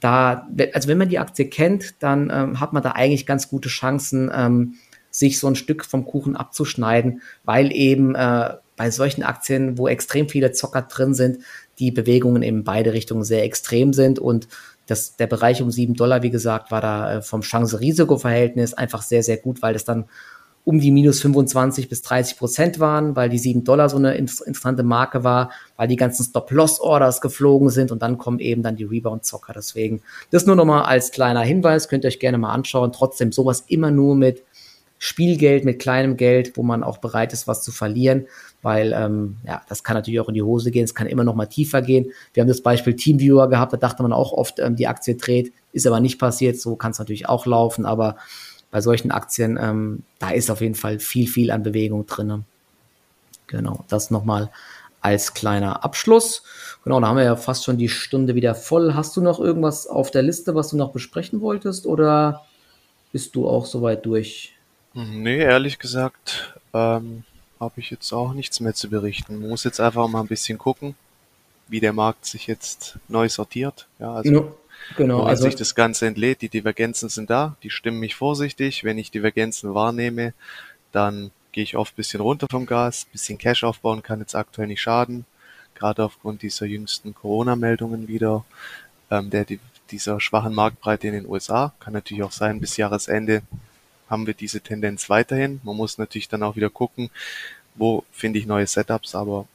da, 0.00 0.46
also 0.72 0.88
wenn 0.88 0.98
man 0.98 1.08
die 1.08 1.18
Aktie 1.18 1.46
kennt, 1.46 2.00
dann 2.02 2.30
ähm, 2.32 2.60
hat 2.60 2.72
man 2.72 2.82
da 2.82 2.92
eigentlich 2.92 3.26
ganz 3.26 3.48
gute 3.48 3.68
Chancen, 3.68 4.30
ähm, 4.32 4.74
sich 5.10 5.40
so 5.40 5.46
ein 5.48 5.56
Stück 5.56 5.84
vom 5.84 6.04
Kuchen 6.04 6.36
abzuschneiden, 6.36 7.22
weil 7.44 7.72
eben 7.72 8.14
äh, 8.14 8.54
bei 8.76 8.90
solchen 8.90 9.24
Aktien, 9.24 9.76
wo 9.76 9.88
extrem 9.88 10.28
viele 10.28 10.52
Zocker 10.52 10.82
drin 10.82 11.14
sind, 11.14 11.38
die 11.78 11.90
Bewegungen 11.90 12.42
in 12.42 12.62
beide 12.64 12.92
Richtungen 12.92 13.24
sehr 13.24 13.42
extrem 13.42 13.92
sind 13.92 14.18
und 14.18 14.48
das, 14.88 15.16
der 15.16 15.26
Bereich 15.26 15.62
um 15.62 15.70
sieben 15.70 15.94
Dollar, 15.94 16.22
wie 16.22 16.30
gesagt, 16.30 16.70
war 16.70 16.80
da 16.80 17.16
äh, 17.16 17.22
vom 17.22 17.42
Chance-Risiko-Verhältnis 17.42 18.74
einfach 18.74 19.02
sehr, 19.02 19.22
sehr 19.22 19.36
gut, 19.36 19.62
weil 19.62 19.74
das 19.74 19.84
dann 19.84 20.06
um 20.64 20.80
die 20.80 20.90
minus 20.90 21.20
25 21.20 21.88
bis 21.88 22.02
30 22.02 22.36
Prozent 22.36 22.78
waren, 22.78 23.16
weil 23.16 23.30
die 23.30 23.38
sieben 23.38 23.64
Dollar 23.64 23.88
so 23.88 23.96
eine 23.96 24.16
interessante 24.16 24.82
Marke 24.82 25.24
war, 25.24 25.50
weil 25.76 25.88
die 25.88 25.96
ganzen 25.96 26.24
Stop-Loss-Orders 26.24 27.22
geflogen 27.22 27.70
sind 27.70 27.90
und 27.90 28.02
dann 28.02 28.18
kommen 28.18 28.38
eben 28.38 28.62
dann 28.62 28.76
die 28.76 28.84
Rebound-Zocker. 28.84 29.54
Deswegen, 29.54 30.02
das 30.30 30.44
nur 30.44 30.56
nochmal 30.56 30.82
als 30.82 31.10
kleiner 31.10 31.40
Hinweis, 31.40 31.88
könnt 31.88 32.04
ihr 32.04 32.08
euch 32.08 32.20
gerne 32.20 32.36
mal 32.36 32.52
anschauen. 32.52 32.92
Trotzdem 32.92 33.32
sowas 33.32 33.64
immer 33.68 33.90
nur 33.90 34.14
mit 34.14 34.44
Spielgeld, 34.98 35.64
mit 35.64 35.78
kleinem 35.78 36.16
Geld, 36.16 36.56
wo 36.56 36.62
man 36.62 36.82
auch 36.82 36.98
bereit 36.98 37.32
ist, 37.32 37.46
was 37.46 37.62
zu 37.62 37.70
verlieren 37.72 38.26
weil 38.62 38.92
ähm, 38.92 39.36
ja, 39.46 39.62
das 39.68 39.84
kann 39.84 39.96
natürlich 39.96 40.20
auch 40.20 40.28
in 40.28 40.34
die 40.34 40.42
Hose 40.42 40.70
gehen, 40.70 40.84
es 40.84 40.94
kann 40.94 41.06
immer 41.06 41.24
noch 41.24 41.34
mal 41.34 41.46
tiefer 41.46 41.82
gehen. 41.82 42.12
Wir 42.34 42.40
haben 42.40 42.48
das 42.48 42.60
Beispiel 42.60 42.96
Teamviewer 42.96 43.48
gehabt, 43.48 43.72
da 43.72 43.76
dachte 43.76 44.02
man 44.02 44.12
auch 44.12 44.32
oft, 44.32 44.58
ähm, 44.58 44.76
die 44.76 44.88
Aktie 44.88 45.14
dreht, 45.14 45.52
ist 45.72 45.86
aber 45.86 46.00
nicht 46.00 46.18
passiert, 46.18 46.60
so 46.60 46.76
kann 46.76 46.90
es 46.90 46.98
natürlich 46.98 47.28
auch 47.28 47.46
laufen, 47.46 47.86
aber 47.86 48.16
bei 48.70 48.80
solchen 48.80 49.10
Aktien, 49.10 49.58
ähm, 49.60 50.02
da 50.18 50.30
ist 50.30 50.50
auf 50.50 50.60
jeden 50.60 50.74
Fall 50.74 50.98
viel, 50.98 51.28
viel 51.28 51.50
an 51.50 51.62
Bewegung 51.62 52.06
drin. 52.06 52.44
Genau, 53.46 53.84
das 53.88 54.10
nochmal 54.10 54.50
als 55.00 55.32
kleiner 55.32 55.84
Abschluss. 55.84 56.42
Genau, 56.84 57.00
da 57.00 57.06
haben 57.06 57.16
wir 57.16 57.24
ja 57.24 57.36
fast 57.36 57.64
schon 57.64 57.78
die 57.78 57.88
Stunde 57.88 58.34
wieder 58.34 58.54
voll. 58.54 58.94
Hast 58.94 59.16
du 59.16 59.22
noch 59.22 59.38
irgendwas 59.38 59.86
auf 59.86 60.10
der 60.10 60.22
Liste, 60.22 60.54
was 60.54 60.68
du 60.68 60.76
noch 60.76 60.92
besprechen 60.92 61.40
wolltest 61.40 61.86
oder 61.86 62.42
bist 63.12 63.34
du 63.36 63.48
auch 63.48 63.64
soweit 63.64 64.04
durch? 64.04 64.57
Nee, 65.06 65.38
ehrlich 65.38 65.78
gesagt, 65.78 66.58
ähm, 66.74 67.24
habe 67.60 67.80
ich 67.80 67.90
jetzt 67.90 68.12
auch 68.12 68.32
nichts 68.32 68.58
mehr 68.58 68.74
zu 68.74 68.90
berichten. 68.90 69.38
Muss 69.48 69.64
jetzt 69.64 69.80
einfach 69.80 70.08
mal 70.08 70.20
ein 70.20 70.26
bisschen 70.26 70.58
gucken, 70.58 70.96
wie 71.68 71.80
der 71.80 71.92
Markt 71.92 72.26
sich 72.26 72.46
jetzt 72.46 72.98
neu 73.06 73.28
sortiert. 73.28 73.86
Ja, 74.00 74.14
also 74.14 74.30
no, 74.30 74.56
genau. 74.96 75.22
Also, 75.22 75.44
sich 75.44 75.54
das 75.54 75.74
Ganze 75.74 76.06
entlädt, 76.06 76.42
die 76.42 76.48
Divergenzen 76.48 77.08
sind 77.08 77.30
da, 77.30 77.56
die 77.62 77.70
stimmen 77.70 78.00
mich 78.00 78.16
vorsichtig. 78.16 78.82
Wenn 78.82 78.98
ich 78.98 79.10
Divergenzen 79.10 79.72
wahrnehme, 79.74 80.34
dann 80.90 81.30
gehe 81.52 81.62
ich 81.62 81.76
oft 81.76 81.92
ein 81.92 81.96
bisschen 81.96 82.20
runter 82.20 82.46
vom 82.50 82.66
Gas, 82.66 83.06
ein 83.06 83.12
bisschen 83.12 83.38
Cash 83.38 83.64
aufbauen 83.64 84.02
kann 84.02 84.20
jetzt 84.20 84.34
aktuell 84.34 84.66
nicht 84.66 84.80
schaden. 84.80 85.24
Gerade 85.74 86.04
aufgrund 86.04 86.42
dieser 86.42 86.66
jüngsten 86.66 87.14
Corona-Meldungen 87.14 88.08
wieder, 88.08 88.44
ähm, 89.12 89.30
der, 89.30 89.44
die, 89.44 89.60
dieser 89.92 90.20
schwachen 90.20 90.54
Marktbreite 90.54 91.06
in 91.06 91.14
den 91.14 91.26
USA. 91.26 91.72
Kann 91.78 91.92
natürlich 91.92 92.24
auch 92.24 92.32
sein, 92.32 92.58
bis 92.60 92.76
Jahresende 92.76 93.42
haben 94.08 94.26
wir 94.26 94.34
diese 94.34 94.60
Tendenz 94.60 95.10
weiterhin. 95.10 95.60
Man 95.64 95.76
muss 95.76 95.98
natürlich 95.98 96.28
dann 96.28 96.42
auch 96.42 96.56
wieder 96.56 96.70
gucken, 96.70 97.10
wo 97.74 98.04
finde 98.12 98.38
ich 98.38 98.46
neue 98.46 98.66
Setups, 98.66 99.14
aber 99.14 99.46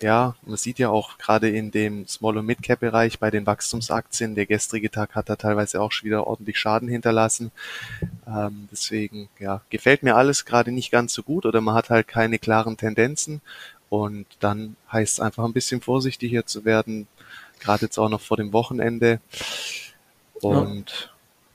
ja, 0.00 0.34
man 0.44 0.56
sieht 0.56 0.78
ja 0.78 0.90
auch 0.90 1.16
gerade 1.18 1.48
in 1.48 1.70
dem 1.70 2.06
Small- 2.08 2.36
und 2.36 2.46
Mid-Cap-Bereich 2.46 3.18
bei 3.20 3.30
den 3.30 3.46
Wachstumsaktien, 3.46 4.34
der 4.34 4.46
gestrige 4.46 4.90
Tag 4.90 5.14
hat 5.14 5.28
da 5.28 5.36
teilweise 5.36 5.80
auch 5.80 5.92
schon 5.92 6.06
wieder 6.06 6.26
ordentlich 6.26 6.58
Schaden 6.58 6.88
hinterlassen. 6.88 7.52
Ähm, 8.26 8.68
deswegen, 8.70 9.28
ja, 9.38 9.62
gefällt 9.70 10.02
mir 10.02 10.16
alles 10.16 10.44
gerade 10.44 10.72
nicht 10.72 10.90
ganz 10.90 11.14
so 11.14 11.22
gut 11.22 11.46
oder 11.46 11.60
man 11.60 11.74
hat 11.74 11.90
halt 11.90 12.08
keine 12.08 12.38
klaren 12.38 12.76
Tendenzen 12.76 13.40
und 13.88 14.26
dann 14.40 14.76
heißt 14.90 15.14
es 15.14 15.20
einfach 15.20 15.44
ein 15.44 15.52
bisschen 15.52 15.80
vorsichtiger 15.80 16.46
zu 16.46 16.64
werden, 16.64 17.06
gerade 17.60 17.84
jetzt 17.84 17.98
auch 17.98 18.08
noch 18.08 18.20
vor 18.20 18.36
dem 18.36 18.52
Wochenende. 18.52 19.20
Und 20.40 21.11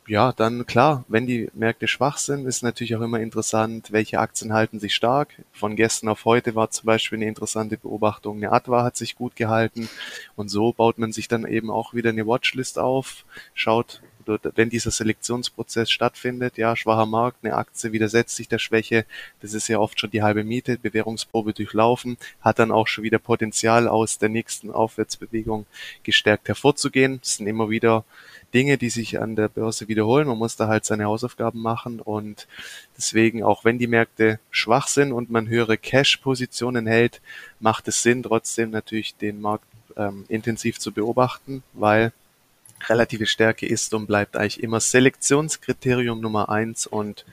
ja, 0.08 0.32
dann 0.32 0.66
klar, 0.66 1.04
wenn 1.10 1.28
die 1.28 1.50
Märkte 1.54 1.88
schwach 1.88 2.18
sind, 2.18 2.46
ist 2.46 2.64
natürlich 2.64 2.96
auch 2.96 3.02
immer 3.02 3.20
interessant, 3.20 3.92
welche 3.92 4.20
Aktien 4.20 4.54
halten 4.54 4.80
sich 4.80 4.96
stark. 4.96 5.44
Von 5.52 5.76
gestern 5.76 6.08
auf 6.10 6.24
heute 6.24 6.56
war 6.56 6.70
zum 6.70 6.86
Beispiel 6.86 7.18
eine 7.18 7.28
interessante 7.28 7.78
Beobachtung, 7.78 8.38
eine 8.38 8.52
Adva 8.54 8.84
hat 8.84 8.96
sich 8.96 9.16
gut 9.16 9.36
gehalten 9.36 9.90
und 10.36 10.50
so 10.50 10.72
baut 10.72 10.98
man 10.98 11.12
sich 11.12 11.28
dann 11.28 11.46
eben 11.46 11.70
auch 11.70 11.94
wieder 11.94 12.12
eine 12.12 12.26
Watchlist 12.26 12.80
auf, 12.80 13.26
schaut, 13.54 14.02
wenn 14.56 14.70
dieser 14.70 14.92
Selektionsprozess 14.92 15.90
stattfindet, 15.90 16.58
ja, 16.58 16.76
schwacher 16.76 17.06
Markt, 17.06 17.44
eine 17.44 17.56
Aktie 17.56 17.92
widersetzt 17.92 18.36
sich 18.36 18.48
der 18.48 18.60
Schwäche, 18.60 19.06
das 19.42 19.54
ist 19.54 19.68
ja 19.68 19.80
oft 19.80 20.00
schon 20.00 20.12
die 20.12 20.24
halbe 20.24 20.44
Miete, 20.44 20.78
Bewährungsprobe 20.78 21.54
durchlaufen, 21.54 22.18
hat 22.42 22.60
dann 22.60 22.72
auch 22.72 22.88
schon 22.88 23.04
wieder 23.04 23.20
Potenzial 23.20 23.88
aus 23.88 24.18
der 24.18 24.30
nächsten 24.30 24.72
Aufwärtsbewegung 24.72 25.66
gestärkt 26.04 26.48
hervorzugehen. 26.48 27.20
Das 27.22 27.36
sind 27.36 27.48
immer 27.48 27.70
wieder 27.70 28.06
Dinge, 28.54 28.78
die 28.78 28.90
sich 28.90 29.20
an 29.20 29.36
der 29.36 29.50
Börse 29.50 29.88
wiederholen. 29.88 30.28
Man 30.28 30.38
muss 30.38 30.56
da 30.56 30.68
halt 30.68 30.86
seine 30.86 31.06
Hausaufgaben 31.06 31.62
machen 31.62 32.00
und 32.00 32.48
deswegen, 32.98 33.44
auch 33.44 33.66
wenn 33.66 33.78
die 33.78 33.88
Märkte 33.88 34.40
schwach 34.52 34.88
sind 34.88 35.12
und 35.12 35.30
man 35.30 35.48
höhere 35.48 35.78
Cash-Positionen 35.78 36.88
hält, 36.88 37.22
macht 37.60 37.88
es 37.88 38.04
Sinn, 38.04 38.24
trotzdem 38.24 38.72
natürlich 38.72 39.16
den 39.16 39.42
Markt 39.42 39.66
ähm, 39.98 40.26
intensiv 40.30 40.80
zu 40.80 40.92
beobachten, 40.92 41.64
weil 41.74 42.14
relative 42.88 43.26
Stärke 43.26 43.66
ist 43.66 43.94
und 43.94 44.08
bleibt 44.08 44.36
eigentlich 44.36 44.62
immer 44.64 44.80
Selektionskriterium 44.80 46.22
Nummer 46.22 46.50
eins 46.50 46.88
und 46.88 47.26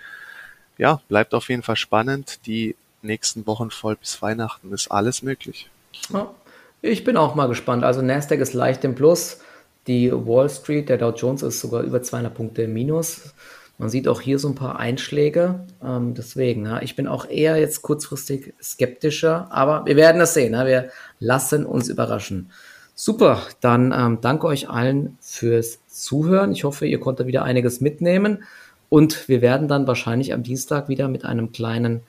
ja, 0.78 1.00
bleibt 1.08 1.34
auf 1.34 1.48
jeden 1.48 1.62
Fall 1.62 1.76
spannend. 1.76 2.40
Die 2.46 2.74
nächsten 3.02 3.46
Wochen 3.46 3.70
voll 3.70 3.96
bis 3.96 4.20
Weihnachten 4.22 4.72
ist 4.72 4.90
alles 4.90 5.22
möglich. 5.22 5.68
Ja, 6.12 6.34
ich 6.82 7.04
bin 7.04 7.16
auch 7.16 7.34
mal 7.34 7.46
gespannt. 7.46 7.84
Also 7.84 8.02
Nasdaq 8.02 8.40
ist 8.40 8.54
leicht 8.54 8.84
im 8.84 8.94
Plus. 8.94 9.38
Die 9.86 10.10
Wall 10.12 10.48
Street, 10.48 10.88
der 10.88 10.98
Dow 10.98 11.10
Jones 11.10 11.42
ist 11.42 11.60
sogar 11.60 11.82
über 11.82 12.02
200 12.02 12.34
Punkte 12.34 12.62
im 12.62 12.72
Minus. 12.72 13.34
Man 13.76 13.88
sieht 13.88 14.06
auch 14.08 14.20
hier 14.20 14.38
so 14.38 14.48
ein 14.48 14.54
paar 14.54 14.78
Einschläge. 14.78 15.60
Ähm, 15.82 16.14
deswegen, 16.14 16.66
ja, 16.66 16.80
ich 16.80 16.96
bin 16.96 17.08
auch 17.08 17.28
eher 17.28 17.56
jetzt 17.56 17.82
kurzfristig 17.82 18.54
skeptischer, 18.62 19.48
aber 19.50 19.84
wir 19.84 19.96
werden 19.96 20.18
das 20.18 20.34
sehen. 20.34 20.54
Ja. 20.54 20.66
Wir 20.66 20.90
lassen 21.18 21.66
uns 21.66 21.88
überraschen. 21.88 22.50
Super, 22.94 23.42
dann 23.60 23.92
ähm, 23.96 24.18
danke 24.20 24.46
euch 24.46 24.68
allen 24.68 25.18
fürs 25.20 25.80
Zuhören. 25.88 26.52
Ich 26.52 26.64
hoffe, 26.64 26.86
ihr 26.86 27.00
konntet 27.00 27.26
wieder 27.26 27.42
einiges 27.42 27.80
mitnehmen 27.80 28.44
und 28.88 29.28
wir 29.28 29.42
werden 29.42 29.66
dann 29.66 29.86
wahrscheinlich 29.86 30.32
am 30.32 30.44
Dienstag 30.44 30.88
wieder 30.88 31.08
mit 31.08 31.24
einem 31.24 31.50
kleinen 31.50 32.02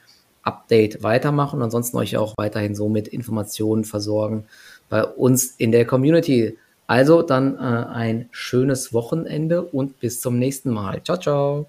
Update 0.43 1.01
weitermachen 1.01 1.57
und 1.57 1.63
ansonsten 1.63 1.97
euch 1.97 2.17
auch 2.17 2.36
weiterhin 2.38 2.75
so 2.75 2.88
mit 2.88 3.07
Informationen 3.07 3.83
versorgen 3.83 4.45
bei 4.89 5.03
uns 5.03 5.55
in 5.57 5.71
der 5.71 5.86
Community. 5.86 6.57
Also 6.88 7.23
dann 7.23 7.55
äh, 7.55 7.61
ein 7.61 8.29
schönes 8.31 8.93
Wochenende 8.93 9.63
und 9.63 9.99
bis 9.99 10.21
zum 10.21 10.38
nächsten 10.38 10.69
Mal. 10.69 11.01
Ciao, 11.03 11.17
ciao. 11.17 11.65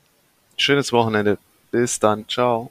Schönes 0.58 0.92
Wochenende. 0.92 1.38
Bis 1.70 1.98
dann. 1.98 2.28
Ciao. 2.28 2.70